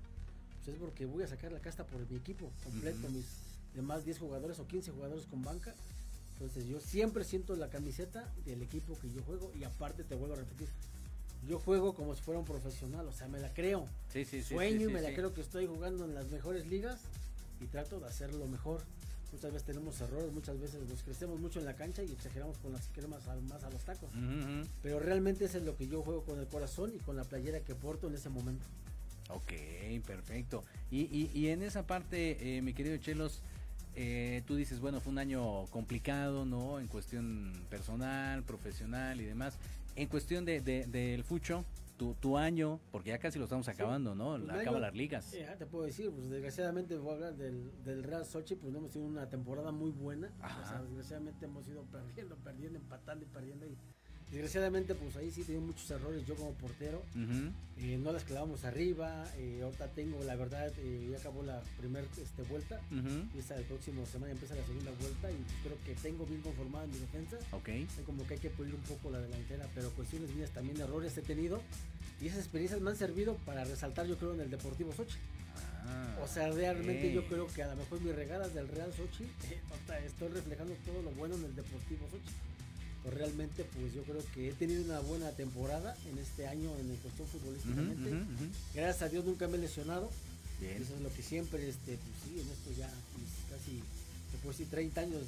pues 0.63 0.75
es 0.75 0.81
porque 0.81 1.05
voy 1.05 1.23
a 1.23 1.27
sacar 1.27 1.51
la 1.51 1.59
casta 1.59 1.85
por 1.85 2.09
mi 2.09 2.17
equipo 2.17 2.49
completo, 2.63 3.09
mis 3.09 3.25
demás 3.75 4.05
10 4.05 4.19
jugadores 4.19 4.59
o 4.59 4.67
15 4.67 4.91
jugadores 4.91 5.25
con 5.25 5.43
banca. 5.43 5.73
Entonces 6.33 6.65
yo 6.67 6.79
siempre 6.79 7.23
siento 7.23 7.55
la 7.55 7.69
camiseta 7.69 8.27
del 8.45 8.61
equipo 8.61 8.97
que 8.99 9.11
yo 9.11 9.21
juego 9.23 9.51
y 9.59 9.65
aparte 9.65 10.03
te 10.03 10.15
vuelvo 10.15 10.35
a 10.35 10.37
repetir, 10.37 10.67
yo 11.47 11.59
juego 11.59 11.93
como 11.93 12.15
si 12.15 12.21
fuera 12.21 12.39
un 12.39 12.45
profesional, 12.45 13.05
o 13.07 13.11
sea, 13.11 13.27
me 13.27 13.39
la 13.39 13.53
creo. 13.53 13.85
Sí, 14.11 14.23
sí, 14.23 14.41
Sueño 14.41 14.89
y 14.89 14.93
me 14.93 15.01
la 15.01 15.13
creo 15.13 15.33
que 15.33 15.41
estoy 15.41 15.67
jugando 15.67 16.05
en 16.05 16.15
las 16.15 16.29
mejores 16.29 16.65
ligas 16.67 17.01
y 17.63 17.67
trato 17.67 17.99
de 17.99 18.07
hacerlo 18.07 18.47
mejor 18.47 18.83
muchas 19.33 19.51
veces 19.51 19.65
tenemos 19.65 19.99
errores, 19.99 20.31
muchas 20.31 20.59
veces 20.59 20.87
nos 20.87 21.01
crecemos 21.03 21.39
mucho 21.39 21.59
en 21.59 21.65
la 21.65 21.75
cancha 21.75 22.03
y 22.03 22.11
exageramos 22.11 22.57
con 22.59 22.71
las 22.71 22.87
cremas 22.89 23.23
más 23.49 23.63
a 23.63 23.69
los 23.69 23.83
tacos. 23.83 24.09
Pero 24.81 24.99
realmente 24.99 25.45
eso 25.45 25.57
es 25.57 25.63
lo 25.63 25.75
que 25.75 25.87
yo 25.87 26.01
juego 26.03 26.23
con 26.23 26.39
el 26.39 26.47
corazón 26.47 26.93
y 26.95 26.99
con 26.99 27.15
la 27.15 27.23
playera 27.23 27.59
que 27.61 27.75
porto 27.75 28.07
en 28.07 28.13
ese 28.13 28.29
momento. 28.29 28.65
Ok, 29.29 29.53
perfecto. 30.05 30.63
Y, 30.91 31.29
y, 31.33 31.47
en 31.47 31.63
esa 31.63 31.87
parte, 31.87 32.57
eh, 32.57 32.61
mi 32.61 32.73
querido 32.73 32.97
Chelos, 32.97 33.41
eh, 33.95 34.43
tú 34.45 34.55
dices, 34.55 34.79
bueno, 34.79 34.99
fue 35.01 35.11
un 35.11 35.17
año 35.17 35.65
complicado, 35.67 36.45
¿no? 36.45 36.79
En 36.79 36.87
cuestión 36.87 37.53
personal, 37.69 38.43
profesional 38.43 39.19
y 39.19 39.25
demás. 39.25 39.57
En 39.95 40.07
cuestión 40.07 40.45
de, 40.45 40.61
del 40.61 41.23
fucho, 41.23 41.65
tu, 41.97 42.37
año, 42.37 42.79
porque 42.91 43.09
ya 43.09 43.19
casi 43.19 43.37
lo 43.37 43.45
estamos 43.45 43.67
acabando, 43.67 44.15
¿no? 44.15 44.37
La, 44.37 44.55
acaba 44.55 44.79
las 44.79 44.93
ligas. 44.93 45.33
Eh, 45.33 45.47
te 45.57 45.65
puedo 45.65 45.85
decir, 45.85 46.11
pues 46.11 46.29
desgraciadamente 46.29 46.97
voy 46.97 47.11
a 47.11 47.13
hablar 47.15 47.35
del, 47.35 47.71
del 47.83 48.03
Real 48.03 48.25
Sochi, 48.25 48.55
pues 48.55 48.71
no 48.73 48.79
hemos 48.79 48.91
tenido 48.91 49.09
una 49.09 49.29
temporada 49.29 49.71
muy 49.71 49.91
buena. 49.91 50.31
O 50.61 50.67
sea, 50.67 50.81
desgraciadamente 50.81 51.45
hemos 51.45 51.67
ido 51.67 51.83
perdiendo, 51.83 52.35
perdiendo, 52.37 52.79
empatando 52.79 53.25
y 53.25 53.27
perdiendo. 53.27 53.65
Y 53.65 53.77
Desgraciadamente, 54.33 54.95
pues 54.95 55.15
ahí 55.15 55.29
sí 55.29 55.43
tengo 55.43 55.61
muchos 55.61 55.89
errores 55.91 56.25
yo 56.25 56.33
como 56.35 56.53
portero. 56.53 57.03
Eh, 57.77 57.99
no 58.01 58.11
las 58.11 58.23
clavamos 58.23 58.65
arriba. 58.65 59.25
Eh, 59.37 59.61
ahorita 59.63 59.89
tengo, 59.89 60.23
la 60.23 60.35
verdad, 60.35 60.73
eh, 60.79 61.07
ya 61.11 61.17
acabó 61.19 61.43
la 61.43 61.61
primera 61.77 62.03
este, 62.19 62.41
vuelta. 62.49 62.81
Y 63.35 63.37
esta 63.37 63.55
el 63.55 63.65
próximo 63.65 64.03
semana 64.07 64.31
empieza 64.31 64.55
la 64.55 64.65
segunda 64.65 64.91
vuelta. 64.99 65.29
Y 65.31 65.37
creo 65.63 65.77
que 65.85 65.93
tengo 66.01 66.25
bien 66.25 66.41
conformada 66.41 66.87
mi 66.87 66.97
defensa. 66.97 67.37
Ok. 67.51 67.69
Como 68.07 68.25
que 68.25 68.33
hay 68.33 68.39
que 68.39 68.49
pulir 68.49 68.73
un 68.73 68.81
poco 68.81 69.11
la 69.11 69.21
delantera. 69.21 69.69
Pero 69.75 69.91
cuestiones 69.91 70.33
mías 70.33 70.49
también, 70.49 70.81
errores 70.81 71.15
he 71.15 71.21
tenido. 71.21 71.61
Y 72.19 72.25
esas 72.25 72.39
experiencias 72.39 72.81
me 72.81 72.89
han 72.89 72.97
servido 72.97 73.35
para 73.45 73.63
resaltar, 73.65 74.07
yo 74.07 74.17
creo, 74.17 74.33
en 74.33 74.41
el 74.41 74.49
Deportivo 74.49 74.91
Sochi. 74.93 75.17
Ah, 75.85 76.17
O 76.23 76.27
sea, 76.27 76.49
realmente 76.49 77.13
yo 77.13 77.27
creo 77.27 77.45
que 77.47 77.61
a 77.61 77.67
lo 77.67 77.75
mejor 77.75 78.01
mis 78.01 78.15
regadas 78.15 78.51
del 78.55 78.67
Real 78.67 78.91
Sochi, 78.93 79.25
estoy 80.07 80.29
reflejando 80.29 80.73
todo 80.85 81.03
lo 81.03 81.11
bueno 81.11 81.35
en 81.35 81.45
el 81.45 81.55
Deportivo 81.55 82.07
Sochi. 82.09 82.33
Pues 83.03 83.15
realmente, 83.15 83.65
pues 83.65 83.93
yo 83.93 84.03
creo 84.03 84.23
que 84.33 84.49
he 84.49 84.53
tenido 84.53 84.81
una 84.83 84.99
buena 85.01 85.29
temporada 85.31 85.95
en 86.09 86.17
este 86.17 86.47
año 86.47 86.71
en 86.79 86.89
el 86.89 86.97
cuestión 86.97 87.27
futbolísticamente. 87.27 88.09
Ujú, 88.09 88.21
ujú. 88.21 88.45
Gracias 88.73 89.01
a 89.01 89.09
Dios 89.09 89.25
nunca 89.25 89.47
me 89.49 89.57
he 89.57 89.59
lesionado. 89.59 90.09
Bien. 90.61 90.81
Eso 90.81 90.95
es 90.95 91.01
lo 91.01 91.13
que 91.13 91.21
siempre, 91.21 91.67
este, 91.67 91.97
pues 91.97 92.15
sí, 92.23 92.39
en 92.39 92.47
esto 92.49 92.71
ya 92.77 92.87
mis 93.19 93.29
casi, 93.51 93.83
puede 94.41 94.53
decir, 94.57 94.67
30 94.69 95.01
años 95.01 95.21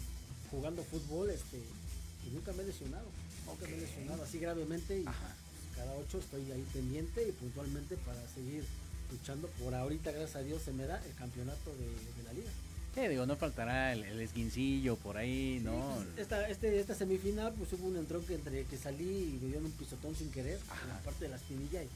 jugando 0.49 0.83
fútbol, 0.85 1.29
este, 1.29 1.57
y 1.57 2.33
nunca 2.33 2.53
me 2.53 2.63
he 2.63 2.67
lesionado. 2.67 3.07
Nunca 3.45 3.67
me 3.67 3.75
he 3.75 3.81
lesionado 3.81 4.23
así 4.23 4.39
gravemente 4.39 5.01
y 5.01 5.05
Ajá. 5.05 5.35
cada 5.75 5.93
ocho 5.95 6.19
estoy 6.19 6.49
ahí 6.51 6.65
pendiente 6.71 7.27
y 7.27 7.31
puntualmente 7.33 7.97
para 7.97 8.25
seguir 8.29 8.63
luchando. 9.11 9.49
Por 9.61 9.75
ahorita, 9.75 10.11
gracias 10.11 10.37
a 10.37 10.43
Dios, 10.43 10.61
se 10.61 10.71
me 10.71 10.85
da 10.85 11.03
el 11.05 11.13
campeonato 11.15 11.71
de, 11.75 11.87
de 11.87 12.23
la 12.23 12.31
liga. 12.31 12.51
Sí, 12.95 13.07
digo, 13.09 13.25
no 13.25 13.35
faltará 13.35 13.91
el, 13.91 14.03
el 14.05 14.21
esguincillo 14.21 14.95
por 14.95 15.17
ahí, 15.17 15.59
¿no? 15.61 15.97
Sí, 15.97 16.05
pues, 16.05 16.19
esta, 16.19 16.49
este, 16.49 16.79
esta 16.79 16.95
semifinal, 16.95 17.53
pues 17.53 17.73
hubo 17.73 17.87
un 17.87 17.97
entronque 17.97 18.35
entre 18.35 18.63
que 18.63 18.77
salí 18.77 19.03
y 19.35 19.39
me 19.41 19.47
dieron 19.47 19.65
un 19.65 19.71
pisotón 19.73 20.15
sin 20.15 20.31
querer 20.31 20.57
en 20.83 20.89
la 20.89 20.99
parte 21.01 21.25
de 21.25 21.31
la 21.31 21.35
espinilla 21.35 21.83
y 21.83 21.87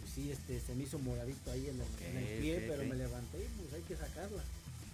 pues 0.00 0.12
sí, 0.14 0.30
este, 0.30 0.60
se 0.60 0.74
me 0.74 0.84
hizo 0.84 0.98
moradito 0.98 1.50
ahí 1.50 1.66
en 1.66 1.80
el, 1.80 2.10
en 2.10 2.16
el 2.18 2.38
pie, 2.42 2.64
pero 2.68 2.84
me 2.84 2.94
levanté 2.94 3.38
y 3.38 3.48
pues 3.58 3.72
hay 3.72 3.82
que 3.88 3.96
sacarla. 3.96 4.42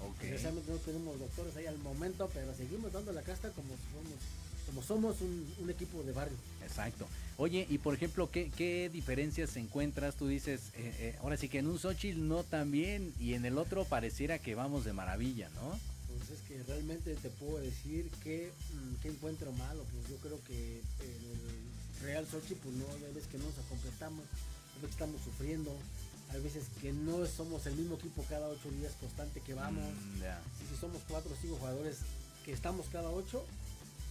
Ok. 0.00 0.20
Desgraciadamente 0.20 0.72
no 0.72 0.78
tenemos 0.78 1.18
doctores 1.18 1.56
ahí 1.56 1.66
al 1.66 1.78
momento, 1.78 2.30
pero 2.32 2.54
seguimos 2.54 2.92
dando 2.92 3.12
la 3.12 3.22
casta 3.22 3.50
como 3.50 3.68
somos, 3.68 4.18
como 4.66 4.82
somos 4.82 5.20
un, 5.20 5.54
un 5.58 5.70
equipo 5.70 6.02
de 6.02 6.12
barrio. 6.12 6.36
Exacto. 6.62 7.06
Oye, 7.36 7.66
y 7.70 7.78
por 7.78 7.94
ejemplo, 7.94 8.30
¿qué, 8.30 8.50
qué 8.54 8.90
diferencias 8.92 9.56
encuentras? 9.56 10.14
Tú 10.14 10.28
dices, 10.28 10.60
eh, 10.74 10.94
eh, 10.98 11.16
ahora 11.22 11.38
sí 11.38 11.48
que 11.48 11.58
en 11.58 11.68
un 11.68 11.78
Xochitl 11.78 12.28
no 12.28 12.44
tan 12.44 12.70
bien 12.70 13.14
y 13.18 13.32
en 13.32 13.46
el 13.46 13.56
otro 13.56 13.84
pareciera 13.84 14.38
que 14.38 14.54
vamos 14.54 14.84
de 14.84 14.92
maravilla, 14.92 15.48
¿no? 15.54 15.78
Pues 16.06 16.30
es 16.30 16.40
que 16.46 16.62
realmente 16.64 17.14
te 17.14 17.30
puedo 17.30 17.58
decir 17.58 18.10
que, 18.22 18.52
mm, 18.74 19.02
que 19.02 19.08
encuentro 19.08 19.52
malo, 19.52 19.84
pues 19.90 20.08
yo 20.08 20.16
creo 20.16 20.38
que 20.44 20.80
el 21.00 22.02
Real 22.02 22.26
Sochi 22.26 22.54
pues 22.56 22.74
no, 22.74 22.84
hay 22.92 23.14
veces 23.14 23.28
que 23.30 23.38
no 23.38 23.44
nos 23.44 23.54
completamos, 23.68 24.24
hay 24.74 24.82
veces 24.82 24.96
que 24.96 25.04
estamos 25.04 25.22
sufriendo, 25.22 25.74
hay 26.32 26.40
veces 26.40 26.64
que 26.80 26.92
no 26.92 27.26
somos 27.26 27.66
el 27.66 27.74
mismo 27.76 27.96
equipo 27.96 28.24
cada 28.28 28.48
ocho 28.48 28.70
días 28.70 28.92
constante 29.00 29.40
que 29.40 29.54
vamos, 29.54 29.82
Mm, 29.82 30.22
si, 30.58 30.74
si 30.74 30.80
somos 30.80 31.02
cuatro 31.08 31.32
o 31.32 31.36
cinco 31.40 31.56
jugadores 31.56 31.98
que 32.44 32.52
estamos 32.52 32.86
cada 32.92 33.10
ocho, 33.10 33.44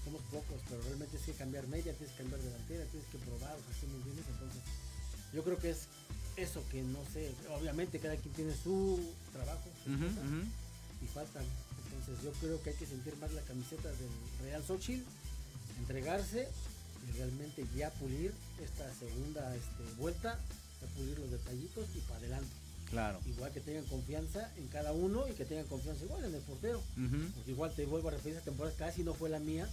somos 0.03 0.21
pocos, 0.31 0.61
pero 0.69 0.81
realmente 0.81 1.17
tienes 1.17 1.25
que 1.25 1.33
cambiar 1.33 1.67
media, 1.67 1.93
tienes 1.93 2.11
que 2.15 2.23
cambiar 2.23 2.41
delantera, 2.41 2.85
tienes 2.85 3.07
que 3.09 3.17
probar, 3.19 3.55
o 3.55 3.63
sea, 3.63 3.73
¿sí 3.79 3.87
me 3.87 3.95
entiendes? 3.97 4.25
Entonces, 4.29 4.61
yo 5.33 5.43
creo 5.43 5.57
que 5.57 5.69
es 5.71 5.87
eso 6.37 6.63
que 6.71 6.81
no 6.83 6.99
sé, 7.13 7.31
obviamente 7.59 7.99
cada 7.99 8.15
quien 8.15 8.33
tiene 8.33 8.53
su 8.55 8.99
trabajo, 9.33 9.69
cosas, 9.85 10.23
ujú. 10.23 10.41
y 11.03 11.07
faltan. 11.07 11.43
Entonces 11.99 12.23
yo 12.23 12.31
creo 12.39 12.61
que 12.63 12.69
hay 12.71 12.75
que 12.75 12.85
sentir 12.85 13.15
más 13.17 13.31
la 13.33 13.41
camiseta 13.41 13.89
del 13.89 14.09
Real 14.43 14.63
Xochitl, 14.63 15.03
entregarse 15.79 16.47
y 17.07 17.11
realmente 17.17 17.65
ya 17.75 17.91
pulir 17.91 18.33
esta 18.63 18.93
segunda 18.95 19.55
este, 19.55 19.83
vuelta, 19.97 20.39
pulir 20.87 21.17
los 21.19 21.31
detallitos 21.31 21.87
y 21.95 21.99
para 22.01 22.17
adelante. 22.19 22.49
Claro. 22.89 23.19
Igual 23.27 23.51
que 23.51 23.59
tengan 23.59 23.85
confianza 23.85 24.51
en 24.57 24.67
cada 24.67 24.93
uno 24.93 25.27
y 25.27 25.33
que 25.33 25.45
tengan 25.45 25.65
confianza 25.67 26.03
igual 26.05 26.25
en 26.25 26.33
el 26.33 26.41
portero. 26.41 26.81
Porque 27.35 27.51
igual 27.51 27.73
te 27.75 27.85
vuelvo 27.85 28.07
a 28.07 28.11
referir, 28.11 28.33
esta 28.37 28.45
temporada 28.49 28.75
casi 28.77 29.03
no 29.03 29.13
fue 29.13 29.29
la 29.29 29.39
mía 29.39 29.69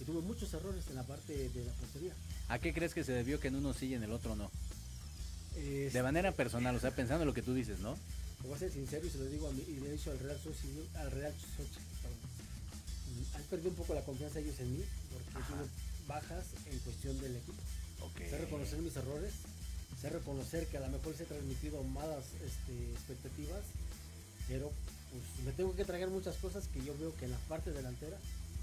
y 0.00 0.04
tuve 0.04 0.20
muchos 0.20 0.52
errores 0.54 0.84
en 0.88 0.94
la 0.94 1.02
parte 1.02 1.48
de 1.48 1.64
la 1.64 1.72
portería. 1.72 2.12
¿A 2.48 2.58
qué 2.58 2.72
crees 2.72 2.94
que 2.94 3.02
se 3.04 3.12
debió 3.12 3.40
que 3.40 3.48
en 3.48 3.56
uno 3.56 3.74
sí 3.74 3.86
y 3.86 3.94
en 3.94 4.02
el 4.04 4.12
otro 4.12 4.36
no? 4.36 4.50
Es- 5.56 5.92
De 5.92 6.02
manera 6.02 6.32
personal, 6.32 6.76
o 6.76 6.80
sea, 6.80 6.94
pensando 6.94 7.22
en 7.22 7.28
lo 7.28 7.34
que 7.34 7.42
tú 7.42 7.54
dices, 7.54 7.80
¿no? 7.80 7.96
Te 8.40 8.46
voy 8.46 8.56
a 8.56 8.58
ser 8.60 8.72
sincero 8.72 9.04
y 9.06 9.10
se 9.10 9.18
lo 9.18 9.24
digo 9.26 9.48
a 9.48 9.52
mí, 9.52 9.62
y 9.68 9.80
le 9.80 9.88
he 9.88 9.92
dicho 9.92 10.10
al 10.12 10.18
Real 10.20 10.38
Sochi, 10.42 10.68
al 10.94 11.10
Real 11.10 11.34
Sochi. 11.56 11.80
Mm, 11.80 13.36
Han 13.36 13.42
perdido 13.50 13.70
un 13.70 13.76
poco 13.76 13.94
la 13.94 14.02
confianza 14.04 14.38
ellos 14.38 14.58
en 14.60 14.72
mí 14.78 14.84
porque 15.12 15.44
tuve 15.48 15.66
bajas 16.06 16.44
en 16.70 16.78
cuestión 16.78 17.20
del 17.20 17.36
equipo. 17.36 17.58
Ok. 18.00 18.18
Sé 18.30 18.38
reconocer 18.38 18.78
mis 18.78 18.96
errores, 18.96 19.32
sé 20.00 20.10
reconocer 20.10 20.66
que 20.66 20.76
a 20.76 20.80
lo 20.80 20.88
mejor 20.88 21.14
se 21.16 21.22
he 21.22 21.26
transmitido 21.26 21.82
malas 21.84 22.24
este, 22.44 22.90
expectativas, 22.92 23.62
pero 24.48 24.70
pues 25.10 25.22
me 25.46 25.52
tengo 25.52 25.74
que 25.74 25.84
tragar 25.84 26.08
muchas 26.10 26.36
cosas 26.36 26.68
que 26.68 26.84
yo 26.84 26.96
veo 26.98 27.14
que 27.16 27.24
en 27.24 27.30
la 27.32 27.38
parte 27.48 27.72
delantera 27.72 28.16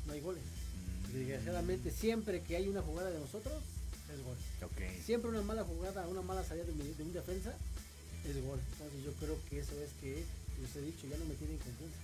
no 0.06 0.14
hay 0.14 0.22
goles. 0.22 0.44
Mm. 0.44 1.14
Desgraciadamente 1.18 1.92
siempre 1.92 2.42
que 2.42 2.56
hay 2.56 2.68
una 2.68 2.82
jugada 2.82 3.10
de 3.12 3.20
nosotros 3.20 3.54
es 4.14 4.24
gol. 4.24 4.38
Ok. 4.64 5.04
Siempre 5.06 5.30
una 5.30 5.42
mala 5.42 5.64
jugada, 5.64 6.08
una 6.08 6.22
mala 6.22 6.44
salida 6.44 6.64
de, 6.66 6.74
mi- 6.74 6.94
de 6.94 7.04
un 7.04 7.14
defensa 7.14 7.54
es 8.26 8.44
gol. 8.46 8.60
Entonces 8.74 9.04
yo 9.04 9.12
creo 9.14 9.38
que 9.50 9.60
eso 9.60 9.74
es 9.82 9.90
que 10.02 10.24
les 10.62 10.76
he 10.76 10.82
dicho, 10.82 11.08
ya 11.08 11.18
no 11.18 11.26
me 11.26 11.36
tienen 11.36 11.58
confianza. 11.58 11.98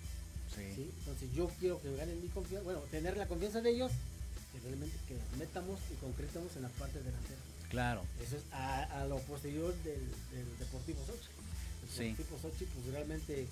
Sí. 0.53 0.61
¿sí? 0.75 0.91
Entonces 0.99 1.29
yo 1.33 1.49
quiero 1.59 1.81
que 1.81 1.95
ganen 1.95 2.21
mi 2.21 2.27
confianza, 2.27 2.63
bueno, 2.65 2.81
tener 2.91 3.17
la 3.17 3.27
confianza 3.27 3.61
de 3.61 3.71
ellos 3.71 3.91
y 4.53 4.59
realmente 4.67 4.95
que 5.07 5.15
las 5.15 5.37
metamos 5.39 5.79
y 5.91 5.95
concretamos 5.95 6.55
en 6.57 6.61
la 6.63 6.69
parte 6.69 6.99
delantera. 6.99 7.39
Claro. 7.73 8.05
Eso 8.21 8.37
es 8.37 8.43
a, 8.53 8.83
a 9.01 9.05
lo 9.05 9.17
posterior 9.25 9.73
del, 9.83 10.05
del 10.31 10.47
Deportivo 10.59 11.01
Sochi. 11.05 11.27
El 11.81 11.89
Sí. 11.89 12.03
Deportivo 12.13 12.37
Sochi 12.39 12.65
pues 12.65 12.85
realmente 12.93 13.47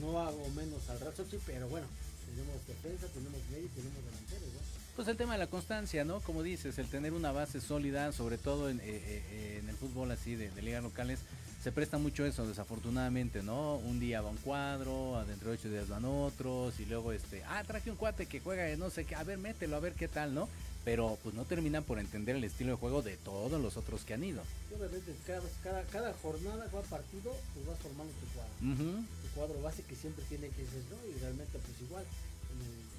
no 0.00 0.20
hago 0.20 0.46
menos 0.50 0.86
al 0.90 1.00
Real 1.00 1.16
Sochi, 1.16 1.38
pero 1.46 1.66
bueno, 1.68 1.86
tenemos 2.28 2.60
defensa, 2.68 3.06
tenemos 3.08 3.40
medio 3.50 3.64
y 3.64 3.68
tenemos 3.72 4.04
delantero 4.04 4.44
igual. 4.44 4.64
Pues 4.94 5.08
el 5.08 5.16
tema 5.16 5.32
de 5.32 5.38
la 5.38 5.46
constancia, 5.46 6.04
¿no? 6.04 6.20
Como 6.20 6.42
dices, 6.42 6.78
el 6.78 6.86
tener 6.86 7.14
una 7.14 7.32
base 7.32 7.60
sólida, 7.60 8.12
sobre 8.12 8.36
todo 8.36 8.68
en, 8.68 8.78
eh, 8.80 8.82
eh, 8.84 9.58
en 9.62 9.68
el 9.68 9.76
fútbol 9.76 10.10
así 10.10 10.34
de, 10.34 10.50
de 10.50 10.62
ligas 10.62 10.82
locales, 10.82 11.20
se 11.62 11.72
presta 11.72 11.96
mucho 11.96 12.26
eso, 12.26 12.46
desafortunadamente, 12.46 13.42
¿no? 13.42 13.76
Un 13.76 14.00
día 14.00 14.20
va 14.20 14.30
un 14.30 14.36
cuadro, 14.36 15.24
dentro 15.26 15.50
de 15.50 15.56
ocho 15.56 15.70
días 15.70 15.88
van 15.88 16.04
otros, 16.04 16.78
y 16.78 16.84
luego 16.86 17.12
este, 17.12 17.42
ah, 17.44 17.62
traje 17.64 17.90
un 17.90 17.96
cuate 17.96 18.26
que 18.26 18.40
juega 18.40 18.64
de 18.64 18.76
no 18.76 18.90
sé 18.90 19.04
qué, 19.04 19.14
a 19.14 19.22
ver, 19.22 19.38
mételo, 19.38 19.76
a 19.76 19.80
ver 19.80 19.94
qué 19.94 20.08
tal, 20.08 20.34
¿no? 20.34 20.48
Pero 20.84 21.16
pues 21.22 21.34
no 21.34 21.44
terminan 21.44 21.84
por 21.84 21.98
entender 22.00 22.34
el 22.34 22.44
estilo 22.44 22.72
de 22.72 22.76
juego 22.76 23.00
de 23.00 23.16
todos 23.16 23.62
los 23.62 23.76
otros 23.76 24.04
que 24.04 24.14
han 24.14 24.24
ido. 24.24 24.42
Y 24.70 24.74
obviamente 24.74 25.14
cada, 25.24 25.48
cada, 25.62 25.84
cada 25.84 26.12
jornada, 26.14 26.66
cada 26.68 26.82
partido, 26.82 27.32
pues 27.54 27.66
vas 27.66 27.78
formando 27.78 28.12
tu 28.12 28.26
cuadro. 28.34 28.52
Ujú. 28.60 29.04
Tu 29.22 29.28
cuadro 29.34 29.62
base 29.62 29.84
que 29.84 29.94
siempre 29.94 30.24
tiene 30.28 30.48
que 30.48 30.66
ser, 30.66 30.82
¿no? 30.90 30.98
Y 31.08 31.18
realmente 31.20 31.58
pues 31.60 31.80
igual, 31.80 32.02
en 32.02 32.66
el 32.66 32.91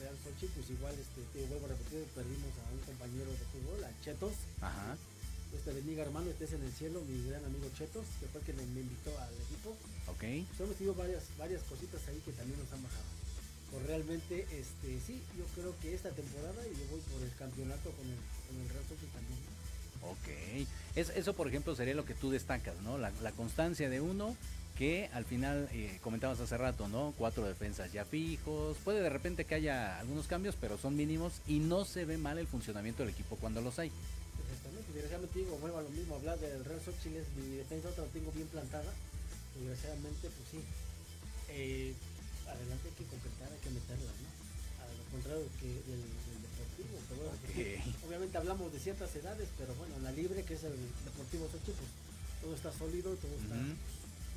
Real 0.00 0.16
Sochi, 0.24 0.46
pues 0.56 0.70
igual, 0.70 0.94
este, 0.96 1.20
te 1.32 1.44
vuelvo 1.46 1.66
a 1.66 1.68
repetir, 1.76 2.04
perdimos 2.14 2.52
a 2.56 2.72
un 2.72 2.80
compañero 2.88 3.30
de 3.30 3.44
fútbol, 3.52 3.84
a 3.84 3.90
Chetos. 4.02 4.32
Ajá. 4.60 4.96
Este 5.54 5.72
bendiga 5.72 6.02
hermano, 6.04 6.30
estés 6.30 6.52
en 6.52 6.62
el 6.62 6.72
cielo, 6.72 7.02
mi 7.04 7.28
gran 7.28 7.44
amigo 7.44 7.68
Chetos, 7.76 8.06
que 8.20 8.26
fue 8.28 8.40
quien 8.42 8.56
me 8.56 8.80
invitó 8.80 9.10
al 9.18 9.34
equipo. 9.34 9.76
Ok. 10.08 10.22
Pues 10.48 10.60
hemos 10.60 10.76
tenido 10.76 10.94
varias, 10.94 11.24
varias 11.38 11.62
cositas 11.64 12.00
ahí 12.08 12.20
que 12.24 12.32
también 12.32 12.58
nos 12.58 12.72
han 12.72 12.82
bajado. 12.82 13.04
Pues 13.70 13.86
realmente, 13.86 14.46
este, 14.50 14.98
sí, 15.06 15.22
yo 15.38 15.44
creo 15.54 15.74
que 15.80 15.94
esta 15.94 16.10
temporada 16.10 16.58
y 16.66 16.74
yo 16.74 16.84
voy 16.90 17.00
por 17.12 17.22
el 17.22 17.34
campeonato 17.36 17.90
con 17.92 18.06
el, 18.06 18.18
con 18.48 18.54
el 18.62 18.68
Real 18.68 18.84
Sochi 18.88 19.06
también. 19.12 19.40
Ok. 20.02 20.66
Es- 20.96 21.10
eso, 21.16 21.34
por 21.34 21.46
ejemplo, 21.48 21.74
sería 21.76 21.94
lo 21.94 22.04
que 22.04 22.14
tú 22.14 22.30
destacas, 22.30 22.80
¿no? 22.82 22.96
La, 22.98 23.12
la 23.22 23.32
constancia 23.32 23.90
de 23.90 24.00
uno 24.00 24.36
que 24.80 25.10
al 25.12 25.26
final, 25.26 25.68
eh, 25.72 26.00
comentabas 26.00 26.40
hace 26.40 26.56
rato, 26.56 26.88
¿no? 26.88 27.12
Cuatro 27.18 27.44
defensas 27.44 27.92
ya 27.92 28.06
fijos. 28.06 28.78
Puede 28.82 29.02
de 29.02 29.10
repente 29.10 29.44
que 29.44 29.54
haya 29.54 30.00
algunos 30.00 30.26
cambios, 30.26 30.56
pero 30.58 30.78
son 30.78 30.96
mínimos 30.96 31.42
y 31.46 31.58
no 31.58 31.84
se 31.84 32.06
ve 32.06 32.16
mal 32.16 32.38
el 32.38 32.46
funcionamiento 32.46 33.02
del 33.02 33.12
equipo 33.12 33.36
cuando 33.36 33.60
los 33.60 33.78
hay. 33.78 33.92
Exactamente, 34.40 34.88
desgraciadamente 34.94 35.38
digo, 35.38 35.58
vuelvo 35.58 35.76
a 35.76 35.82
lo 35.82 35.90
mismo, 35.90 36.14
hablar 36.14 36.38
del 36.40 36.64
Real 36.64 36.80
Sochi 36.80 37.12
es 37.14 37.28
mi 37.36 37.56
defensa, 37.60 37.90
otra 37.90 38.06
la 38.06 38.10
tengo 38.10 38.32
bien 38.32 38.48
plantada. 38.48 38.88
Desgraciadamente, 39.60 40.32
pues 40.32 40.48
sí. 40.48 40.64
eh, 41.52 41.92
adelante 42.48 42.88
hay 42.88 42.94
que 42.96 43.04
concretar, 43.04 43.52
hay 43.52 43.60
que 43.60 43.76
meterlas, 43.76 44.16
¿no? 44.16 44.28
A 44.80 44.84
lo 44.96 45.04
contrario 45.12 45.44
que 45.60 45.68
del, 45.92 46.00
del 46.08 46.40
deportivo. 46.40 46.96
que 47.04 47.14
bueno, 47.20 47.36
que 47.52 47.76
Ok. 47.84 48.08
Obviamente 48.08 48.38
hablamos 48.38 48.72
de 48.72 48.80
ciertas 48.80 49.14
edades, 49.14 49.48
pero 49.60 49.74
bueno, 49.74 49.92
en 50.00 50.04
la 50.08 50.12
libre, 50.12 50.40
que 50.42 50.54
es 50.54 50.64
el 50.64 50.72
Deportivo 51.04 51.44
Sochi, 51.52 51.76
pues 51.76 51.90
todo 52.40 52.54
está 52.56 52.72
sólido, 52.72 53.12
todo 53.20 53.36
está. 53.36 53.60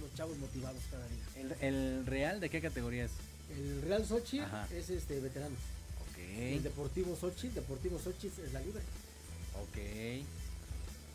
Los 0.03 0.13
chavos 0.15 0.37
motivados 0.37 0.81
cada 0.91 1.07
día. 1.07 1.57
¿El, 1.61 1.75
el 1.75 2.05
Real 2.05 2.39
de 2.39 2.49
qué 2.49 2.61
categoría 2.61 3.05
es? 3.05 3.11
El 3.57 3.81
Real 3.83 4.05
Sochi 4.05 4.39
Ajá. 4.39 4.67
es 4.73 4.89
este 4.89 5.19
veterano. 5.19 5.55
Ok. 6.11 6.17
El 6.37 6.63
Deportivo 6.63 7.15
Sochi, 7.15 7.47
Deportivo 7.49 7.97
Sochi 7.99 8.27
es 8.27 8.51
la 8.53 8.59
libre. 8.59 8.81
Ok. 9.61 10.25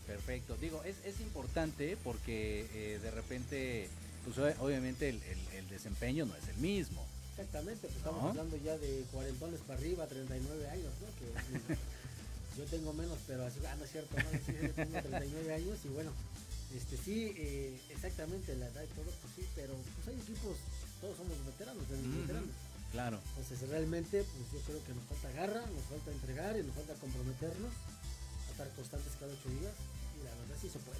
Perfecto. 0.07 0.57
Digo, 0.57 0.83
es, 0.85 0.97
es 1.05 1.21
importante 1.21 1.97
porque 2.03 2.67
eh, 2.73 2.99
de 3.03 3.11
repente, 3.11 3.89
pues 4.25 4.39
obviamente 4.59 5.11
el, 5.11 5.17
el- 5.23 5.59
el 5.59 5.69
desempeño 5.69 6.25
no 6.25 6.35
es 6.35 6.49
el 6.49 6.57
mismo. 6.57 7.07
Exactamente, 7.33 7.83
pues 7.83 7.97
estamos 7.97 8.23
¿No? 8.23 8.29
hablando 8.31 8.57
ya 8.57 8.77
de 8.79 9.05
cuarentones 9.13 9.61
para 9.61 9.79
arriba, 9.79 10.07
39 10.07 10.69
años, 10.71 10.93
¿no? 11.01 11.07
Que 11.19 11.77
yo 12.59 12.65
tengo 12.65 12.93
menos, 12.95 13.19
pero 13.29 13.45
así, 13.47 13.61
ah, 13.69 13.77
no 13.77 13.85
es 13.85 13.93
cierto, 13.93 14.17
no, 14.17 14.31
sí, 14.45 14.53
yo 14.63 14.71
tengo 14.73 15.01
39 15.03 15.55
años 15.55 15.79
y 15.85 15.89
bueno, 15.89 16.11
este 16.77 16.97
sí, 16.97 17.33
eh, 17.37 17.81
exactamente 17.91 18.55
la 18.57 18.67
edad 18.67 18.83
y 18.83 18.93
todo, 18.95 19.05
pues 19.23 19.33
sí, 19.37 19.47
pero 19.55 19.75
pues 19.97 20.09
hay 20.09 20.21
equipos, 20.21 20.57
todos 21.01 21.17
somos 21.17 21.35
veteranos, 21.47 21.89
de 21.89 21.95
Ujú. 21.97 22.21
veteranos. 22.21 22.51
Claro. 22.93 23.19
Entonces 23.37 23.69
realmente, 23.69 24.25
pues 24.25 24.53
yo 24.53 24.61
creo 24.67 24.85
que 24.85 24.95
nos 24.95 25.05
falta 25.05 25.31
garra, 25.33 25.61
nos 25.61 25.85
falta 25.85 26.11
entregar 26.11 26.57
y 26.57 26.63
nos 26.63 26.75
falta 26.75 26.95
comprometernos 26.95 27.73
a 27.73 28.51
estar 28.51 28.69
constantes 28.77 29.13
cada 29.21 29.33
ocho 29.33 29.49
días 29.61 29.73
y 30.21 30.25
la 30.25 30.31
verdad 30.35 30.57
sí 30.61 30.69
se 30.69 30.79
puede. 30.79 30.99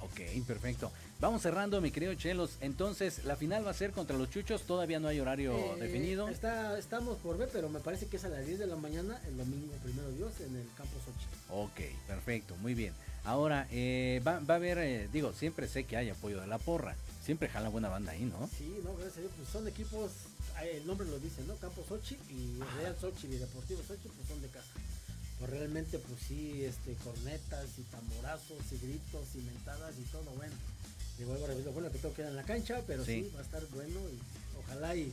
Ok, 0.00 0.46
perfecto. 0.46 0.92
Vamos 1.20 1.42
cerrando, 1.42 1.80
mi 1.80 1.90
querido 1.90 2.14
Chelos. 2.14 2.56
Entonces, 2.60 3.24
la 3.24 3.34
final 3.34 3.66
va 3.66 3.72
a 3.72 3.74
ser 3.74 3.90
contra 3.90 4.16
los 4.16 4.30
Chuchos. 4.30 4.62
Todavía 4.62 5.00
no 5.00 5.08
hay 5.08 5.18
horario 5.18 5.74
Eh, 5.76 5.80
definido. 5.80 6.28
Está, 6.28 6.78
estamos 6.78 7.18
por 7.18 7.36
ver, 7.36 7.48
pero 7.52 7.68
me 7.68 7.80
parece 7.80 8.06
que 8.06 8.16
es 8.16 8.24
a 8.24 8.28
las 8.28 8.46
10 8.46 8.60
de 8.60 8.66
la 8.68 8.76
mañana, 8.76 9.20
el 9.26 9.36
domingo, 9.36 9.72
primero 9.82 10.08
Dios, 10.12 10.32
en 10.40 10.54
el 10.54 10.68
campo 10.76 10.92
Sochi. 11.04 11.26
Ok, 11.50 11.80
perfecto, 12.06 12.54
muy 12.58 12.74
bien. 12.74 12.94
Ahora, 13.28 13.68
eh, 13.70 14.22
va, 14.26 14.40
va 14.40 14.54
a 14.54 14.56
haber, 14.56 14.78
eh, 14.78 15.06
digo, 15.12 15.34
siempre 15.34 15.68
sé 15.68 15.84
que 15.84 15.98
hay 15.98 16.08
apoyo 16.08 16.40
de 16.40 16.46
la 16.46 16.56
porra. 16.56 16.96
Siempre 17.22 17.50
jala 17.50 17.68
buena 17.68 17.90
banda 17.90 18.12
ahí, 18.12 18.24
¿no? 18.24 18.48
Sí, 18.56 18.80
no, 18.82 18.94
gracias 18.94 19.18
a 19.18 19.20
Dios, 19.20 19.32
pues 19.36 19.48
son 19.50 19.68
equipos, 19.68 20.10
el 20.62 20.86
nombre 20.86 21.06
lo 21.06 21.18
dice, 21.18 21.42
¿no? 21.46 21.54
Campo 21.56 21.84
Sochi 21.86 22.16
y 22.30 22.58
Real 22.78 22.96
Sochi 22.98 23.26
y 23.26 23.36
Deportivo 23.36 23.82
Sochi, 23.86 24.08
pues 24.08 24.26
son 24.26 24.40
de 24.40 24.48
casa. 24.48 24.72
Pues 25.38 25.50
realmente, 25.50 25.98
pues 25.98 26.22
sí, 26.26 26.64
este, 26.64 26.94
cornetas 27.04 27.66
y 27.76 27.82
tamborazos 27.82 28.64
y 28.72 28.78
gritos 28.78 29.26
y 29.34 29.42
mentadas 29.42 29.94
y 29.98 30.04
todo, 30.04 30.24
bueno. 30.34 30.54
Le 31.18 31.26
vuelvo 31.26 31.44
a 31.44 31.48
repetir, 31.48 31.72
bueno, 31.72 31.92
que 31.92 31.98
todo 31.98 32.14
queda 32.14 32.28
en 32.28 32.36
la 32.36 32.44
cancha, 32.44 32.80
pero 32.86 33.04
sí. 33.04 33.24
Sí. 33.24 33.32
va 33.34 33.40
a 33.40 33.42
estar 33.42 33.62
bueno 33.74 34.00
y 34.08 34.18
ojalá 34.58 34.96
y 34.96 35.12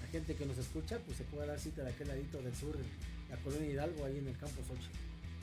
la 0.00 0.08
gente 0.08 0.34
que 0.34 0.46
nos 0.46 0.58
escucha, 0.58 0.98
pues 1.06 1.16
se 1.16 1.22
pueda 1.24 1.46
dar 1.46 1.60
cita 1.60 1.84
de 1.84 1.90
aquel 1.90 2.08
ladito 2.08 2.42
del 2.42 2.56
sur, 2.56 2.76
la 3.30 3.36
colonia 3.36 3.70
Hidalgo, 3.70 4.04
ahí 4.04 4.18
en 4.18 4.26
el 4.26 4.36
Campo 4.36 4.62
Sochi. 4.66 4.90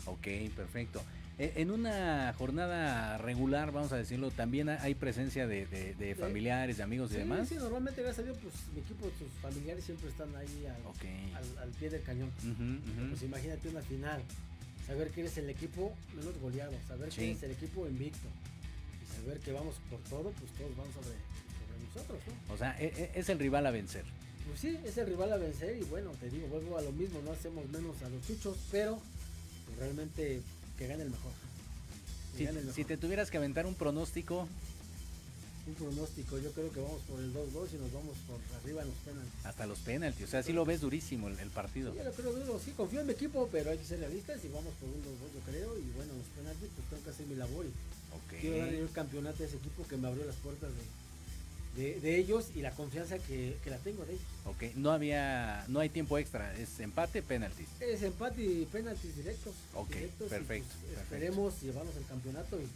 Ok, 0.06 0.54
perfecto. 0.54 1.02
Eh, 1.40 1.54
En 1.56 1.72
una 1.72 2.34
jornada 2.38 3.18
regular, 3.18 3.72
vamos 3.72 3.94
a 3.94 3.98
decirlo, 3.98 4.30
también 4.30 4.68
hay 4.68 4.94
presencia 4.94 5.48
de, 5.48 5.66
de- 5.68 5.96
de 5.96 6.14
familiares, 6.16 6.76
de 6.78 6.84
amigos 6.84 7.12
y 7.12 7.14
Sí, 7.14 7.20
demás. 7.20 7.48
sí, 7.48 7.56
normalmente, 7.56 8.02
gracias 8.02 8.20
a 8.20 8.24
Dios, 8.32 8.38
pues 8.44 8.54
mi 8.74 8.82
equipo, 8.82 9.10
sus 9.18 9.30
familiares 9.42 9.86
siempre 9.86 10.10
están 10.10 10.36
ahí 10.36 10.66
al, 10.68 10.86
Ok. 10.86 11.06
al- 11.36 11.58
al 11.64 11.70
pie 11.72 11.90
del 11.90 12.04
cañón. 12.04 12.30
Pues 13.10 13.24
imagínate 13.24 13.70
una 13.70 13.82
final, 13.82 14.22
saber 14.86 15.12
que 15.12 15.22
eres 15.22 15.38
el 15.38 15.50
equipo 15.50 15.94
menos 16.14 16.38
goleado, 16.42 16.74
saber 16.90 17.10
Sí. 17.10 17.20
que 17.22 17.30
eres 17.32 17.44
el 17.44 17.52
equipo 17.52 17.88
invicto 17.88 18.28
y 19.02 19.16
saber 19.22 19.40
que 19.40 19.54
vamos 19.54 19.76
por 19.90 20.00
todo, 20.10 20.32
pues 20.32 20.52
todos 20.58 20.76
van 20.76 20.88
sobre, 20.92 21.16
sobre 21.16 21.86
nosotros, 21.88 22.20
¿no? 22.50 22.54
O 22.54 22.58
sea, 22.58 22.76
e- 22.82 22.92
e- 22.98 23.12
es 23.18 23.30
el 23.30 23.40
rival 23.40 23.66
a 23.66 23.72
vencer. 23.72 24.04
Pues 24.46 24.60
sí, 24.60 24.78
es 24.84 24.98
el 24.98 25.08
rival 25.08 25.32
a 25.32 25.38
vencer 25.38 25.78
y 25.78 25.84
bueno, 25.86 26.12
te 26.20 26.30
digo, 26.30 26.48
vuelvo 26.48 26.78
a 26.78 26.82
lo 26.82 26.92
mismo, 26.92 27.22
no 27.24 27.32
hacemos 27.32 27.66
menos 27.70 28.02
a 28.02 28.10
los 28.10 28.28
chuchos, 28.28 28.58
pero 28.72 29.00
pues, 29.68 29.78
realmente 29.80 30.42
que 30.80 30.88
gane 30.88 31.04
el 31.04 31.10
mejor. 31.10 31.34
Si, 32.36 32.46
gane 32.46 32.60
el 32.60 32.64
si 32.64 32.82
mejor. 32.82 32.86
te 32.88 32.98
tuvieras 32.98 33.30
que 33.30 33.38
aventar 33.38 33.66
un 33.66 33.76
pronóstico, 33.76 34.48
Un 35.68 35.74
pronóstico, 35.76 36.40
yo 36.40 36.52
creo 36.54 36.72
que 36.72 36.80
vamos 36.80 37.02
por 37.02 37.20
el 37.20 37.34
2-2 37.34 37.74
y 37.76 37.78
nos 37.78 37.92
vamos 37.92 38.18
por 38.26 38.40
arriba 38.58 38.82
en 38.82 38.88
los 38.88 38.98
penaltis. 39.06 39.46
hasta 39.46 39.68
los 39.68 39.80
penaltis, 39.80 40.24
o 40.24 40.28
sea, 40.28 40.42
sí 40.42 40.54
lo 40.54 40.64
ves 40.66 40.80
durísimo 40.82 41.28
el, 41.28 41.38
el 41.38 41.50
partido. 41.52 41.94
Yo 41.94 42.04
lo 42.04 42.12
creo 42.14 42.32
duro, 42.34 42.60
sí, 42.64 42.72
confío 42.72 43.02
en 43.02 43.08
mi 43.08 43.14
equipo, 43.14 43.50
pero 43.52 43.70
hay 43.72 43.78
que 43.78 43.84
ser 43.84 44.00
realistas 44.00 44.44
y 44.44 44.48
vamos 44.48 44.74
por 44.80 44.88
un 44.90 45.04
2-2 45.04 45.34
yo 45.36 45.42
creo 45.52 45.78
y 45.78 45.92
bueno, 45.98 46.14
los 46.16 46.28
penaltis 46.28 46.70
pues 46.74 46.88
tengo 46.90 47.04
que 47.04 47.10
hacer 47.10 47.28
mi 47.28 47.36
labor 47.36 47.66
y 47.66 48.40
quiero 48.40 48.58
darle 48.58 48.80
el 48.80 48.92
campeonato 48.92 49.44
a 49.44 49.46
ese 49.46 49.58
equipo 49.58 49.86
que 49.86 49.98
me 49.98 50.08
abrió 50.08 50.24
las 50.26 50.38
puertas 50.38 50.70
de, 50.72 50.82
de, 51.76 52.00
de 52.00 52.18
ellos 52.18 52.48
y 52.56 52.62
la 52.62 52.72
confianza 52.72 53.18
que, 53.20 53.58
que 53.64 53.70
la 53.70 53.78
tengo 53.78 54.06
de 54.06 54.14
ellos. 54.14 54.26
Ok, 54.46 54.76
no 54.76 54.92
había, 54.92 55.64
no 55.68 55.80
hay 55.80 55.90
tiempo 55.90 56.18
extra, 56.18 56.56
es 56.58 56.80
empate, 56.80 57.22
penaltis. 57.22 57.68
Es 57.80 58.02
empate 58.04 58.44
y 58.44 58.66
penaltis 58.72 59.16
directos. 59.16 59.54
Ok, 59.76 59.90
directos 59.90 60.28
y, 60.28 60.30
perfecto, 60.30 60.68
pues, 60.70 60.82
perfecto. 60.82 61.02
Esperemos 61.02 61.62
llevarnos 61.62 61.96
el 61.96 62.06
campeonato 62.06 62.60
y 62.60 62.68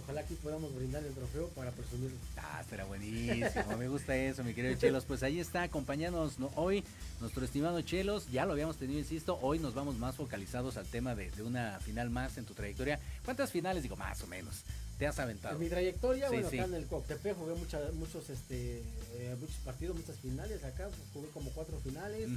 ojalá 0.00 0.22
aquí 0.22 0.34
podamos 0.36 0.74
brindar 0.74 1.04
el 1.04 1.12
trofeo 1.12 1.48
para 1.48 1.70
presumirlo. 1.70 2.16
Ah, 2.38 2.62
será 2.68 2.84
buenísimo, 2.84 3.76
me 3.76 3.88
gusta 3.88 4.16
eso, 4.16 4.42
mi 4.42 4.54
querido 4.54 4.74
Chelos. 4.74 5.04
Pues 5.04 5.22
ahí 5.22 5.38
está, 5.38 5.64
acompañándonos 5.64 6.38
¿no? 6.38 6.50
hoy 6.56 6.82
nuestro 7.20 7.44
estimado 7.44 7.80
Chelos. 7.82 8.30
Ya 8.30 8.46
lo 8.46 8.52
habíamos 8.52 8.78
tenido, 8.78 8.98
insisto, 8.98 9.38
hoy 9.42 9.58
nos 9.58 9.74
vamos 9.74 9.96
más 9.98 10.16
focalizados 10.16 10.76
al 10.76 10.86
tema 10.86 11.14
de, 11.14 11.30
de 11.32 11.42
una 11.42 11.78
final 11.80 12.08
más 12.08 12.38
en 12.38 12.46
tu 12.46 12.54
trayectoria. 12.54 13.00
¿Cuántas 13.24 13.50
finales? 13.50 13.82
Digo, 13.82 13.96
más 13.96 14.22
o 14.22 14.26
menos. 14.26 14.62
Te 15.02 15.08
has 15.08 15.18
aventado. 15.18 15.56
En 15.56 15.60
mi 15.60 15.68
trayectoria, 15.68 16.28
Sí, 16.28 16.34
bueno, 16.36 16.50
sí. 16.50 16.58
acá 16.60 16.68
en 16.68 16.74
el 16.74 16.86
Coctepe 16.86 17.34
jugué 17.34 17.54
mucha- 17.54 17.90
muchos, 17.94 18.30
este, 18.30 18.84
eh, 19.18 19.36
muchos 19.40 19.56
partidos, 19.64 19.96
muchas 19.96 20.14
finales. 20.20 20.62
Acá 20.62 20.86
pues, 20.86 21.00
jugué 21.12 21.26
como 21.30 21.50
cuatro 21.50 21.76
finales, 21.80 22.28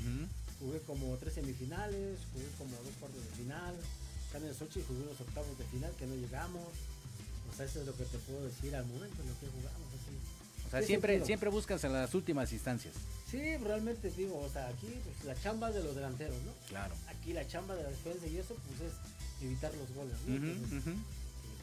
jugué 0.59 0.80
como 0.80 1.16
tres 1.18 1.36
semifinales, 1.36 2.18
jugué 2.34 2.45
como 2.57 2.72
dos 2.78 2.95
cuartos 2.99 3.22
de 3.24 3.30
final. 3.38 3.76
Acá 4.30 4.39
en 4.39 4.45
el 4.45 4.55
Sochi 4.55 4.82
jugué 4.82 5.01
unos 5.03 5.22
octavos 5.22 5.55
de 5.59 5.63
final 5.66 5.91
que 5.99 6.07
no 6.07 6.16
llegamos. 6.16 6.66
O 7.53 7.55
sea, 7.55 7.68
eso 7.68 7.82
es 7.82 7.86
lo 7.86 7.95
que 7.95 8.03
te 8.05 8.18
puedo 8.18 8.43
decir 8.47 8.76
al 8.76 8.86
momento, 8.88 9.18
lo 9.22 9.39
que 9.39 9.45
jugamos. 9.45 9.86
Así. 9.93 10.66
O 10.66 10.70
sea, 10.72 10.82
Sí, 10.82 10.88
siempre, 10.88 11.24
siempre 11.24 11.49
buscas 11.51 11.84
en 11.84 11.93
las 11.93 12.16
últimas 12.16 12.51
instancias. 12.51 12.95
Sí, 13.30 13.57
realmente 13.57 14.09
digo, 14.09 14.39
o 14.39 14.49
sea, 14.49 14.70
aquí 14.70 14.88
pues, 15.03 15.24
la 15.24 15.39
chamba 15.39 15.70
de 15.70 15.84
los 15.84 15.93
delanteros, 15.93 16.36
¿no? 16.41 16.51
Claro. 16.68 16.95
Aquí 17.09 17.32
la 17.32 17.45
chamba 17.47 17.76
de 17.76 17.84
la 17.84 17.89
defensa 17.91 18.26
y 18.26 18.38
eso, 18.38 18.55
pues 18.66 18.89
es 18.89 18.97
evitar 19.43 19.72
los 19.76 19.93
goles, 19.93 20.16
¿no? 20.26 20.36
Entonces, 20.36 20.95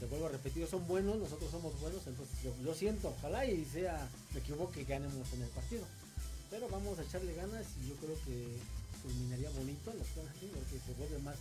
te 0.03 0.09
vuelvo 0.09 0.27
a 0.27 0.31
repetir, 0.31 0.67
son 0.67 0.85
buenos, 0.89 1.17
nosotros 1.17 1.49
somos 1.53 1.79
buenos, 1.81 2.05
entonces 2.09 2.35
yo, 2.43 2.53
yo 2.65 2.75
siento, 2.75 3.15
ojalá 3.17 3.47
y 3.47 3.65
sea, 3.65 4.09
me 4.35 4.41
equivoque 4.41 4.81
y 4.81 4.85
ganemos 4.85 5.33
en 5.33 5.43
el 5.43 5.49
partido. 5.51 5.85
Pero 6.51 6.69
vamos 6.69 6.99
a 6.99 7.03
echarle 7.03 7.33
ganas 7.35 7.65
y 7.81 7.89
yo 7.89 7.95
creo 7.97 8.17
que 8.27 8.49
culminaría 9.01 9.49
bonito 9.51 9.93
los 9.97 10.07
penaltis 10.09 10.51
porque 10.55 10.79
se 10.85 10.93
vuelve 10.99 11.19
más 11.19 11.37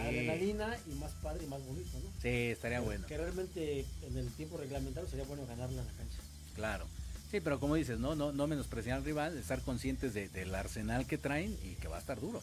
adrenalina 0.00 0.78
y 0.90 0.94
más 0.94 1.12
padre 1.22 1.44
y 1.44 1.46
más 1.48 1.62
bonito, 1.66 1.90
¿no? 2.02 2.10
Sí, 2.22 2.28
estaría 2.28 2.80
bueno. 2.80 3.06
Que 3.06 3.18
realmente 3.18 3.84
en 4.06 4.16
el 4.16 4.28
tiempo 4.32 4.56
reglamentario 4.56 5.08
sería 5.08 5.26
bueno 5.26 5.46
ganarla 5.46 5.82
en 5.82 5.86
la 5.86 5.92
cancha. 5.92 6.18
Claro. 6.54 6.86
Sí, 7.30 7.40
pero 7.40 7.60
como 7.60 7.74
dices, 7.74 7.98
no, 7.98 8.14
no, 8.14 8.32
no 8.32 8.46
menospreciar 8.46 8.96
al 8.96 9.04
rival, 9.04 9.36
estar 9.36 9.60
conscientes 9.60 10.14
de- 10.14 10.28
del 10.30 10.54
arsenal 10.54 11.06
que 11.06 11.18
traen 11.18 11.56
y 11.64 11.74
que 11.76 11.86
va 11.88 11.98
a 11.98 12.00
estar 12.00 12.18
duro. 12.18 12.40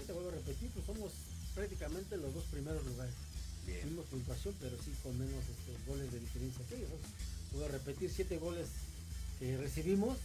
Y 0.00 0.06
te 0.06 0.12
vuelvo 0.12 0.28
a 0.28 0.32
repetir, 0.34 0.70
pues 0.70 0.84
somos 0.84 1.12
prácticamente 1.54 2.16
los 2.18 2.32
dos 2.34 2.44
primeros 2.44 2.84
lugares. 2.86 3.14
Bien. 3.68 3.82
Tuvimos 3.82 4.06
puntuación, 4.06 4.54
pero 4.60 4.76
sí 4.82 4.92
con 5.02 5.18
menos 5.18 5.44
este, 5.44 5.76
goles 5.86 6.10
de 6.10 6.20
diferencia 6.20 6.64
que 6.68 6.76
ellos. 6.76 6.88
Puedo 7.52 7.68
repetir 7.68 8.10
siete 8.10 8.38
goles 8.38 8.66
que 9.38 9.56
recibimos. 9.58 10.16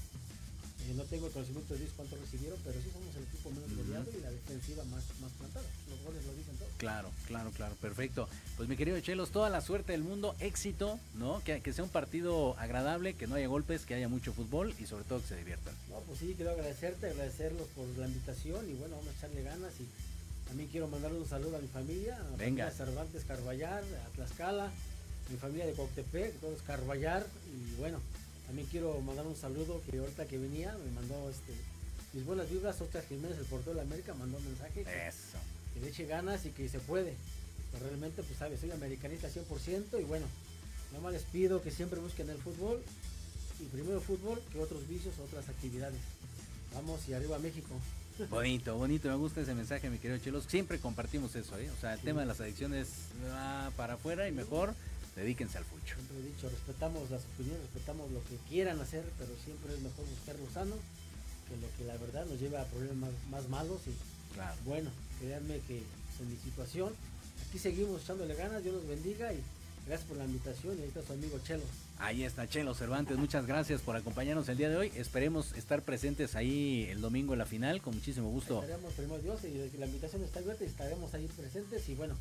Eh, 0.84 0.94
no 0.96 1.04
tengo 1.04 1.28
el 1.28 1.32
conocimiento 1.32 1.74
de 1.74 1.80
Dios 1.80 1.92
cuántos 1.96 2.20
recibieron, 2.20 2.60
pero 2.64 2.76
sí 2.82 2.90
somos 2.92 3.16
el 3.16 3.24
equipo 3.24 3.52
menos 3.52 3.74
goleado 3.76 4.06
y 4.18 4.22
la 4.22 4.32
defensiva 4.32 4.84
más, 4.86 5.04
más 5.22 5.32
plantada. 5.32 5.66
Los 5.90 6.02
goles 6.04 6.26
lo 6.26 6.34
dicen 6.34 6.58
todo. 6.58 6.68
Claro, 6.78 7.10
claro, 7.28 7.52
claro, 7.52 7.76
perfecto. 7.76 8.28
Pues 8.58 8.68
mi 8.68 8.76
querido 8.76 9.00
Chelos, 9.00 9.32
toda 9.32 9.50
la 9.50 9.62
suerte 9.62 9.94
del 9.94 10.04
mundo, 10.04 10.36
éxito, 10.40 11.00
¿no? 11.16 11.42
Que, 11.46 11.62
que 11.62 11.72
sea 11.72 11.86
un 11.86 11.90
partido 11.90 12.58
agradable, 12.60 13.14
que 13.14 13.28
no 13.28 13.36
haya 13.36 13.48
golpes, 13.48 13.86
que 13.86 13.94
haya 13.94 14.10
mucho 14.10 14.34
fútbol 14.34 14.76
y 14.78 14.86
sobre 14.86 15.06
todo 15.06 15.22
que 15.22 15.28
se 15.28 15.38
diviertan. 15.38 15.74
No, 15.90 16.00
pues 16.02 16.20
sí, 16.20 16.34
quiero 16.36 16.52
agradecerte, 16.52 17.12
agradecerlos 17.12 17.68
por 17.70 17.88
la 17.98 18.08
invitación 18.08 18.70
y 18.70 18.74
bueno, 18.74 18.98
vamos 18.98 19.14
a 19.14 19.18
echarle 19.18 19.44
ganas 19.44 19.74
y 19.80 19.88
también 20.54 20.70
quiero 20.70 20.88
mandarle 20.88 21.18
un 21.18 21.28
saludo 21.28 21.58
a 21.58 21.60
mi 21.60 21.68
familia, 21.68 22.16
a 22.16 22.38
Venga. 22.38 22.38
familia 22.38 22.70
Cervantes 22.70 23.24
Carballar, 23.26 23.84
a 23.84 24.16
Tlaxcala, 24.16 24.70
mi 25.32 25.38
familia 25.38 25.66
de 25.66 25.74
Coctepec, 25.74 26.40
todos 26.40 26.62
Carballar 26.62 27.26
y 27.52 27.74
bueno, 27.80 28.00
también 28.46 28.68
quiero 28.70 29.02
mandar 29.02 29.26
un 29.26 29.36
saludo 29.36 29.82
que 29.82 29.98
ahorita 29.98 30.28
que 30.28 30.38
venía 30.38 30.78
me 30.86 30.92
mandó 30.92 31.28
este 31.32 31.54
mis 32.14 32.24
buenas 32.24 32.52
vibras, 32.52 32.80
Oscar 32.80 33.04
Jiménez, 33.08 33.40
el 33.40 33.46
portero 33.46 33.72
de 33.72 33.78
la 33.78 33.82
América, 33.82 34.14
mandó 34.14 34.38
un 34.38 34.46
mensaje 34.46 34.84
que, 34.84 35.08
Eso. 35.08 35.40
que 35.74 35.80
le 35.80 35.88
eche 35.88 36.06
ganas 36.06 36.46
y 36.46 36.52
que 36.52 36.70
se 36.70 36.78
puede. 36.78 37.16
Pero 37.72 37.88
realmente, 37.88 38.22
pues 38.22 38.38
sabes, 38.38 38.60
soy 38.60 38.70
americanista 38.70 39.30
100% 39.30 40.00
y 40.00 40.04
bueno, 40.04 40.28
nada 40.92 41.04
más 41.04 41.14
les 41.14 41.24
pido 41.24 41.64
que 41.64 41.72
siempre 41.72 42.00
busquen 42.00 42.30
el 42.30 42.38
fútbol 42.38 42.80
y 43.60 43.64
primero 43.76 44.00
fútbol 44.02 44.40
que 44.52 44.60
otros 44.60 44.88
vicios, 44.88 45.16
otras 45.18 45.50
actividades. 45.50 46.00
Vamos 46.76 47.10
y 47.10 47.16
arriba 47.16 47.40
México. 47.40 47.74
Bonito, 48.30 48.76
bonito, 48.78 49.10
me 49.10 49.16
gusta 49.16 49.42
ese 49.42 49.54
mensaje, 49.56 49.90
mi 49.90 49.98
querido 49.98 50.20
Chelos. 50.20 50.46
Siempre 50.48 50.80
compartimos 50.80 51.36
eso, 51.36 51.58
¿eh? 51.58 51.70
O 51.72 51.82
sea, 51.82 51.94
el 51.96 52.00
tema 52.02 52.22
de 52.22 52.28
las 52.28 52.40
adicciones 52.40 52.88
va 53.28 53.72
para 53.76 53.96
afuera 53.96 54.28
y 54.28 54.32
mejor 54.32 54.74
dedíquense 55.16 55.58
al 55.58 55.66
fucho. 55.66 55.96
Siempre 55.96 56.18
he 56.20 56.24
dicho, 56.34 56.50
respetamos 56.50 57.10
las 57.10 57.22
opiniones, 57.26 57.62
respetamos 57.64 58.12
lo 58.12 58.24
que 58.26 58.38
quieran 58.50 58.80
hacer, 58.80 59.04
pero 59.18 59.32
siempre 59.44 59.74
es 59.74 59.82
mejor 59.82 60.06
buscar 60.08 60.36
lo 60.40 60.50
sano 60.52 60.76
que 61.50 61.58
lo 61.58 61.68
que 61.78 61.86
la 61.86 61.98
verdad 61.98 62.26
nos 62.26 62.40
lleva 62.40 62.62
a 62.62 62.66
problemas 62.66 63.10
más 63.30 63.50
malos 63.50 63.82
y 63.88 63.92
Claro. 64.36 64.56
bueno, 64.66 64.90
créanme 65.20 65.60
que 65.68 65.78
en 65.78 66.30
mi 66.30 66.38
situación, 66.38 66.94
aquí 67.48 67.60
seguimos 67.60 68.02
echándole 68.04 68.34
ganas, 68.36 68.64
Dios 68.64 68.76
los 68.76 68.88
bendiga 68.88 69.34
y 69.34 69.40
gracias 69.86 70.08
por 70.08 70.18
la 70.18 70.26
invitación 70.26 70.78
y 70.78 70.82
ahí 70.84 70.88
está 70.88 71.04
su 71.04 71.14
amigo 71.14 71.40
Chelo. 71.44 71.64
Ahí 72.04 72.26
está 72.26 72.50
Chelo 72.50 72.74
Cervantes, 72.74 73.18
muchas 73.18 73.48
gracias 73.48 73.80
por 73.80 73.96
acompañarnos 73.96 74.50
el 74.50 74.58
día 74.58 74.68
de 74.68 74.76
hoy. 74.76 74.92
Esperemos 74.94 75.54
estar 75.54 75.82
presentes 75.84 76.36
ahí 76.36 76.86
el 76.90 77.00
domingo 77.00 77.32
en 77.32 77.40
la 77.40 77.46
final, 77.46 77.82
con 77.82 77.96
muchísimo 77.96 78.30
gusto. 78.30 78.62
Estaremos 78.62 78.92
primero 78.92 79.20
Dios 79.20 79.40
y 79.46 79.78
la 79.78 79.86
invitación 79.86 80.22
está 80.22 80.40
abierta 80.40 80.66
y 80.66 80.68
estaremos 80.68 81.14
ahí 81.14 81.28
presentes 81.28 81.88
y 81.88 81.96
bueno, 81.96 82.16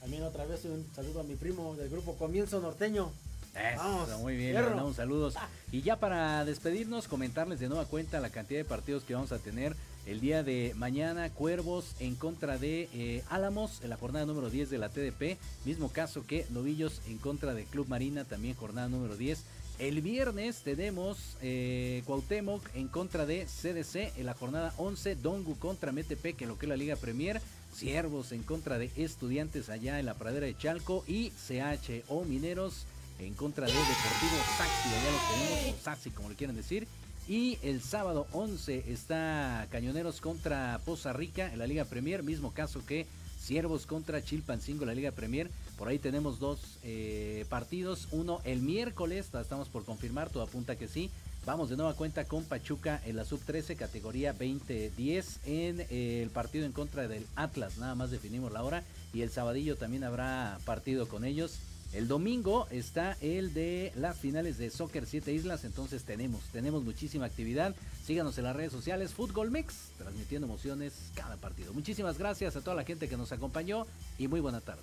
también 0.00 0.22
otra 0.22 0.46
vez 0.46 0.64
un 0.64 0.86
saludo 0.94 1.20
a 1.20 1.22
mi 1.22 1.34
primo 1.34 1.74
del 1.76 1.90
grupo 1.90 2.16
Comienzo 2.16 2.62
Norteño. 2.62 3.12
Eso, 3.54 3.76
Vamos, 3.76 4.20
muy 4.20 4.36
bien, 4.36 4.54
le 4.54 4.62
mandamos 4.62 4.96
saludos. 4.96 5.34
Y 5.70 5.82
ya 5.82 5.96
para 5.96 6.46
despedirnos, 6.46 7.06
comentarles 7.06 7.60
de 7.60 7.68
nueva 7.68 7.84
cuenta 7.84 8.20
la 8.20 8.30
cantidad 8.30 8.60
de 8.60 8.64
partidos 8.64 9.04
que 9.04 9.12
vamos 9.12 9.32
a 9.32 9.38
tener 9.38 9.76
el 10.06 10.20
día 10.20 10.42
de 10.42 10.72
mañana. 10.76 11.30
Cuervos 11.30 11.94
en 12.00 12.14
contra 12.14 12.58
de 12.58 12.88
eh, 12.94 13.22
Álamos 13.28 13.82
en 13.82 13.90
la 13.90 13.96
jornada 13.96 14.24
número 14.24 14.50
10 14.50 14.70
de 14.70 14.78
la 14.78 14.88
TDP. 14.88 15.38
Mismo 15.64 15.90
caso 15.90 16.26
que 16.26 16.46
Novillos 16.50 17.02
en 17.08 17.18
contra 17.18 17.54
de 17.54 17.64
Club 17.64 17.88
Marina, 17.88 18.24
también 18.24 18.54
jornada 18.54 18.88
número 18.88 19.16
10. 19.16 19.44
El 19.78 20.00
viernes 20.00 20.62
tenemos 20.62 21.36
eh, 21.42 22.02
Cuauhtémoc 22.06 22.62
en 22.74 22.88
contra 22.88 23.26
de 23.26 23.44
CDC 23.44 24.16
en 24.16 24.26
la 24.26 24.34
jornada 24.34 24.72
11. 24.78 25.16
Dongu 25.16 25.58
contra 25.58 25.92
MTP, 25.92 26.34
que 26.36 26.46
lo 26.46 26.58
que 26.58 26.66
es 26.66 26.70
la 26.70 26.76
Liga 26.76 26.96
Premier. 26.96 27.42
Ciervos 27.74 28.32
en 28.32 28.42
contra 28.42 28.78
de 28.78 28.90
Estudiantes 28.96 29.68
allá 29.68 30.00
en 30.00 30.06
la 30.06 30.14
pradera 30.14 30.46
de 30.46 30.56
Chalco. 30.56 31.04
Y 31.06 31.30
CHO 31.30 32.24
Mineros 32.24 32.86
en 33.18 33.34
contra 33.34 33.66
de 33.66 33.72
Deportivo 33.72 34.36
Saxi, 34.58 34.88
allá 34.88 35.10
lo 35.10 35.18
tenemos, 35.32 35.80
o 35.80 35.82
Saxi 35.82 36.10
como 36.10 36.28
le 36.28 36.34
quieren 36.36 36.56
decir. 36.56 36.86
Y 37.28 37.58
el 37.62 37.82
sábado 37.82 38.28
11 38.32 38.84
está 38.86 39.66
Cañoneros 39.70 40.20
contra 40.20 40.80
Poza 40.84 41.12
Rica 41.12 41.52
en 41.52 41.58
la 41.58 41.66
Liga 41.66 41.84
Premier, 41.84 42.22
mismo 42.22 42.52
caso 42.52 42.86
que 42.86 43.06
Ciervos 43.40 43.86
contra 43.86 44.22
Chilpancingo 44.22 44.82
en 44.82 44.88
la 44.88 44.94
Liga 44.94 45.12
Premier. 45.12 45.50
Por 45.76 45.88
ahí 45.88 45.98
tenemos 45.98 46.38
dos 46.38 46.78
eh, 46.82 47.44
partidos. 47.48 48.08
Uno 48.10 48.40
el 48.44 48.60
miércoles, 48.60 49.30
estamos 49.40 49.68
por 49.68 49.84
confirmar, 49.84 50.30
todo 50.30 50.42
apunta 50.42 50.76
que 50.76 50.88
sí. 50.88 51.10
Vamos 51.44 51.70
de 51.70 51.76
nueva 51.76 51.94
cuenta 51.94 52.24
con 52.24 52.44
Pachuca 52.44 53.00
en 53.04 53.14
la 53.14 53.24
sub 53.24 53.40
13, 53.40 53.76
categoría 53.76 54.32
2010, 54.32 55.40
en 55.44 55.80
eh, 55.80 56.22
el 56.22 56.30
partido 56.30 56.66
en 56.66 56.72
contra 56.72 57.06
del 57.06 57.24
Atlas. 57.36 57.78
Nada 57.78 57.94
más 57.94 58.10
definimos 58.10 58.52
la 58.52 58.64
hora. 58.64 58.82
Y 59.12 59.22
el 59.22 59.30
sabadillo 59.30 59.76
también 59.76 60.02
habrá 60.02 60.58
partido 60.64 61.06
con 61.06 61.24
ellos. 61.24 61.60
El 61.96 62.08
domingo 62.08 62.68
está 62.70 63.16
el 63.22 63.54
de 63.54 63.90
las 63.96 64.18
finales 64.18 64.58
de 64.58 64.68
Soccer 64.68 65.06
7 65.06 65.32
Islas, 65.32 65.64
entonces 65.64 66.04
tenemos, 66.04 66.42
tenemos 66.52 66.84
muchísima 66.84 67.24
actividad. 67.24 67.74
Síganos 68.06 68.36
en 68.36 68.44
las 68.44 68.54
redes 68.54 68.70
sociales, 68.70 69.14
Fútbol 69.14 69.50
Mix, 69.50 69.72
transmitiendo 69.96 70.46
emociones 70.46 70.92
cada 71.14 71.38
partido. 71.38 71.72
Muchísimas 71.72 72.18
gracias 72.18 72.54
a 72.54 72.60
toda 72.60 72.76
la 72.76 72.84
gente 72.84 73.08
que 73.08 73.16
nos 73.16 73.32
acompañó 73.32 73.86
y 74.18 74.28
muy 74.28 74.40
buena 74.40 74.60
tarde. 74.60 74.82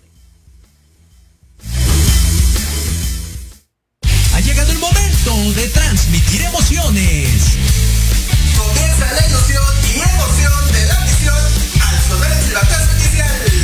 Ha 4.32 4.40
llegado 4.40 4.72
el 4.72 4.78
momento 4.78 5.52
de 5.54 5.68
transmitir 5.68 6.42
emociones. 6.42 7.56
Comienza 8.58 9.12
la 9.12 9.26
ilusión 9.28 9.64
y 9.86 10.00
emoción 10.00 10.72
de 10.72 10.86
la 10.86 11.00
misión 11.04 11.36
al 11.80 12.00
sonar 12.08 12.32
el 12.32 12.44
silbatazo 12.44 12.92
inicial. 12.96 13.63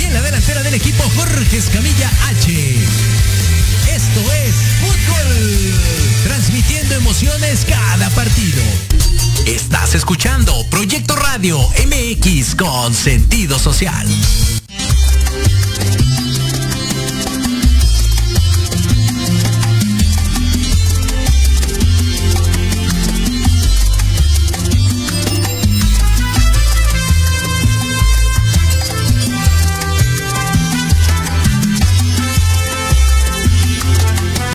Y 0.00 0.04
en 0.04 0.14
la 0.14 0.22
delantera 0.22 0.62
del 0.62 0.74
equipo, 0.74 1.02
Jorge 1.16 1.56
Escamilla 1.56 2.10
H. 2.28 2.76
Esto 3.94 4.32
es 4.32 4.54
Fútbol. 4.80 5.74
Transmitiendo 6.24 6.94
emociones 6.94 7.66
cada 7.68 8.10
partido. 8.10 8.62
Estás 9.46 9.94
escuchando 9.94 10.64
Proyecto 10.70 11.16
Radio 11.16 11.58
MX 11.86 12.54
con 12.54 12.94
sentido 12.94 13.58
social. 13.58 14.06